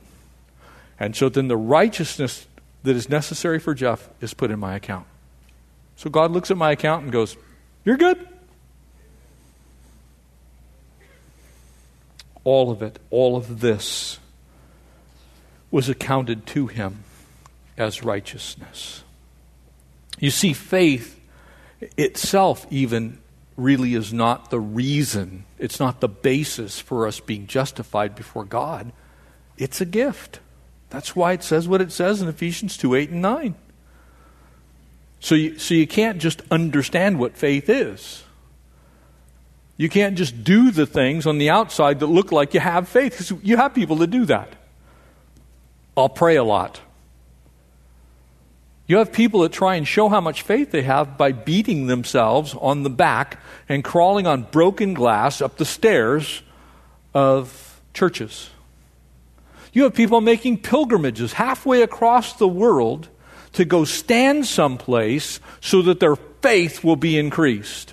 And 0.98 1.14
so 1.14 1.28
then 1.28 1.46
the 1.46 1.56
righteousness 1.56 2.48
that 2.82 2.96
is 2.96 3.08
necessary 3.08 3.60
for 3.60 3.72
Jeff 3.72 4.10
is 4.20 4.34
put 4.34 4.50
in 4.50 4.58
my 4.58 4.74
account. 4.74 5.06
So 5.94 6.10
God 6.10 6.32
looks 6.32 6.50
at 6.50 6.56
my 6.56 6.72
account 6.72 7.04
and 7.04 7.12
goes, 7.12 7.36
You're 7.84 7.96
good. 7.96 8.26
all 12.42 12.72
of 12.72 12.82
it, 12.82 12.98
all 13.10 13.36
of 13.36 13.60
this, 13.60 14.18
was 15.70 15.88
accounted 15.88 16.44
to 16.46 16.66
him 16.66 17.04
as 17.76 18.02
righteousness. 18.02 19.04
You 20.18 20.30
see, 20.30 20.54
faith 20.54 21.20
itself, 21.96 22.66
even, 22.68 23.18
really 23.58 23.94
is 23.94 24.12
not 24.12 24.50
the 24.50 24.60
reason, 24.60 25.44
it's 25.58 25.80
not 25.80 26.00
the 26.00 26.08
basis 26.08 26.80
for 26.80 27.06
us 27.06 27.20
being 27.20 27.46
justified 27.46 28.14
before 28.14 28.44
God. 28.44 28.92
It's 29.58 29.80
a 29.80 29.84
gift. 29.84 30.40
That's 30.90 31.14
why 31.14 31.32
it 31.32 31.42
says 31.42 31.68
what 31.68 31.82
it 31.82 31.92
says 31.92 32.22
in 32.22 32.28
Ephesians 32.28 32.76
2 32.78 32.94
8 32.94 33.10
and 33.10 33.20
9. 33.20 33.54
So 35.20 35.34
you, 35.34 35.58
so 35.58 35.74
you 35.74 35.86
can't 35.86 36.18
just 36.18 36.42
understand 36.50 37.18
what 37.18 37.36
faith 37.36 37.68
is. 37.68 38.22
You 39.76 39.88
can't 39.88 40.16
just 40.16 40.44
do 40.44 40.70
the 40.70 40.86
things 40.86 41.26
on 41.26 41.38
the 41.38 41.50
outside 41.50 42.00
that 42.00 42.06
look 42.06 42.32
like 42.32 42.54
you 42.54 42.60
have 42.60 42.88
faith, 42.88 43.12
because 43.12 43.32
you 43.44 43.56
have 43.56 43.74
people 43.74 43.96
that 43.96 44.08
do 44.08 44.24
that. 44.26 44.54
I'll 45.96 46.08
pray 46.08 46.36
a 46.36 46.44
lot. 46.44 46.80
You 48.88 48.96
have 48.96 49.12
people 49.12 49.40
that 49.40 49.52
try 49.52 49.74
and 49.74 49.86
show 49.86 50.08
how 50.08 50.22
much 50.22 50.40
faith 50.40 50.70
they 50.70 50.82
have 50.82 51.18
by 51.18 51.30
beating 51.32 51.86
themselves 51.86 52.54
on 52.58 52.82
the 52.82 52.90
back 52.90 53.38
and 53.68 53.84
crawling 53.84 54.26
on 54.26 54.44
broken 54.44 54.94
glass 54.94 55.42
up 55.42 55.58
the 55.58 55.66
stairs 55.66 56.42
of 57.12 57.80
churches. 57.92 58.48
You 59.74 59.82
have 59.82 59.94
people 59.94 60.22
making 60.22 60.62
pilgrimages 60.62 61.34
halfway 61.34 61.82
across 61.82 62.32
the 62.32 62.48
world 62.48 63.08
to 63.52 63.66
go 63.66 63.84
stand 63.84 64.46
someplace 64.46 65.38
so 65.60 65.82
that 65.82 66.00
their 66.00 66.16
faith 66.16 66.82
will 66.82 66.96
be 66.96 67.18
increased. 67.18 67.92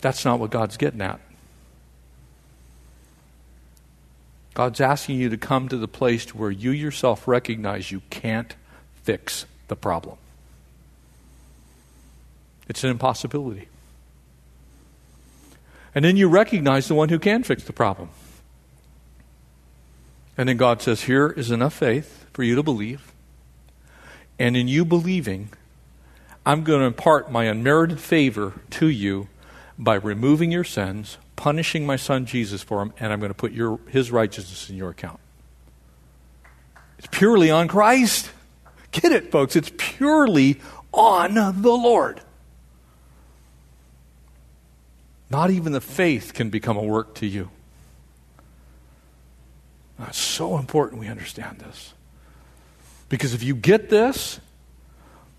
That's 0.00 0.24
not 0.24 0.40
what 0.40 0.50
God's 0.50 0.76
getting 0.76 1.00
at. 1.00 1.20
God's 4.54 4.80
asking 4.80 5.18
you 5.18 5.28
to 5.28 5.36
come 5.36 5.68
to 5.68 5.76
the 5.76 5.88
place 5.88 6.32
where 6.34 6.50
you 6.50 6.70
yourself 6.70 7.26
recognize 7.26 7.90
you 7.90 8.02
can't 8.10 8.54
fix 9.02 9.46
the 9.68 9.76
problem. 9.76 10.16
It's 12.68 12.84
an 12.84 12.90
impossibility. 12.90 13.68
And 15.94 16.04
then 16.04 16.16
you 16.16 16.28
recognize 16.28 16.88
the 16.88 16.94
one 16.94 17.08
who 17.08 17.18
can 17.18 17.42
fix 17.42 17.64
the 17.64 17.72
problem. 17.72 18.10
And 20.36 20.48
then 20.48 20.56
God 20.56 20.82
says, 20.82 21.02
Here 21.02 21.28
is 21.28 21.50
enough 21.50 21.74
faith 21.74 22.26
for 22.32 22.42
you 22.42 22.54
to 22.54 22.62
believe. 22.62 23.12
And 24.38 24.56
in 24.56 24.66
you 24.66 24.84
believing, 24.84 25.50
I'm 26.44 26.64
going 26.64 26.80
to 26.80 26.86
impart 26.86 27.30
my 27.30 27.44
unmerited 27.44 28.00
favor 28.00 28.54
to 28.70 28.88
you 28.88 29.28
by 29.78 29.94
removing 29.94 30.50
your 30.50 30.64
sins, 30.64 31.18
punishing 31.36 31.86
my 31.86 31.96
son 31.96 32.26
Jesus 32.26 32.62
for 32.62 32.82
him, 32.82 32.92
and 32.98 33.12
I'm 33.12 33.20
going 33.20 33.30
to 33.30 33.36
put 33.36 33.52
your, 33.52 33.78
his 33.88 34.10
righteousness 34.10 34.70
in 34.70 34.76
your 34.76 34.90
account. 34.90 35.20
It's 36.98 37.08
purely 37.10 37.50
on 37.50 37.68
Christ. 37.68 38.30
Get 38.92 39.12
it, 39.12 39.30
folks? 39.30 39.56
It's 39.56 39.72
purely 39.76 40.60
on 40.92 41.34
the 41.34 41.72
Lord. 41.72 42.20
Not 45.30 45.50
even 45.50 45.72
the 45.72 45.80
faith 45.80 46.32
can 46.32 46.50
become 46.50 46.76
a 46.76 46.82
work 46.82 47.14
to 47.16 47.26
you. 47.26 47.50
It's 49.98 50.18
so 50.18 50.58
important 50.58 51.00
we 51.00 51.08
understand 51.08 51.58
this. 51.58 51.92
Because 53.08 53.34
if 53.34 53.42
you 53.42 53.54
get 53.54 53.90
this, 53.90 54.40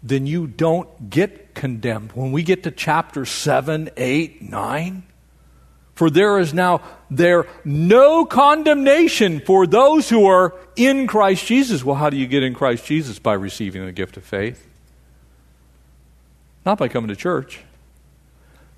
then 0.03 0.27
you 0.27 0.47
don't 0.47 1.09
get 1.09 1.55
condemned. 1.55 2.11
When 2.13 2.31
we 2.31 2.43
get 2.43 2.63
to 2.63 2.71
chapter 2.71 3.25
7, 3.25 3.89
8, 3.97 4.41
9, 4.41 5.03
for 5.95 6.09
there 6.09 6.37
is 6.37 6.53
now 6.53 6.81
there 7.09 7.47
no 7.63 8.25
condemnation 8.25 9.39
for 9.39 9.65
those 9.65 10.09
who 10.09 10.25
are 10.25 10.53
in 10.75 11.07
Christ 11.07 11.45
Jesus. 11.45 11.83
Well, 11.83 11.95
how 11.95 12.09
do 12.09 12.17
you 12.17 12.27
get 12.27 12.43
in 12.43 12.53
Christ 12.53 12.85
Jesus? 12.85 13.17
By 13.17 13.33
receiving 13.33 13.85
the 13.85 13.91
gift 13.91 14.17
of 14.17 14.23
faith. 14.23 14.67
Not 16.65 16.77
by 16.77 16.89
coming 16.89 17.07
to 17.07 17.15
church, 17.15 17.61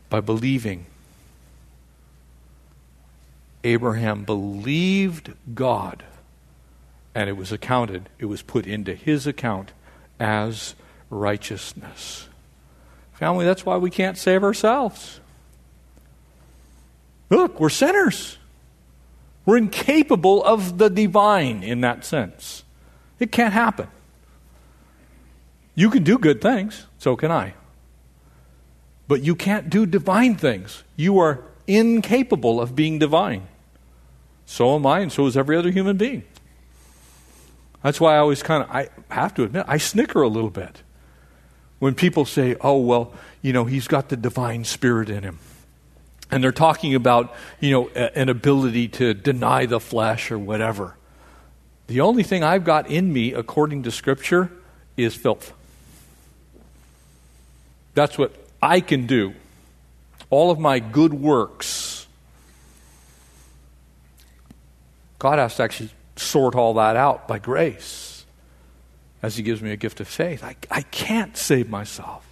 by 0.10 0.20
believing. 0.20 0.86
Abraham 3.64 4.24
believed 4.24 5.34
God, 5.56 6.04
and 7.16 7.30
it 7.30 7.34
was 7.34 7.52
accounted, 7.52 8.10
it 8.20 8.26
was 8.26 8.42
put 8.42 8.68
into 8.68 8.94
his 8.94 9.26
account 9.26 9.72
as 10.20 10.76
righteousness. 11.10 12.28
Family, 13.14 13.46
that's 13.46 13.66
why 13.66 13.78
we 13.78 13.90
can't 13.90 14.18
save 14.18 14.44
ourselves. 14.44 15.20
Look, 17.30 17.60
we're 17.60 17.70
sinners. 17.70 18.38
We're 19.46 19.58
incapable 19.58 20.44
of 20.44 20.78
the 20.78 20.90
divine 20.90 21.64
in 21.64 21.82
that 21.82 22.06
sense. 22.06 22.64
It 23.20 23.32
can't 23.32 23.54
happen. 23.54 23.88
You 25.76 25.90
can 25.90 26.04
do 26.04 26.18
good 26.18 26.42
things, 26.42 26.86
so 26.98 27.16
can 27.16 27.32
I. 27.32 27.54
But 29.08 29.22
you 29.22 29.36
can't 29.36 29.70
do 29.70 29.86
divine 29.86 30.36
things. 30.36 30.84
You 30.96 31.20
are 31.20 31.44
incapable 31.66 32.60
of 32.60 32.76
being 32.76 33.00
divine. 33.00 33.48
So 34.46 34.76
am 34.76 34.86
I, 34.86 35.00
and 35.00 35.12
so 35.12 35.26
is 35.28 35.38
every 35.38 35.56
other 35.56 35.72
human 35.72 35.98
being. 35.98 36.24
That's 37.84 38.02
why 38.02 38.16
I 38.16 38.18
always 38.20 38.42
kind 38.44 38.64
of, 38.64 38.70
I 38.70 38.90
have 39.10 39.34
to 39.36 39.44
admit, 39.44 39.66
I 39.68 39.78
snicker 39.78 40.22
a 40.22 40.28
little 40.28 40.50
bit 40.50 40.82
when 41.80 41.94
people 41.94 42.26
say, 42.26 42.56
oh, 42.62 42.80
well, 42.80 43.14
you 43.42 43.54
know, 43.54 43.66
he's 43.66 43.88
got 43.88 44.10
the 44.10 44.18
divine 44.18 44.64
spirit 44.64 45.10
in 45.10 45.24
him 45.24 45.40
and 46.32 46.44
they're 46.44 46.52
talking 46.52 46.96
about 46.96 47.34
you 47.60 47.72
know 47.72 47.90
an 47.90 48.30
ability 48.30 48.88
to 48.88 49.14
deny 49.14 49.66
the 49.66 49.80
flesh 49.80 50.32
or 50.32 50.40
whatever. 50.40 50.96
The 51.88 52.02
only 52.02 52.24
thing 52.24 52.44
i've 52.44 52.64
got 52.64 52.90
in 52.90 53.12
me 53.12 53.34
according 53.34 53.84
to 53.84 53.92
scripture 53.92 54.52
is 54.96 55.16
filth. 55.16 55.54
That's 57.94 58.18
what 58.18 58.34
i 58.62 58.80
can 58.82 59.08
do. 59.08 59.34
All 60.30 60.52
of 60.52 60.60
my 60.60 60.80
good 60.80 61.14
works. 61.14 62.06
God 65.20 65.40
has 65.40 65.56
to 65.56 65.64
actually 65.64 65.90
sort 66.16 66.56
all 66.56 66.76
that 66.76 66.96
out 66.96 67.28
by 67.28 67.40
grace 67.40 68.26
as 69.24 69.36
he 69.36 69.44
gives 69.44 69.62
me 69.62 69.72
a 69.72 69.78
gift 69.78 70.00
of 70.00 70.08
faith. 70.08 70.44
I, 70.44 70.56
I 70.70 70.82
can't 70.84 71.36
save 71.36 71.70
myself 71.70 72.27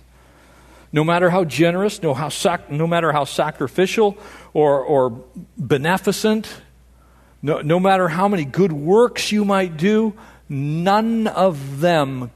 no 0.96 1.04
matter 1.04 1.30
how 1.30 1.44
generous, 1.44 2.02
no, 2.02 2.14
how 2.14 2.30
sac- 2.30 2.72
no 2.72 2.88
matter 2.88 3.12
how 3.12 3.26
sacrificial 3.26 4.18
or, 4.54 4.80
or 4.80 5.26
beneficent, 5.58 6.62
no, 7.42 7.60
no 7.60 7.82
matter 7.82 8.08
how 8.08 8.30
many 8.30 8.46
good 8.46 8.72
works 8.72 9.30
you 9.30 9.44
might 9.44 9.76
do, 9.76 10.14
none 10.48 11.28
of 11.28 11.82
them 11.82 12.32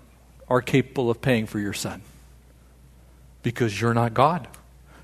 are 0.49 0.62
capable 0.62 1.10
of 1.10 1.22
paying 1.22 1.45
for 1.45 1.57
your 1.57 1.72
sin 1.72 2.01
because 3.43 3.80
you're 3.80 3.93
not 3.93 4.14
God. 4.14 4.45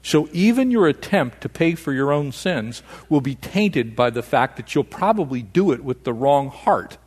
So 0.04 0.28
even 0.34 0.70
your 0.70 0.90
attempt 0.90 1.40
to 1.40 1.48
pay 1.48 1.76
for 1.76 1.94
your 1.94 2.12
own 2.12 2.34
sins 2.34 2.84
will 3.08 3.22
be 3.22 3.36
tainted 3.36 3.96
by 3.96 4.10
the 4.10 4.22
fact 4.22 4.58
that 4.58 4.76
you'll 4.76 4.84
probably 4.84 5.42
do 5.42 5.72
it 5.72 5.82
with 5.82 6.04
the 6.04 6.12
wrong 6.12 6.50
heart. 6.50 6.98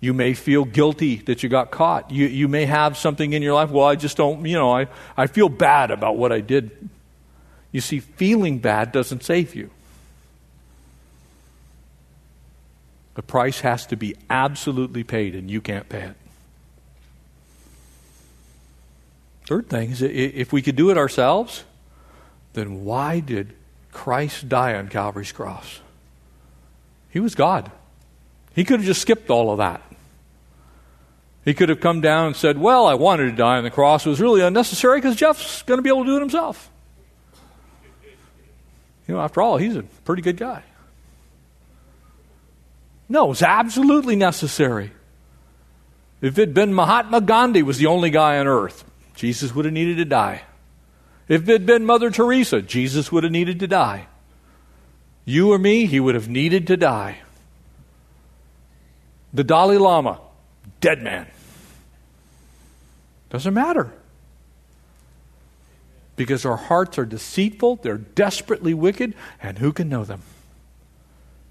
You 0.00 0.12
may 0.12 0.34
feel 0.34 0.64
guilty 0.64 1.16
that 1.16 1.42
you 1.42 1.48
got 1.48 1.70
caught. 1.70 2.10
You, 2.10 2.26
you 2.26 2.48
may 2.48 2.66
have 2.66 2.96
something 2.96 3.32
in 3.32 3.42
your 3.42 3.54
life, 3.54 3.70
well, 3.70 3.86
I 3.86 3.96
just 3.96 4.16
don't, 4.16 4.44
you 4.44 4.56
know, 4.56 4.70
I, 4.70 4.88
I 5.16 5.26
feel 5.26 5.48
bad 5.48 5.90
about 5.90 6.16
what 6.16 6.32
I 6.32 6.40
did. 6.40 6.88
You 7.72 7.80
see, 7.80 8.00
feeling 8.00 8.58
bad 8.58 8.92
doesn't 8.92 9.24
save 9.24 9.54
you. 9.54 9.70
The 13.14 13.22
price 13.22 13.60
has 13.60 13.86
to 13.86 13.96
be 13.96 14.14
absolutely 14.28 15.02
paid, 15.02 15.34
and 15.34 15.50
you 15.50 15.62
can't 15.62 15.88
pay 15.88 16.02
it. 16.02 16.16
Third 19.46 19.68
thing 19.68 19.92
is 19.92 20.02
if 20.02 20.52
we 20.52 20.60
could 20.60 20.76
do 20.76 20.90
it 20.90 20.98
ourselves, 20.98 21.64
then 22.52 22.84
why 22.84 23.20
did 23.20 23.54
Christ 23.92 24.48
die 24.48 24.74
on 24.74 24.88
Calvary's 24.88 25.32
cross? 25.32 25.80
He 27.08 27.20
was 27.20 27.34
God. 27.34 27.70
He 28.56 28.64
could 28.64 28.80
have 28.80 28.86
just 28.86 29.02
skipped 29.02 29.28
all 29.28 29.50
of 29.52 29.58
that. 29.58 29.82
He 31.44 31.52
could 31.52 31.68
have 31.68 31.78
come 31.78 32.00
down 32.00 32.28
and 32.28 32.34
said, 32.34 32.58
Well, 32.58 32.86
I 32.86 32.94
wanted 32.94 33.26
to 33.26 33.36
die 33.36 33.58
on 33.58 33.64
the 33.64 33.70
cross. 33.70 34.06
It 34.06 34.08
was 34.08 34.20
really 34.20 34.40
unnecessary 34.40 34.98
because 34.98 35.14
Jeff's 35.14 35.62
going 35.62 35.78
to 35.78 35.82
be 35.82 35.90
able 35.90 36.04
to 36.04 36.10
do 36.10 36.16
it 36.16 36.20
himself. 36.20 36.70
You 39.06 39.14
know, 39.14 39.20
after 39.20 39.42
all, 39.42 39.58
he's 39.58 39.76
a 39.76 39.82
pretty 39.82 40.22
good 40.22 40.38
guy. 40.38 40.64
No, 43.10 43.30
it's 43.30 43.42
absolutely 43.42 44.16
necessary. 44.16 44.90
If 46.22 46.38
it 46.38 46.48
had 46.48 46.54
been 46.54 46.72
Mahatma 46.72 47.20
Gandhi 47.20 47.62
was 47.62 47.76
the 47.76 47.86
only 47.86 48.08
guy 48.10 48.38
on 48.38 48.46
earth, 48.46 48.84
Jesus 49.14 49.54
would 49.54 49.66
have 49.66 49.74
needed 49.74 49.98
to 49.98 50.06
die. 50.06 50.42
If 51.28 51.42
it 51.42 51.52
had 51.52 51.66
been 51.66 51.84
Mother 51.84 52.10
Teresa, 52.10 52.62
Jesus 52.62 53.12
would 53.12 53.22
have 53.22 53.32
needed 53.32 53.60
to 53.60 53.66
die. 53.66 54.08
You 55.26 55.52
or 55.52 55.58
me, 55.58 55.84
he 55.84 56.00
would 56.00 56.14
have 56.14 56.28
needed 56.28 56.66
to 56.68 56.76
die. 56.78 57.18
The 59.36 59.44
Dalai 59.44 59.76
Lama, 59.76 60.18
dead 60.80 61.02
man. 61.02 61.26
Doesn't 63.28 63.52
matter. 63.52 63.92
Because 66.16 66.46
our 66.46 66.56
hearts 66.56 66.96
are 66.96 67.04
deceitful, 67.04 67.76
they're 67.82 67.98
desperately 67.98 68.72
wicked, 68.72 69.12
and 69.42 69.58
who 69.58 69.74
can 69.74 69.90
know 69.90 70.04
them? 70.04 70.22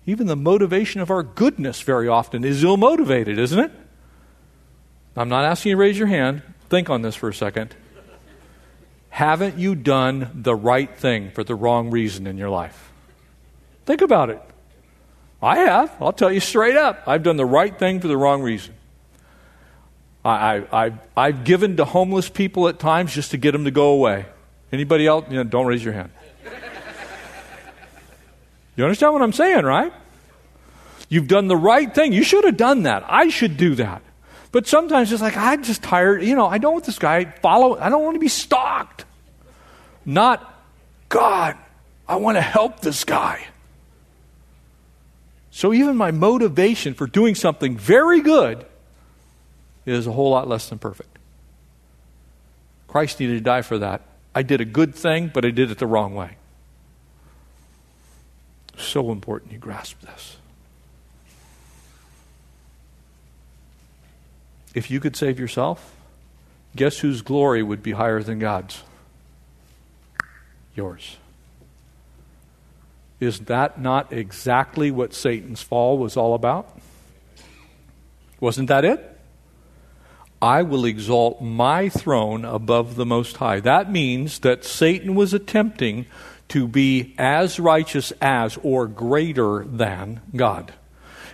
Even 0.08 0.26
the 0.26 0.36
motivation 0.36 1.00
of 1.00 1.12
our 1.12 1.22
goodness 1.22 1.80
very 1.82 2.08
often 2.08 2.44
is 2.44 2.64
ill 2.64 2.76
motivated, 2.76 3.38
isn't 3.38 3.60
it? 3.60 3.72
I'm 5.16 5.30
not 5.30 5.46
asking 5.46 5.70
you 5.70 5.76
to 5.76 5.80
raise 5.80 6.00
your 6.00 6.08
hand. 6.08 6.42
Think 6.70 6.90
on 6.90 7.04
this 7.04 7.14
for 7.14 7.30
a 7.30 7.36
second. 7.36 7.76
Haven't 9.10 9.60
you 9.60 9.76
done 9.76 10.32
the 10.34 10.56
right 10.56 10.90
thing 10.98 11.30
for 11.30 11.44
the 11.44 11.54
wrong 11.54 11.92
reason 11.92 12.26
in 12.26 12.40
your 12.40 12.50
life? 12.50 12.92
Think 13.86 14.02
about 14.02 14.32
it. 14.32 14.42
I 15.46 15.58
have. 15.58 15.96
I'll 16.02 16.12
tell 16.12 16.32
you 16.32 16.40
straight 16.40 16.76
up. 16.76 17.04
I've 17.06 17.22
done 17.22 17.38
the 17.38 17.46
right 17.46 17.78
thing 17.78 18.00
for 18.00 18.08
the 18.08 18.18
wrong 18.18 18.42
reason. 18.42 18.74
I, 20.26 20.92
I've 21.16 21.44
given 21.44 21.78
to 21.78 21.86
homeless 21.86 22.30
people 22.30 22.68
at 22.68 22.80
times 22.80 23.14
just 23.14 23.30
to 23.30 23.38
get 23.38 23.52
them 23.52 23.66
to 23.66 23.72
go 23.72 23.90
away. 23.90 24.26
Anybody 24.72 25.06
else? 25.06 25.26
You 25.30 25.36
know, 25.36 25.44
don't 25.44 25.68
raise 25.68 25.86
your 25.86 25.94
hand. 25.94 26.10
You 28.76 28.86
understand 28.86 29.14
what 29.14 29.22
I'm 29.22 29.34
saying, 29.34 29.66
right? 29.66 29.94
You've 31.10 31.28
done 31.28 31.48
the 31.48 31.56
right 31.56 31.94
thing. 31.94 32.12
You 32.12 32.24
should 32.24 32.44
have 32.44 32.58
done 32.58 32.84
that. 32.84 33.06
I 33.08 33.30
should 33.30 33.56
do 33.56 33.76
that. 33.76 34.02
But 34.52 34.66
sometimes 34.66 35.12
it's 35.12 35.22
like, 35.22 35.38
I'm 35.38 35.62
just 35.62 35.84
tired. 35.84 36.24
You 36.24 36.36
know, 36.36 36.48
I 36.48 36.58
don't 36.58 36.74
want 36.74 36.86
this 36.86 36.98
guy 36.98 37.26
follow. 37.26 37.78
I 37.78 37.90
don't 37.90 38.04
want 38.04 38.16
to 38.16 38.20
be 38.20 38.30
stalked. 38.30 39.06
Not, 40.06 40.60
God, 41.08 41.56
I 42.08 42.16
want 42.16 42.38
to 42.38 42.42
help 42.42 42.80
this 42.80 43.04
guy. 43.04 43.46
So 45.56 45.72
even 45.72 45.96
my 45.96 46.12
motivation 46.12 46.96
for 46.96 47.08
doing 47.08 47.34
something 47.34 47.78
very 47.78 48.20
good 48.20 48.66
is 49.86 50.06
a 50.06 50.12
whole 50.12 50.32
lot 50.32 50.50
less 50.50 50.68
than 50.68 50.80
perfect. 50.80 51.18
Christ 52.90 53.22
needed 53.22 53.36
to 53.36 53.40
die 53.40 53.62
for 53.62 53.78
that. 53.78 54.02
I 54.36 54.42
did 54.42 54.60
a 54.60 54.66
good 54.66 54.94
thing, 54.94 55.32
but 55.34 55.46
I 55.46 55.52
did 55.52 55.72
it 55.72 55.78
the 55.78 55.88
wrong 55.88 56.14
way. 56.14 56.36
So 58.78 59.14
important 59.14 59.54
you 59.54 59.58
grasp 59.58 60.02
this. 60.02 60.36
If 64.74 64.92
you 64.92 65.00
could 65.00 65.16
save 65.16 65.40
yourself, 65.40 65.96
guess 66.76 67.00
whose 67.00 67.22
glory 67.22 67.64
would 67.64 67.82
be 67.82 67.94
higher 67.94 68.22
than 68.22 68.40
God's? 68.40 68.84
Yours. 70.76 71.16
Is 73.20 73.40
that 73.42 73.80
not 73.80 74.12
exactly 74.12 74.92
what 74.92 75.14
Satan's 75.14 75.62
fall 75.62 75.98
was 75.98 76.18
all 76.18 76.34
about? 76.34 76.78
Wasn't 78.40 78.68
that 78.68 78.84
it? 78.84 79.12
I 80.42 80.62
will 80.64 80.86
exalt 80.86 81.42
my 81.42 81.90
throne 81.90 82.44
above 82.44 82.96
the 82.96 83.06
Most 83.06 83.38
High. 83.38 83.62
That 83.62 83.92
means 83.92 84.40
that 84.40 84.66
Satan 84.66 85.16
was 85.16 85.34
attempting 85.34 86.06
to 86.50 86.68
be 86.68 87.16
as 87.18 87.60
righteous 87.60 88.12
as 88.22 88.60
or 88.62 88.88
greater 88.88 89.64
than 89.66 90.22
God. 90.36 90.74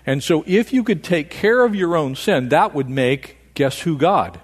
And 0.06 0.24
so, 0.24 0.44
if 0.48 0.72
you 0.72 0.84
could 0.84 1.04
take 1.04 1.30
care 1.30 1.64
of 1.64 1.76
your 1.76 1.96
own 1.96 2.16
sin, 2.16 2.50
that 2.50 2.74
would 2.74 2.90
make, 2.90 3.54
guess 3.54 3.82
who 3.82 3.98
God? 3.98 4.40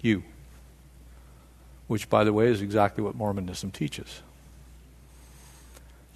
You. 0.00 0.22
Which, 1.88 2.08
by 2.08 2.24
the 2.24 2.32
way, 2.32 2.46
is 2.48 2.62
exactly 2.62 3.02
what 3.02 3.14
Mormonism 3.14 3.70
teaches. 3.70 4.22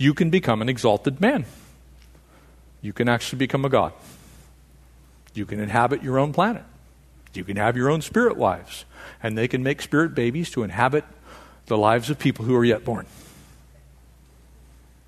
You 0.01 0.15
can 0.15 0.31
become 0.31 0.63
an 0.63 0.71
exalted 0.71 1.21
man, 1.21 1.45
you 2.81 2.95
can 2.95 3.07
actually 3.07 3.37
become 3.37 3.67
a 3.67 3.69
God. 3.69 3.93
You 5.35 5.45
can 5.45 5.61
inhabit 5.61 6.03
your 6.03 6.19
own 6.19 6.33
planet. 6.33 6.65
You 7.35 7.45
can 7.45 7.57
have 7.57 7.77
your 7.77 7.91
own 7.91 8.01
spirit 8.01 8.39
wives, 8.39 8.87
and 9.23 9.37
they 9.37 9.47
can 9.47 9.63
make 9.63 9.83
spirit 9.83 10.15
babies 10.15 10.51
to 10.53 10.63
inhabit 10.63 11.05
the 11.67 11.77
lives 11.77 12.09
of 12.09 12.19
people 12.19 12.47
who 12.47 12.57
are 12.57 12.65
yet 12.65 12.83
born. 12.83 13.05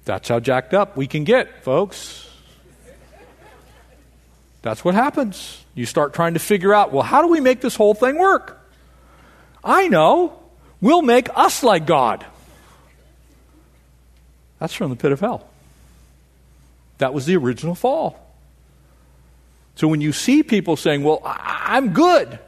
That's 0.05 0.29
how 0.29 0.41
jacked 0.41 0.75
up 0.75 0.95
we 0.95 1.07
can 1.07 1.25
get, 1.25 1.65
folks. 1.65 2.29
That's 4.61 4.85
what 4.85 4.95
happens. 4.95 5.65
You 5.75 5.87
start 5.87 6.13
trying 6.13 6.35
to 6.35 6.41
figure 6.41 6.75
out, 6.75 6.93
well, 6.93 7.03
how 7.03 7.23
do 7.23 7.29
we 7.29 7.41
make 7.41 7.63
this 7.63 7.77
whole 7.77 7.95
thing 7.95 8.19
work? 8.19 8.61
I 9.65 9.89
know. 9.89 10.39
We'll 10.83 11.03
make 11.03 11.31
us 11.35 11.63
like 11.63 11.87
God. 11.87 12.27
That's 14.63 14.75
from 14.75 14.91
the 14.91 14.97
pit 14.97 15.11
of 15.11 15.19
hell. 15.19 15.45
That 16.99 17.13
was 17.13 17.27
the 17.27 17.37
original 17.37 17.75
fall. 17.75 18.33
So 19.75 19.89
when 19.89 20.01
you 20.01 20.13
see 20.13 20.45
people 20.45 20.77
saying, 20.77 21.03
Well, 21.03 21.21
I'm 21.25 21.93
good, 21.93 22.39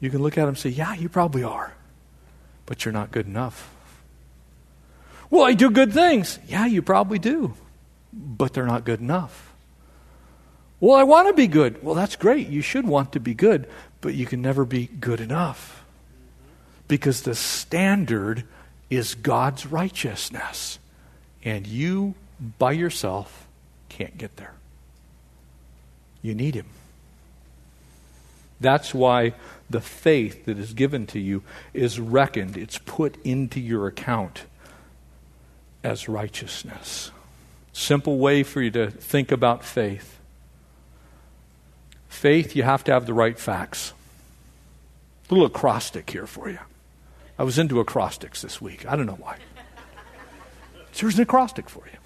you 0.00 0.08
can 0.08 0.22
look 0.22 0.38
at 0.38 0.40
them 0.40 0.48
and 0.48 0.56
say, 0.56 0.70
Yeah, 0.70 0.94
you 0.94 1.10
probably 1.10 1.42
are, 1.42 1.74
but 2.64 2.86
you're 2.86 2.92
not 2.92 3.10
good 3.10 3.26
enough. 3.26 3.70
Well, 5.28 5.44
I 5.44 5.52
do 5.52 5.70
good 5.70 5.92
things. 5.92 6.38
Yeah, 6.48 6.64
you 6.64 6.80
probably 6.80 7.18
do, 7.18 7.52
but 8.14 8.54
they're 8.54 8.64
not 8.64 8.86
good 8.86 9.00
enough. 9.00 9.52
Well, 10.80 10.96
I 10.96 11.02
want 11.02 11.28
to 11.28 11.34
be 11.34 11.48
good. 11.48 11.82
Well, 11.82 11.94
that's 11.94 12.16
great. 12.16 12.48
You 12.48 12.62
should 12.62 12.86
want 12.86 13.12
to 13.12 13.20
be 13.20 13.34
good, 13.34 13.68
but 14.00 14.14
you 14.14 14.24
can 14.24 14.40
never 14.40 14.64
be 14.64 14.86
good 14.86 15.20
enough 15.20 15.84
because 16.86 17.24
the 17.24 17.34
standard 17.34 18.44
is 18.90 19.14
God's 19.14 19.66
righteousness, 19.66 20.78
and 21.44 21.66
you 21.66 22.14
by 22.58 22.72
yourself 22.72 23.46
can't 23.88 24.16
get 24.16 24.36
there. 24.36 24.54
You 26.22 26.34
need 26.34 26.54
Him. 26.54 26.66
That's 28.60 28.92
why 28.92 29.34
the 29.70 29.80
faith 29.80 30.46
that 30.46 30.58
is 30.58 30.72
given 30.74 31.06
to 31.08 31.20
you 31.20 31.42
is 31.72 32.00
reckoned, 32.00 32.56
it's 32.56 32.78
put 32.78 33.16
into 33.24 33.60
your 33.60 33.86
account 33.86 34.44
as 35.84 36.08
righteousness. 36.08 37.10
Simple 37.72 38.18
way 38.18 38.42
for 38.42 38.60
you 38.60 38.70
to 38.72 38.90
think 38.90 39.30
about 39.30 39.64
faith. 39.64 40.18
Faith, 42.08 42.56
you 42.56 42.64
have 42.64 42.82
to 42.84 42.92
have 42.92 43.06
the 43.06 43.14
right 43.14 43.38
facts. 43.38 43.92
A 45.30 45.34
little 45.34 45.46
acrostic 45.46 46.10
here 46.10 46.26
for 46.26 46.50
you. 46.50 46.58
I 47.38 47.44
was 47.44 47.58
into 47.58 47.78
acrostics 47.80 48.42
this 48.42 48.60
week. 48.60 48.86
I 48.86 48.96
don't 48.96 49.06
know 49.06 49.18
why. 49.20 49.36
So 50.92 51.02
here's 51.02 51.14
an 51.16 51.22
acrostic 51.22 51.68
for 51.68 51.84
you. 51.86 51.98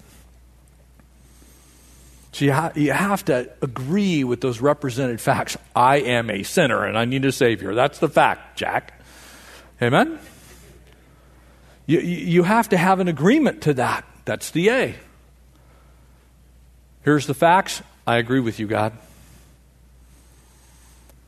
So 2.33 2.45
you, 2.45 2.51
ha- 2.51 2.71
you 2.75 2.91
have 2.91 3.25
to 3.25 3.49
agree 3.61 4.23
with 4.23 4.41
those 4.41 4.59
represented 4.59 5.21
facts. 5.21 5.57
I 5.75 5.97
am 5.97 6.29
a 6.29 6.43
sinner 6.43 6.85
and 6.85 6.97
I 6.97 7.05
need 7.05 7.25
a 7.25 7.31
Savior. 7.31 7.73
That's 7.75 7.99
the 7.99 8.09
fact, 8.09 8.57
Jack. 8.57 8.99
Amen? 9.81 10.19
You, 11.85 11.99
you 11.99 12.43
have 12.43 12.69
to 12.69 12.77
have 12.77 12.99
an 12.99 13.07
agreement 13.07 13.63
to 13.63 13.73
that. 13.75 14.05
That's 14.25 14.51
the 14.51 14.69
A. 14.69 14.95
Here's 17.03 17.27
the 17.27 17.33
facts. 17.33 17.81
I 18.07 18.17
agree 18.17 18.39
with 18.39 18.59
you, 18.59 18.67
God. 18.67 18.93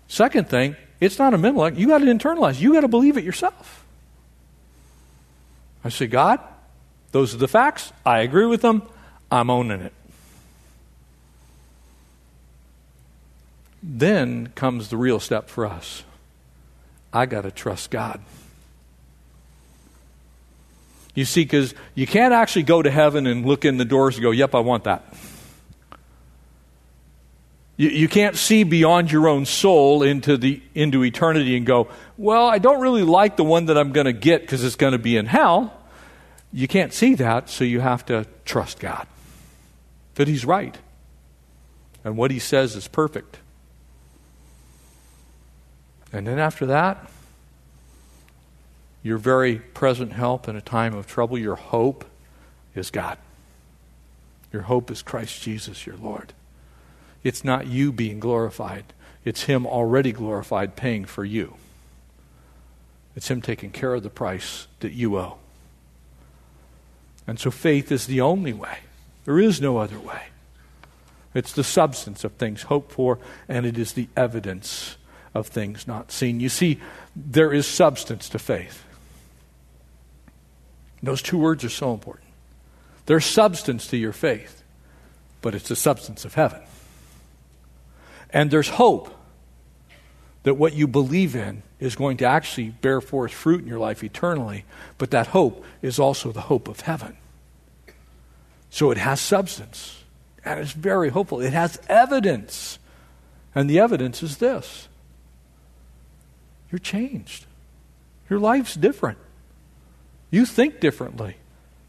Second 0.07 0.49
thing, 0.49 0.75
it's 0.99 1.19
not 1.19 1.33
a 1.33 1.37
act. 1.37 1.77
You 1.77 1.87
got 1.87 1.99
to 1.99 2.05
internalize. 2.05 2.59
You 2.59 2.73
got 2.73 2.81
to 2.81 2.87
believe 2.87 3.17
it 3.17 3.23
yourself. 3.23 3.84
I 5.85 5.89
say, 5.89 6.07
God, 6.07 6.39
those 7.11 7.35
are 7.35 7.37
the 7.37 7.47
facts. 7.47 7.93
I 8.03 8.21
agree 8.21 8.47
with 8.47 8.61
them. 8.61 8.81
I'm 9.31 9.51
owning 9.51 9.81
it. 9.81 9.93
Then 13.83 14.47
comes 14.55 14.89
the 14.89 14.97
real 14.97 15.19
step 15.19 15.47
for 15.47 15.63
us. 15.67 16.03
I 17.13 17.27
got 17.27 17.41
to 17.41 17.51
trust 17.51 17.91
God. 17.91 18.19
You 21.13 21.23
see, 21.23 21.43
because 21.43 21.75
you 21.93 22.07
can't 22.07 22.33
actually 22.33 22.63
go 22.63 22.81
to 22.81 22.89
heaven 22.89 23.27
and 23.27 23.45
look 23.45 23.63
in 23.63 23.77
the 23.77 23.85
doors 23.85 24.15
and 24.15 24.23
go, 24.23 24.31
Yep, 24.31 24.55
I 24.55 24.59
want 24.59 24.85
that. 24.85 25.05
You, 27.77 27.89
you 27.89 28.07
can't 28.07 28.35
see 28.35 28.63
beyond 28.63 29.11
your 29.11 29.27
own 29.27 29.45
soul 29.45 30.03
into, 30.03 30.37
the, 30.37 30.61
into 30.73 31.03
eternity 31.03 31.57
and 31.57 31.65
go, 31.65 31.89
Well, 32.17 32.45
I 32.47 32.57
don't 32.57 32.79
really 32.79 33.03
like 33.03 33.35
the 33.35 33.43
one 33.43 33.65
that 33.65 33.77
I'm 33.77 33.91
going 33.91 34.05
to 34.05 34.13
get 34.13 34.41
because 34.41 34.63
it's 34.63 34.75
going 34.75 34.93
to 34.93 34.99
be 34.99 35.17
in 35.17 35.25
hell. 35.25 35.73
You 36.53 36.67
can't 36.67 36.93
see 36.93 37.15
that, 37.15 37.49
so 37.49 37.65
you 37.65 37.81
have 37.81 38.05
to 38.05 38.25
trust 38.45 38.79
God 38.79 39.07
that 40.15 40.27
He's 40.27 40.45
right. 40.45 40.77
And 42.03 42.15
what 42.17 42.31
He 42.31 42.39
says 42.39 42.75
is 42.75 42.87
perfect. 42.87 43.39
And 46.13 46.25
then 46.25 46.39
after 46.39 46.65
that, 46.67 47.09
your 49.03 49.17
very 49.17 49.57
present 49.57 50.13
help 50.13 50.47
in 50.47 50.55
a 50.55 50.61
time 50.61 50.95
of 50.95 51.07
trouble, 51.07 51.37
your 51.37 51.55
hope 51.55 52.05
is 52.73 52.89
God. 52.89 53.17
Your 54.53 54.63
hope 54.63 54.89
is 54.89 55.01
Christ 55.01 55.41
Jesus, 55.41 55.85
your 55.85 55.97
Lord. 55.97 56.31
It's 57.25 57.43
not 57.43 57.65
you 57.65 57.91
being 57.91 58.19
glorified, 58.19 58.85
it's 59.25 59.43
Him 59.43 59.65
already 59.65 60.11
glorified 60.11 60.75
paying 60.75 61.05
for 61.05 61.25
you. 61.25 61.55
It's 63.15 63.31
Him 63.31 63.41
taking 63.41 63.71
care 63.71 63.95
of 63.95 64.03
the 64.03 64.11
price 64.11 64.67
that 64.81 64.93
you 64.93 65.17
owe. 65.17 65.37
And 67.25 67.39
so 67.39 67.49
faith 67.49 67.91
is 67.91 68.05
the 68.05 68.21
only 68.21 68.53
way. 68.53 68.77
There 69.25 69.39
is 69.39 69.59
no 69.59 69.79
other 69.79 69.99
way. 69.99 70.27
It's 71.33 71.51
the 71.51 71.63
substance 71.63 72.23
of 72.23 72.33
things 72.33 72.61
hoped 72.61 72.91
for, 72.91 73.17
and 73.49 73.65
it 73.65 73.79
is 73.79 73.93
the 73.93 74.07
evidence 74.15 74.95
of 75.33 75.47
things 75.47 75.87
not 75.87 76.11
seen. 76.11 76.39
You 76.39 76.49
see, 76.49 76.79
there 77.15 77.51
is 77.51 77.65
substance 77.65 78.29
to 78.29 78.39
faith. 78.39 78.83
Those 81.01 81.23
two 81.23 81.39
words 81.39 81.63
are 81.63 81.69
so 81.69 81.91
important. 81.91 82.27
There's 83.07 83.25
substance 83.25 83.87
to 83.87 83.97
your 83.97 84.13
faith, 84.13 84.61
but 85.41 85.55
it's 85.55 85.69
the 85.69 85.75
substance 85.75 86.23
of 86.23 86.35
heaven. 86.35 86.61
And 88.35 88.51
there's 88.51 88.67
hope 88.67 89.15
that 90.43 90.55
what 90.55 90.73
you 90.73 90.87
believe 90.87 91.37
in 91.37 91.63
is 91.79 91.95
going 91.95 92.17
to 92.17 92.25
actually 92.25 92.69
bear 92.69 92.99
forth 92.99 93.31
fruit 93.31 93.61
in 93.61 93.67
your 93.67 93.79
life 93.79 94.03
eternally, 94.03 94.65
but 94.97 95.11
that 95.11 95.27
hope 95.27 95.63
is 95.81 95.99
also 95.99 96.33
the 96.33 96.41
hope 96.41 96.67
of 96.67 96.81
heaven. 96.81 97.15
So 98.69 98.91
it 98.91 98.97
has 98.97 99.21
substance, 99.21 100.03
and 100.43 100.59
it's 100.59 100.73
very 100.73 101.09
hopeful. 101.09 101.39
It 101.39 101.53
has 101.53 101.79
evidence, 101.87 102.77
and 103.55 103.69
the 103.69 103.79
evidence 103.79 104.21
is 104.21 104.37
this 104.37 104.89
you're 106.69 106.79
changed. 106.79 107.45
Your 108.29 108.39
life's 108.39 108.75
different. 108.75 109.17
You 110.29 110.45
think 110.45 110.81
differently. 110.81 111.37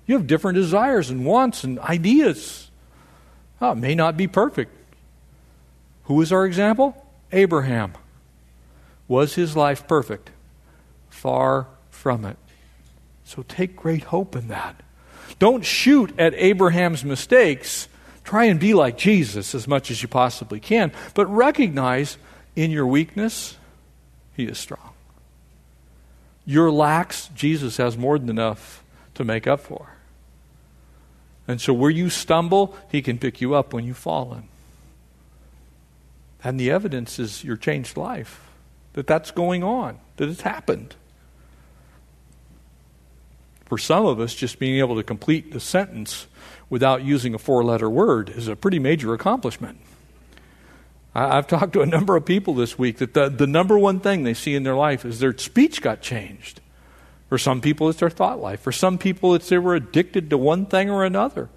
You 0.07 0.17
have 0.17 0.29
different 0.29 0.55
desires 0.55 1.11
and 1.11 1.27
wants 1.27 1.65
and 1.65 1.81
ideas. 1.81 2.71
Oh, 3.61 3.73
it 3.73 3.79
may 3.79 3.97
not 3.97 4.17
be 4.17 4.29
perfect. 4.29 4.71
Who 6.07 6.21
is 6.23 6.33
our 6.33 6.47
example? 6.47 7.07
Abraham. 7.33 7.93
Was 9.09 9.35
his 9.35 9.57
life 9.57 9.87
perfect? 9.87 10.31
Far 11.11 11.69
from 11.91 12.25
it. 12.25 12.37
So 13.25 13.45
take 13.49 13.77
great 13.77 14.05
hope 14.05 14.37
in 14.37 14.49
that. 14.49 14.83
Don't 15.39 15.65
shoot 15.65 16.13
at 16.19 16.35
Abraham's 16.35 17.05
mistakes. 17.05 17.89
Try 18.25 18.45
and 18.45 18.59
be 18.59 18.73
like 18.75 18.97
Jesus 18.97 19.55
as 19.55 19.69
much 19.69 19.91
as 19.91 20.03
you 20.03 20.09
possibly 20.09 20.61
can. 20.61 20.93
But 21.15 21.27
recognize 21.27 22.19
in 22.55 22.71
your 22.71 22.87
weakness, 22.87 23.57
he 24.35 24.45
is 24.45 24.59
strong. 24.59 24.93
Your 26.45 26.71
lacks, 26.71 27.29
Jesus 27.35 27.77
has 27.79 27.97
more 27.97 28.19
than 28.19 28.29
enough 28.29 28.85
to 29.15 29.25
make 29.25 29.47
up 29.47 29.61
for. 29.61 29.89
And 31.49 31.61
so 31.61 31.73
where 31.73 31.91
you 31.91 32.11
stumble, 32.11 32.77
he 32.91 33.03
can 33.03 33.19
pick 33.19 33.41
you 33.41 33.55
up 33.55 33.73
when 33.73 33.85
you've 33.85 33.97
fallen. 33.97 34.49
And 36.47 36.61
the 36.61 36.71
evidence 36.71 37.19
is 37.19 37.43
your 37.43 37.57
changed 37.57 37.97
life, 37.97 38.41
that 38.93 39.09
that's 39.09 39.33
going 39.33 39.65
on, 39.65 39.99
that 40.17 40.29
it's 40.29 40.43
happened. 40.43 40.95
For 43.65 43.79
some 43.79 44.07
of 44.07 44.21
us, 44.21 44.33
just 44.33 44.61
being 44.61 44.79
able 44.79 44.95
to 44.95 45.03
complete 45.03 45.51
the 45.51 45.59
sentence 45.59 46.29
without 46.71 47.03
using 47.03 47.35
a 47.35 47.39
four 47.39 47.65
letter 47.65 47.91
word 47.91 48.31
is 48.31 48.47
a 48.47 48.55
pretty 48.55 48.79
major 48.79 49.13
accomplishment. 49.13 49.81
I've 51.17 51.49
talked 51.49 51.73
to 51.73 51.81
a 51.81 51.87
number 51.87 52.15
of 52.15 52.25
people 52.25 52.55
this 52.55 52.79
week 52.79 52.99
that 52.99 53.13
the, 53.13 53.29
the 53.29 53.49
number 53.49 53.77
one 53.77 53.99
thing 53.99 54.23
they 54.23 54.33
see 54.33 54.55
in 54.55 54.63
their 54.63 54.77
life 54.77 55.05
is 55.05 55.19
their 55.19 55.37
speech 55.37 55.83
got 55.83 56.01
changed. 56.01 56.61
For 57.29 57.39
some 57.39 57.61
people, 57.61 57.89
it's 57.89 57.99
their 57.99 58.09
thought 58.09 58.41
life. 58.41 58.61
For 58.61 58.71
some 58.71 58.99
people, 58.99 59.35
it's 59.35 59.49
they 59.49 59.59
were 59.59 59.75
addicted 59.75 60.31
to 60.31 60.39
one 60.39 60.67
thing 60.67 60.91
or 60.91 61.05
another. 61.05 61.49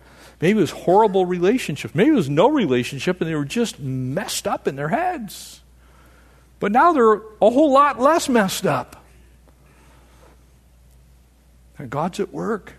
Maybe 0.42 0.60
it 0.60 0.62
was 0.62 0.72
horrible 0.72 1.26
relationships. 1.26 1.94
Maybe 1.94 2.12
it 2.12 2.16
was 2.16 2.30
no 2.30 2.50
relationship 2.50 3.20
and 3.20 3.30
they 3.30 3.36
were 3.36 3.46
just 3.46 3.80
messed 3.80 4.48
up 4.48 4.68
in 4.68 4.76
their 4.76 4.90
heads. 4.90 5.62
But 6.60 6.72
now 6.72 6.94
they're 6.94 7.14
a 7.14 7.50
whole 7.50 7.72
lot 7.72 8.00
less 8.00 8.30
messed 8.30 8.66
up. 8.66 9.04
And 11.78 11.90
God's 11.90 12.20
at 12.20 12.34
work. 12.34 12.74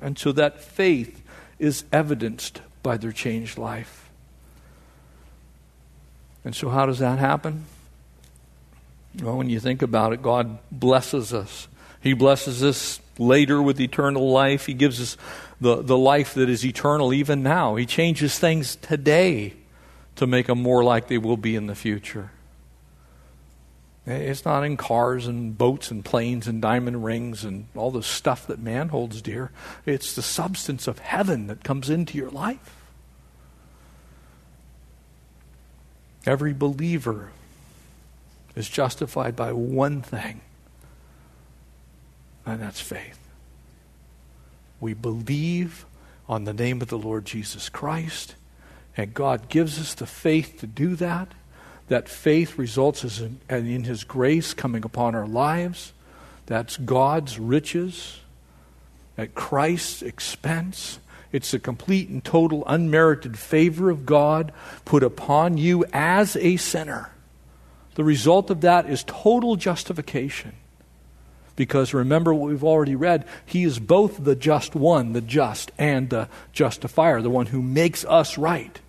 And 0.00 0.18
so 0.18 0.32
that 0.32 0.60
faith 0.60 1.22
is 1.58 1.84
evidenced 1.92 2.60
by 2.82 2.96
their 2.96 3.12
changed 3.12 3.58
life. 3.58 4.10
And 6.44 6.54
so, 6.54 6.68
how 6.68 6.84
does 6.84 6.98
that 6.98 7.18
happen? 7.18 7.64
Well, 9.22 9.38
when 9.38 9.48
you 9.48 9.60
think 9.60 9.80
about 9.80 10.12
it, 10.12 10.20
God 10.20 10.58
blesses 10.70 11.32
us. 11.32 11.68
He 12.00 12.12
blesses 12.12 12.62
us 12.62 13.00
later 13.18 13.62
with 13.62 13.80
eternal 13.80 14.30
life. 14.30 14.66
He 14.66 14.74
gives 14.74 15.00
us 15.00 15.16
the, 15.60 15.82
the 15.82 15.98
life 15.98 16.34
that 16.34 16.48
is 16.48 16.64
eternal 16.64 17.12
even 17.12 17.42
now. 17.42 17.76
He 17.76 17.86
changes 17.86 18.38
things 18.38 18.76
today 18.76 19.54
to 20.16 20.26
make 20.26 20.46
them 20.46 20.62
more 20.62 20.84
like 20.84 21.08
they 21.08 21.18
will 21.18 21.36
be 21.36 21.56
in 21.56 21.66
the 21.66 21.74
future. 21.74 22.30
It's 24.06 24.44
not 24.44 24.64
in 24.64 24.76
cars 24.76 25.26
and 25.26 25.56
boats 25.56 25.90
and 25.90 26.04
planes 26.04 26.46
and 26.46 26.60
diamond 26.60 27.04
rings 27.04 27.42
and 27.42 27.66
all 27.74 27.90
the 27.90 28.02
stuff 28.02 28.46
that 28.48 28.58
man 28.58 28.90
holds 28.90 29.22
dear. 29.22 29.50
It's 29.86 30.14
the 30.14 30.20
substance 30.20 30.86
of 30.86 30.98
heaven 30.98 31.46
that 31.46 31.64
comes 31.64 31.88
into 31.88 32.18
your 32.18 32.30
life. 32.30 32.76
Every 36.26 36.52
believer 36.52 37.30
is 38.54 38.68
justified 38.68 39.34
by 39.34 39.52
one 39.52 40.02
thing, 40.02 40.42
and 42.46 42.60
that's 42.60 42.80
faith. 42.80 43.18
We 44.80 44.94
believe 44.94 45.86
on 46.28 46.44
the 46.44 46.52
name 46.52 46.82
of 46.82 46.88
the 46.88 46.98
Lord 46.98 47.24
Jesus 47.24 47.68
Christ, 47.68 48.34
and 48.96 49.14
God 49.14 49.48
gives 49.48 49.80
us 49.80 49.94
the 49.94 50.06
faith 50.06 50.60
to 50.60 50.66
do 50.66 50.96
that. 50.96 51.28
That 51.88 52.08
faith 52.08 52.56
results 52.56 53.20
in, 53.20 53.40
in 53.50 53.84
His 53.84 54.04
grace 54.04 54.54
coming 54.54 54.84
upon 54.84 55.14
our 55.14 55.26
lives. 55.26 55.92
That's 56.46 56.76
God's 56.78 57.38
riches 57.38 58.20
at 59.18 59.34
Christ's 59.34 60.00
expense. 60.02 60.98
It's 61.30 61.50
the 61.50 61.58
complete 61.58 62.08
and 62.08 62.24
total 62.24 62.62
unmerited 62.66 63.38
favor 63.38 63.90
of 63.90 64.06
God 64.06 64.52
put 64.84 65.02
upon 65.02 65.58
you 65.58 65.84
as 65.92 66.36
a 66.36 66.56
sinner. 66.56 67.10
The 67.96 68.04
result 68.04 68.50
of 68.50 68.60
that 68.62 68.88
is 68.88 69.04
total 69.06 69.56
justification. 69.56 70.52
Because 71.56 71.94
remember 71.94 72.34
what 72.34 72.50
we've 72.50 72.64
already 72.64 72.96
read, 72.96 73.24
he 73.46 73.64
is 73.64 73.78
both 73.78 74.24
the 74.24 74.34
just 74.34 74.74
one, 74.74 75.12
the 75.12 75.20
just, 75.20 75.70
and 75.78 76.10
the 76.10 76.28
justifier, 76.52 77.22
the 77.22 77.30
one 77.30 77.46
who 77.46 77.62
makes 77.62 78.04
us 78.04 78.36
right. 78.36 78.80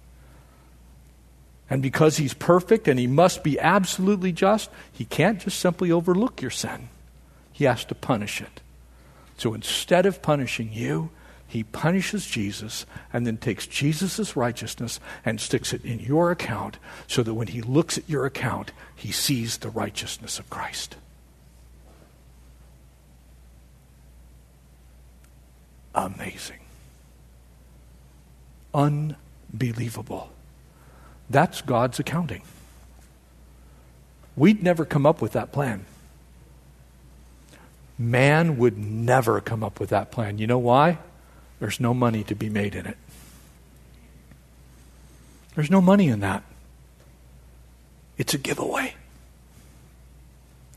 And 1.69 1.81
because 1.81 2.17
he's 2.17 2.33
perfect 2.33 2.87
and 2.87 2.99
he 2.99 3.07
must 3.07 3.43
be 3.43 3.59
absolutely 3.59 4.31
just, 4.31 4.69
he 4.91 5.05
can't 5.05 5.39
just 5.39 5.59
simply 5.59 5.91
overlook 5.91 6.41
your 6.41 6.51
sin. 6.51 6.89
He 7.51 7.65
has 7.65 7.85
to 7.85 7.95
punish 7.95 8.41
it. 8.41 8.61
So 9.37 9.53
instead 9.53 10.05
of 10.05 10.21
punishing 10.21 10.71
you, 10.71 11.09
he 11.47 11.63
punishes 11.63 12.25
Jesus 12.25 12.85
and 13.13 13.25
then 13.25 13.37
takes 13.37 13.67
Jesus' 13.67 14.35
righteousness 14.35 14.99
and 15.23 15.39
sticks 15.39 15.73
it 15.73 15.85
in 15.85 15.99
your 15.99 16.31
account 16.31 16.77
so 17.07 17.23
that 17.23 17.33
when 17.33 17.47
he 17.47 17.61
looks 17.61 17.97
at 17.97 18.09
your 18.09 18.25
account, 18.25 18.71
he 18.95 19.11
sees 19.11 19.57
the 19.57 19.69
righteousness 19.69 20.39
of 20.39 20.49
Christ. 20.49 20.95
Amazing. 25.95 26.59
Unbelievable. 28.73 30.29
That's 31.29 31.61
God's 31.61 31.99
accounting. 31.99 32.43
We'd 34.35 34.61
never 34.61 34.85
come 34.85 35.05
up 35.05 35.21
with 35.21 35.31
that 35.31 35.51
plan. 35.51 35.85
Man 37.97 38.57
would 38.57 38.77
never 38.77 39.39
come 39.39 39.63
up 39.63 39.79
with 39.79 39.89
that 39.89 40.11
plan. 40.11 40.37
You 40.37 40.47
know 40.47 40.57
why? 40.57 40.99
There's 41.59 41.79
no 41.79 41.93
money 41.93 42.23
to 42.25 42.35
be 42.35 42.49
made 42.49 42.75
in 42.75 42.85
it. 42.85 42.97
There's 45.55 45.71
no 45.71 45.79
money 45.79 46.09
in 46.09 46.19
that. 46.19 46.43
It's 48.17 48.33
a 48.33 48.37
giveaway, 48.37 48.95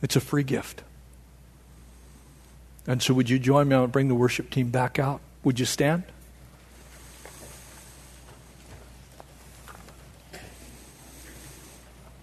it's 0.02 0.16
a 0.16 0.20
free 0.20 0.44
gift. 0.44 0.82
And 2.88 3.02
so, 3.02 3.12
would 3.12 3.28
you 3.28 3.38
join 3.38 3.68
me? 3.68 3.76
I'll 3.76 3.86
bring 3.86 4.08
the 4.08 4.14
worship 4.14 4.48
team 4.48 4.70
back 4.70 4.98
out. 4.98 5.20
Would 5.44 5.60
you 5.60 5.66
stand? 5.66 6.04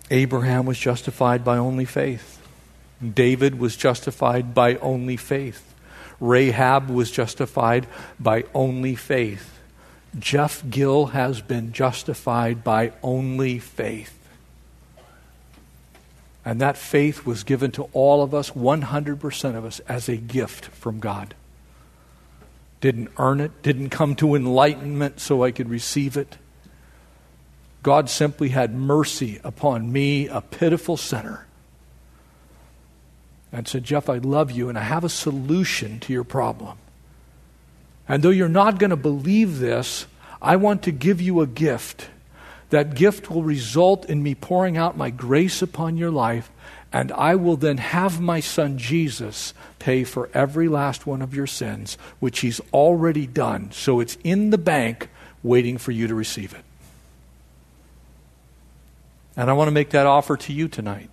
Abraham 0.10 0.66
was 0.66 0.80
justified 0.80 1.46
by 1.46 1.58
only 1.58 1.86
faith. 1.86 2.42
David 3.14 3.60
was 3.60 3.78
justified 3.78 4.56
by 4.56 4.76
only 4.78 5.18
faith. 5.18 5.74
Rahab 6.20 6.90
was 6.90 7.12
justified 7.12 7.86
by 8.20 8.46
only 8.56 8.96
faith. 8.96 9.60
Jeff 10.18 10.64
Gill 10.68 11.08
has 11.08 11.42
been 11.42 11.74
justified 11.74 12.64
by 12.64 12.94
only 13.04 13.60
faith. 13.60 14.15
And 16.46 16.62
that 16.62 16.78
faith 16.78 17.26
was 17.26 17.44
given 17.44 17.72
to 17.72 17.90
all 17.92 18.22
of 18.22 18.36
us, 18.36 18.52
100% 18.52 19.56
of 19.56 19.66
us, 19.66 19.80
as 19.82 20.08
a 20.08 20.16
gift 20.16 20.66
from 20.68 21.00
God. 21.00 21.34
Didn't 22.82 23.10
earn 23.18 23.42
it, 23.42 23.64
didn't 23.64 23.90
come 23.90 24.16
to 24.18 24.36
enlightenment 24.36 25.20
so 25.20 25.44
I 25.44 25.50
could 25.50 25.70
receive 25.70 26.16
it. 26.16 26.38
God 27.82 28.12
simply 28.12 28.50
had 28.50 28.76
mercy 28.76 29.40
upon 29.44 29.92
me, 29.92 30.28
a 30.28 30.42
pitiful 30.42 30.98
sinner, 30.98 31.48
and 33.52 33.68
said, 33.68 33.84
Jeff, 33.84 34.08
I 34.08 34.18
love 34.18 34.52
you 34.52 34.70
and 34.70 34.78
I 34.78 34.82
have 34.84 35.04
a 35.04 35.10
solution 35.10 36.00
to 36.02 36.14
your 36.14 36.24
problem. 36.24 36.78
And 38.08 38.22
though 38.22 38.30
you're 38.30 38.50
not 38.50 38.78
going 38.78 38.92
to 38.92 38.96
believe 38.96 39.58
this, 39.58 40.06
I 40.42 40.58
want 40.58 40.84
to 40.84 40.92
give 40.92 41.22
you 41.22 41.42
a 41.42 41.48
gift 41.48 42.10
that 42.76 42.94
gift 42.94 43.32
will 43.32 43.42
result 43.42 44.04
in 44.10 44.22
me 44.22 44.36
pouring 44.36 44.76
out 44.76 44.98
my 44.98 45.10
grace 45.10 45.62
upon 45.62 45.96
your 45.96 46.12
life, 46.12 46.52
and 46.92 47.10
I 47.14 47.36
will 47.36 47.56
then 47.56 47.78
have 47.78 48.20
my 48.20 48.42
son 48.42 48.78
Jesus 48.78 49.54
pay 49.80 50.04
for 50.04 50.30
every 50.34 50.68
last 50.68 51.08
one 51.08 51.22
of 51.22 51.34
your 51.34 51.48
sins, 51.48 51.98
which 52.20 52.42
he's 52.42 52.60
already 52.74 53.28
done. 53.28 53.72
So 53.72 54.02
it's 54.02 54.18
in 54.26 54.50
the 54.50 54.58
bank 54.58 55.08
waiting 55.42 55.78
for 55.78 55.94
you 55.94 56.08
to 56.08 56.14
receive 56.14 56.54
it. 56.54 56.66
And 59.38 59.50
I 59.50 59.54
want 59.54 59.70
to 59.70 59.74
make 59.74 59.92
that 59.92 60.06
offer 60.06 60.36
to 60.36 60.52
you 60.52 60.68
tonight. 60.68 61.10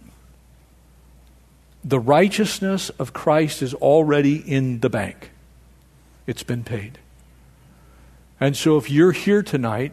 The 1.84 2.00
righteousness 2.00 2.90
of 2.90 3.12
Christ 3.12 3.62
is 3.62 3.72
already 3.72 4.34
in 4.34 4.80
the 4.80 4.90
bank, 4.90 5.30
it's 6.26 6.42
been 6.42 6.64
paid. 6.64 6.98
And 8.40 8.56
so 8.56 8.78
if 8.78 8.90
you're 8.90 9.12
here 9.12 9.44
tonight 9.44 9.92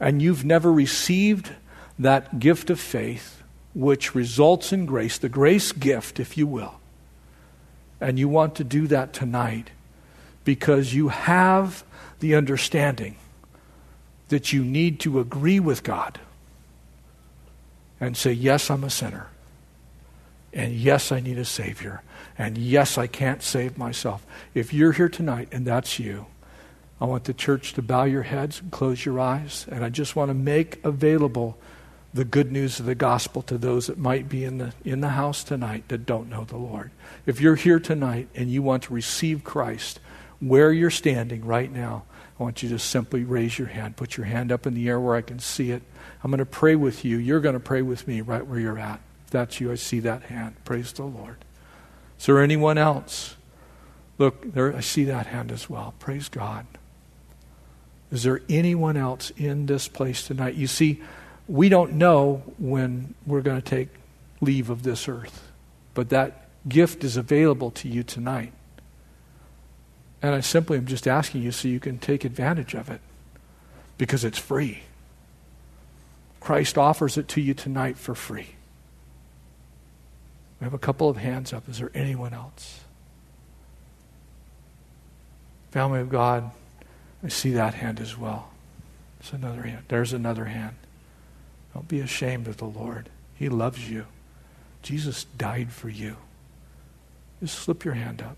and 0.00 0.22
you've 0.22 0.44
never 0.44 0.72
received 0.72 1.52
that 1.98 2.38
gift 2.40 2.70
of 2.70 2.80
faith, 2.80 3.42
which 3.74 4.14
results 4.14 4.72
in 4.72 4.86
grace, 4.86 5.18
the 5.18 5.28
grace 5.28 5.72
gift, 5.72 6.18
if 6.18 6.36
you 6.36 6.46
will, 6.46 6.80
and 8.00 8.18
you 8.18 8.28
want 8.28 8.54
to 8.54 8.64
do 8.64 8.86
that 8.86 9.12
tonight 9.12 9.70
because 10.44 10.94
you 10.94 11.08
have 11.08 11.84
the 12.20 12.34
understanding 12.34 13.16
that 14.28 14.52
you 14.52 14.64
need 14.64 14.98
to 15.00 15.20
agree 15.20 15.60
with 15.60 15.82
God 15.82 16.18
and 18.00 18.16
say, 18.16 18.32
Yes, 18.32 18.70
I'm 18.70 18.84
a 18.84 18.90
sinner. 18.90 19.28
And 20.52 20.72
yes, 20.72 21.12
I 21.12 21.20
need 21.20 21.38
a 21.38 21.44
Savior. 21.44 22.02
And 22.38 22.56
yes, 22.58 22.98
I 22.98 23.06
can't 23.06 23.42
save 23.42 23.76
myself. 23.76 24.26
If 24.54 24.72
you're 24.72 24.92
here 24.92 25.08
tonight 25.08 25.48
and 25.52 25.66
that's 25.66 25.98
you, 25.98 26.26
I 27.00 27.06
want 27.06 27.24
the 27.24 27.34
church 27.34 27.72
to 27.74 27.82
bow 27.82 28.04
your 28.04 28.22
heads 28.22 28.60
and 28.60 28.70
close 28.70 29.04
your 29.04 29.18
eyes. 29.18 29.66
And 29.70 29.84
I 29.84 29.88
just 29.88 30.16
want 30.16 30.28
to 30.28 30.34
make 30.34 30.84
available 30.84 31.58
the 32.12 32.24
good 32.24 32.50
news 32.50 32.80
of 32.80 32.86
the 32.86 32.94
gospel 32.94 33.40
to 33.42 33.56
those 33.56 33.86
that 33.86 33.96
might 33.96 34.28
be 34.28 34.44
in 34.44 34.58
the, 34.58 34.72
in 34.84 35.00
the 35.00 35.10
house 35.10 35.44
tonight 35.44 35.84
that 35.88 36.04
don't 36.06 36.28
know 36.28 36.44
the 36.44 36.56
Lord. 36.56 36.90
If 37.24 37.40
you're 37.40 37.54
here 37.54 37.78
tonight 37.78 38.28
and 38.34 38.50
you 38.50 38.62
want 38.62 38.82
to 38.84 38.94
receive 38.94 39.44
Christ, 39.44 40.00
where 40.40 40.72
you're 40.72 40.90
standing 40.90 41.44
right 41.44 41.70
now, 41.72 42.04
I 42.38 42.42
want 42.42 42.62
you 42.62 42.68
to 42.70 42.78
simply 42.78 43.24
raise 43.24 43.58
your 43.58 43.68
hand. 43.68 43.96
Put 43.96 44.16
your 44.16 44.26
hand 44.26 44.50
up 44.50 44.66
in 44.66 44.74
the 44.74 44.88
air 44.88 44.98
where 44.98 45.14
I 45.14 45.22
can 45.22 45.38
see 45.38 45.70
it. 45.70 45.82
I'm 46.24 46.30
going 46.30 46.38
to 46.38 46.46
pray 46.46 46.74
with 46.74 47.04
you. 47.04 47.18
You're 47.18 47.40
going 47.40 47.54
to 47.54 47.60
pray 47.60 47.82
with 47.82 48.08
me 48.08 48.22
right 48.22 48.44
where 48.46 48.58
you're 48.58 48.78
at. 48.78 49.00
If 49.26 49.30
that's 49.30 49.60
you, 49.60 49.70
I 49.70 49.76
see 49.76 50.00
that 50.00 50.24
hand. 50.24 50.56
Praise 50.64 50.92
the 50.92 51.04
Lord. 51.04 51.36
Is 52.18 52.26
there 52.26 52.42
anyone 52.42 52.76
else? 52.78 53.36
Look, 54.18 54.52
there 54.52 54.74
I 54.74 54.80
see 54.80 55.04
that 55.04 55.26
hand 55.26 55.52
as 55.52 55.70
well. 55.70 55.94
Praise 55.98 56.28
God. 56.28 56.66
Is 58.10 58.24
there 58.24 58.40
anyone 58.48 58.96
else 58.96 59.30
in 59.36 59.66
this 59.66 59.88
place 59.88 60.26
tonight? 60.26 60.54
You 60.54 60.66
see, 60.66 61.00
we 61.48 61.68
don't 61.68 61.94
know 61.94 62.42
when 62.58 63.14
we're 63.26 63.40
going 63.40 63.60
to 63.60 63.68
take 63.68 63.88
leave 64.40 64.70
of 64.70 64.82
this 64.82 65.08
earth, 65.08 65.48
but 65.94 66.08
that 66.10 66.48
gift 66.68 67.04
is 67.04 67.16
available 67.16 67.70
to 67.72 67.88
you 67.88 68.02
tonight. 68.02 68.52
And 70.22 70.34
I 70.34 70.40
simply 70.40 70.76
am 70.76 70.86
just 70.86 71.08
asking 71.08 71.42
you 71.42 71.52
so 71.52 71.68
you 71.68 71.80
can 71.80 71.98
take 71.98 72.24
advantage 72.24 72.74
of 72.74 72.90
it 72.90 73.00
because 73.96 74.24
it's 74.24 74.38
free. 74.38 74.82
Christ 76.40 76.76
offers 76.76 77.16
it 77.16 77.28
to 77.28 77.40
you 77.40 77.54
tonight 77.54 77.96
for 77.96 78.14
free. 78.14 78.48
We 80.60 80.64
have 80.64 80.74
a 80.74 80.78
couple 80.78 81.08
of 81.08 81.16
hands 81.16 81.52
up. 81.52 81.68
Is 81.68 81.78
there 81.78 81.90
anyone 81.94 82.34
else? 82.34 82.80
Family 85.70 86.00
of 86.00 86.10
God, 86.10 86.50
I 87.22 87.28
see 87.28 87.50
that 87.52 87.74
hand 87.74 88.00
as 88.00 88.16
well. 88.16 88.50
There's 89.20 89.32
another 89.34 89.62
hand. 89.62 89.84
There's 89.88 90.12
another 90.12 90.46
hand. 90.46 90.76
Don't 91.74 91.88
be 91.88 92.00
ashamed 92.00 92.48
of 92.48 92.56
the 92.56 92.64
Lord. 92.64 93.10
He 93.34 93.48
loves 93.48 93.90
you. 93.90 94.06
Jesus 94.82 95.24
died 95.36 95.72
for 95.72 95.88
you. 95.88 96.16
Just 97.40 97.58
slip 97.58 97.84
your 97.84 97.94
hand 97.94 98.22
up. 98.22 98.36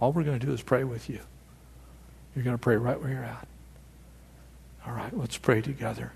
All 0.00 0.12
we're 0.12 0.24
going 0.24 0.38
to 0.38 0.46
do 0.46 0.52
is 0.52 0.62
pray 0.62 0.84
with 0.84 1.08
you. 1.08 1.20
You're 2.34 2.44
going 2.44 2.56
to 2.56 2.62
pray 2.62 2.76
right 2.76 3.00
where 3.00 3.10
you're 3.10 3.24
at. 3.24 3.46
All 4.86 4.92
right, 4.92 5.16
let's 5.16 5.36
pray 5.36 5.60
together. 5.60 6.12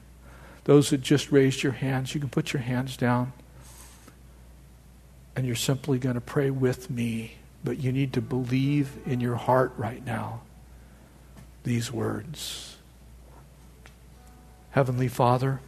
Those 0.64 0.90
that 0.90 1.00
just 1.00 1.32
raised 1.32 1.62
your 1.62 1.72
hands, 1.72 2.14
you 2.14 2.20
can 2.20 2.30
put 2.30 2.52
your 2.52 2.62
hands 2.62 2.96
down. 2.96 3.32
And 5.34 5.46
you're 5.46 5.56
simply 5.56 5.98
going 5.98 6.14
to 6.14 6.20
pray 6.20 6.50
with 6.50 6.90
me. 6.90 7.36
But 7.64 7.78
you 7.78 7.92
need 7.92 8.12
to 8.14 8.20
believe 8.20 8.96
in 9.06 9.20
your 9.20 9.36
heart 9.36 9.72
right 9.76 10.04
now 10.04 10.42
these 11.64 11.92
words 11.92 12.76
Heavenly 14.72 15.08
Father, 15.08 15.60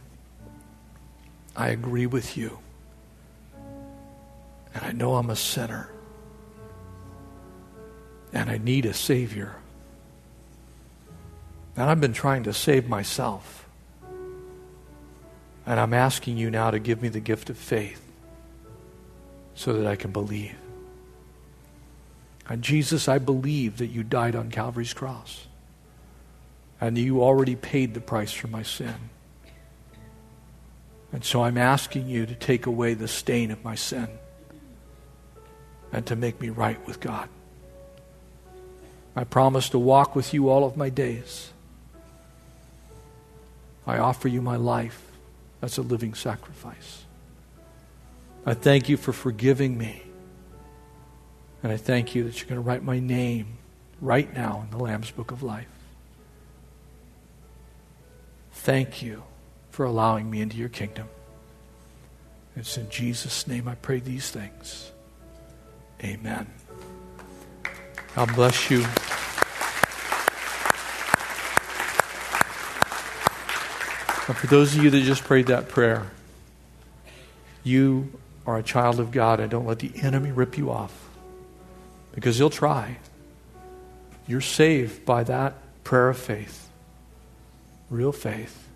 I 1.55 1.69
agree 1.69 2.07
with 2.07 2.35
you. 2.35 2.57
And 4.73 4.83
I 4.83 4.91
know 4.91 5.15
I'm 5.15 5.29
a 5.29 5.35
sinner. 5.35 5.89
And 8.33 8.49
I 8.49 8.57
need 8.57 8.85
a 8.85 8.93
Savior. 8.93 9.55
And 11.77 11.87
I've 11.89 12.01
been 12.01 12.13
trying 12.13 12.43
to 12.43 12.53
save 12.53 12.89
myself. 12.89 13.67
And 15.67 15.79
I'm 15.79 15.93
asking 15.93 16.37
you 16.37 16.49
now 16.49 16.71
to 16.71 16.79
give 16.79 17.01
me 17.01 17.09
the 17.09 17.19
gift 17.19 17.51
of 17.51 17.57
faith 17.57 18.01
so 19.53 19.73
that 19.73 19.85
I 19.85 19.95
can 19.95 20.11
believe. 20.11 20.55
And 22.49 22.63
Jesus, 22.63 23.07
I 23.07 23.19
believe 23.19 23.77
that 23.77 23.87
you 23.87 24.03
died 24.03 24.35
on 24.35 24.49
Calvary's 24.49 24.93
cross 24.93 25.44
and 26.81 26.97
you 26.97 27.23
already 27.23 27.55
paid 27.55 27.93
the 27.93 28.01
price 28.01 28.31
for 28.31 28.47
my 28.47 28.63
sin. 28.63 28.95
And 31.11 31.23
so 31.23 31.43
I'm 31.43 31.57
asking 31.57 32.07
you 32.09 32.25
to 32.25 32.35
take 32.35 32.65
away 32.65 32.93
the 32.93 33.07
stain 33.07 33.51
of 33.51 33.63
my 33.63 33.75
sin 33.75 34.09
and 35.93 36.05
to 36.07 36.15
make 36.15 36.41
me 36.41 36.49
right 36.49 36.85
with 36.85 36.99
God. 36.99 37.29
I 39.15 39.23
promise 39.23 39.69
to 39.69 39.79
walk 39.79 40.15
with 40.15 40.33
you 40.33 40.49
all 40.49 40.65
of 40.65 40.75
my 40.75 40.89
days. 40.89 41.53
I 43.87 43.97
offer 43.97 44.27
you 44.27 44.41
my 44.41 44.57
life 44.57 45.01
as 45.61 45.77
a 45.77 45.81
living 45.81 46.13
sacrifice. 46.13 47.05
I 48.45 48.53
thank 48.53 48.89
you 48.89 48.97
for 48.97 49.13
forgiving 49.13 49.77
me. 49.77 50.01
And 51.63 51.71
I 51.71 51.77
thank 51.77 52.13
you 52.13 52.25
that 52.25 52.39
you're 52.39 52.49
going 52.49 52.61
to 52.61 52.67
write 52.67 52.83
my 52.83 52.99
name 52.99 53.57
right 54.01 54.31
now 54.35 54.65
in 54.65 54.77
the 54.77 54.83
Lamb's 54.83 55.11
Book 55.11 55.31
of 55.31 55.41
Life. 55.41 55.74
Thank 58.65 59.03
you 59.03 59.21
for 59.69 59.85
allowing 59.85 60.27
me 60.27 60.41
into 60.41 60.57
your 60.57 60.69
kingdom. 60.69 61.07
It's 62.55 62.77
in 62.77 62.89
Jesus' 62.89 63.45
name 63.45 63.67
I 63.67 63.75
pray 63.75 63.99
these 63.99 64.31
things. 64.31 64.91
Amen. 66.03 66.47
God 68.15 68.33
bless 68.33 68.71
you. 68.71 68.77
And 74.27 74.35
for 74.35 74.47
those 74.47 74.75
of 74.75 74.83
you 74.83 74.89
that 74.89 75.01
just 75.03 75.23
prayed 75.25 75.45
that 75.45 75.69
prayer, 75.69 76.07
you 77.63 78.11
are 78.47 78.57
a 78.57 78.63
child 78.63 78.99
of 78.99 79.11
God 79.11 79.39
and 79.39 79.51
don't 79.51 79.67
let 79.67 79.77
the 79.77 79.91
enemy 80.01 80.31
rip 80.31 80.57
you 80.57 80.71
off 80.71 81.07
because 82.15 82.39
he'll 82.39 82.49
try. 82.49 82.97
You're 84.25 84.41
saved 84.41 85.05
by 85.05 85.23
that 85.25 85.53
prayer 85.83 86.09
of 86.09 86.17
faith 86.17 86.64
real 87.89 88.11
faith. 88.11 88.67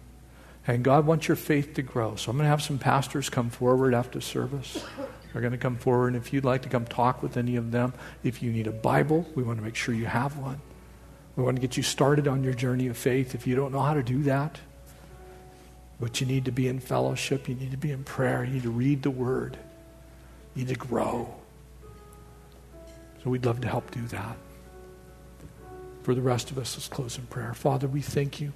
And 0.68 0.84
God 0.84 1.05
wants 1.05 1.28
your 1.28 1.38
faith 1.38 1.74
to 1.76 1.82
grow. 1.82 2.16
So 2.16 2.30
I'm 2.30 2.38
going 2.38 2.45
to 2.45 2.49
have 2.49 2.62
some 2.62 2.78
pastors 2.78 3.30
come 3.30 3.49
forward 3.49 3.93
after 3.93 4.22
service. 4.22 4.86
They're 5.32 5.41
going 5.41 5.51
to 5.51 5.57
come 5.57 5.78
forward. 5.78 6.10
And 6.10 6.18
if 6.18 6.32
you'd 6.32 6.45
like 6.45 6.62
to 6.64 6.70
come 6.70 6.86
talk 6.86 7.24
with 7.24 7.38
any 7.38 7.55
of 7.55 7.72
them, 7.72 7.93
if 8.24 8.43
you 8.43 8.51
need 8.51 8.68
a 8.68 8.72
Bible, 8.72 9.26
we 9.36 9.43
want 9.43 9.57
to 9.57 9.64
make 9.64 9.76
sure 9.76 9.95
you 9.95 10.05
have 10.05 10.38
one. 10.38 10.62
We 11.36 11.43
want 11.43 11.55
to 11.55 11.62
get 11.62 11.78
you 11.78 11.84
started 11.84 12.28
on 12.28 12.43
your 12.43 12.53
journey 12.53 12.88
of 12.88 12.97
faith. 12.97 13.34
If 13.34 13.47
you 13.47 13.55
don't 13.55 13.72
know 13.72 13.80
how 13.80 13.93
to 13.93 14.03
do 14.03 14.24
that, 14.24 14.60
but 15.99 16.22
you 16.22 16.28
need 16.28 16.45
to 16.45 16.51
be 16.51 16.68
in 16.68 16.80
fellowship, 16.80 17.47
you 17.47 17.55
need 17.55 17.72
to 17.72 17.78
be 17.78 17.91
in 17.91 18.03
prayer, 18.03 18.43
you 18.43 18.53
need 18.53 18.64
to 18.64 18.70
read 18.70 19.03
the 19.03 19.12
Word, 19.12 19.57
you 20.55 20.66
need 20.66 20.74
to 20.74 20.80
grow. 20.80 21.34
So 23.24 23.30
we'd 23.30 23.45
love 23.45 23.62
to 23.62 23.68
help 23.68 23.91
do 23.91 24.05
that. 24.07 24.38
For 26.03 26.16
the 26.16 26.22
rest 26.22 26.51
of 26.51 26.57
us, 26.57 26.76
let's 26.76 26.88
close 26.88 27.18
in 27.18 27.26
prayer. 27.28 27.53
Father, 27.53 27.88
we 27.88 28.01
thank 28.01 28.39
you. 28.39 28.53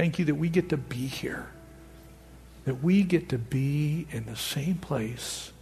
Thank 0.00 0.18
you 0.18 0.24
that 0.24 0.36
we 0.36 0.48
get 0.48 0.70
to 0.70 0.78
be 0.78 1.06
here, 1.06 1.46
that 2.64 2.82
we 2.82 3.02
get 3.02 3.28
to 3.28 3.36
be 3.36 4.06
in 4.10 4.24
the 4.24 4.34
same 4.34 4.76
place 4.76 5.52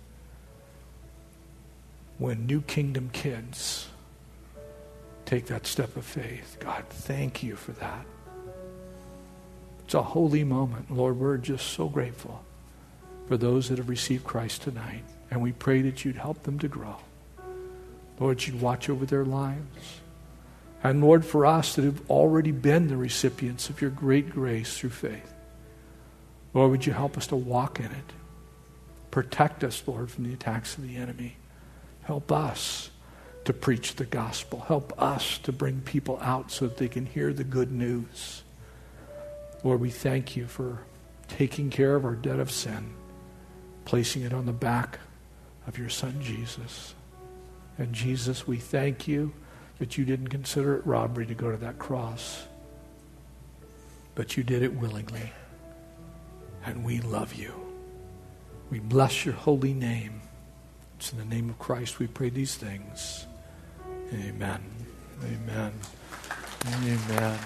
when 2.18 2.46
New 2.46 2.60
Kingdom 2.60 3.10
kids 3.12 3.88
take 5.26 5.46
that 5.46 5.66
step 5.66 5.96
of 5.96 6.04
faith. 6.04 6.56
God, 6.60 6.84
thank 6.88 7.42
you 7.42 7.56
for 7.56 7.72
that. 7.72 8.06
It's 9.84 9.94
a 9.94 10.02
holy 10.02 10.44
moment. 10.44 10.88
Lord, 10.88 11.18
we're 11.18 11.38
just 11.38 11.72
so 11.72 11.88
grateful 11.88 12.44
for 13.26 13.36
those 13.36 13.68
that 13.70 13.78
have 13.78 13.88
received 13.88 14.22
Christ 14.22 14.62
tonight. 14.62 15.02
And 15.32 15.42
we 15.42 15.50
pray 15.50 15.82
that 15.82 16.04
you'd 16.04 16.14
help 16.14 16.44
them 16.44 16.60
to 16.60 16.68
grow. 16.68 16.94
Lord, 18.20 18.46
you'd 18.46 18.60
watch 18.60 18.88
over 18.88 19.04
their 19.04 19.24
lives. 19.24 19.98
And 20.82 21.02
Lord, 21.02 21.24
for 21.24 21.44
us 21.44 21.74
that 21.74 21.84
have 21.84 22.08
already 22.10 22.52
been 22.52 22.88
the 22.88 22.96
recipients 22.96 23.68
of 23.68 23.80
your 23.80 23.90
great 23.90 24.30
grace 24.30 24.78
through 24.78 24.90
faith, 24.90 25.34
Lord, 26.54 26.70
would 26.70 26.86
you 26.86 26.92
help 26.92 27.16
us 27.16 27.26
to 27.28 27.36
walk 27.36 27.78
in 27.80 27.86
it? 27.86 28.12
Protect 29.10 29.64
us, 29.64 29.82
Lord, 29.86 30.10
from 30.10 30.24
the 30.24 30.32
attacks 30.32 30.76
of 30.76 30.86
the 30.86 30.96
enemy. 30.96 31.36
Help 32.02 32.30
us 32.30 32.90
to 33.44 33.52
preach 33.52 33.96
the 33.96 34.04
gospel. 34.04 34.60
Help 34.60 35.00
us 35.00 35.38
to 35.38 35.52
bring 35.52 35.80
people 35.80 36.18
out 36.20 36.50
so 36.50 36.66
that 36.66 36.76
they 36.76 36.88
can 36.88 37.06
hear 37.06 37.32
the 37.32 37.44
good 37.44 37.72
news. 37.72 38.42
Lord, 39.64 39.80
we 39.80 39.90
thank 39.90 40.36
you 40.36 40.46
for 40.46 40.78
taking 41.28 41.70
care 41.70 41.96
of 41.96 42.04
our 42.04 42.14
debt 42.14 42.38
of 42.38 42.50
sin, 42.50 42.94
placing 43.84 44.22
it 44.22 44.32
on 44.32 44.46
the 44.46 44.52
back 44.52 44.98
of 45.66 45.78
your 45.78 45.88
Son, 45.88 46.20
Jesus. 46.22 46.94
And 47.76 47.92
Jesus, 47.92 48.46
we 48.46 48.56
thank 48.56 49.08
you 49.08 49.32
that 49.78 49.96
you 49.96 50.04
didn't 50.04 50.28
consider 50.28 50.76
it 50.76 50.86
robbery 50.86 51.26
to 51.26 51.34
go 51.34 51.50
to 51.50 51.56
that 51.58 51.78
cross, 51.78 52.46
but 54.14 54.36
you 54.36 54.42
did 54.42 54.62
it 54.62 54.74
willingly. 54.74 55.32
And 56.64 56.84
we 56.84 57.00
love 57.00 57.34
you. 57.34 57.52
We 58.70 58.80
bless 58.80 59.24
your 59.24 59.34
holy 59.34 59.72
name. 59.72 60.20
It's 60.98 61.12
in 61.12 61.18
the 61.18 61.24
name 61.24 61.48
of 61.48 61.58
Christ 61.58 61.98
we 61.98 62.08
pray 62.08 62.28
these 62.28 62.56
things. 62.56 63.26
Amen. 64.12 64.60
Amen. 65.24 65.72
Amen. 66.66 67.38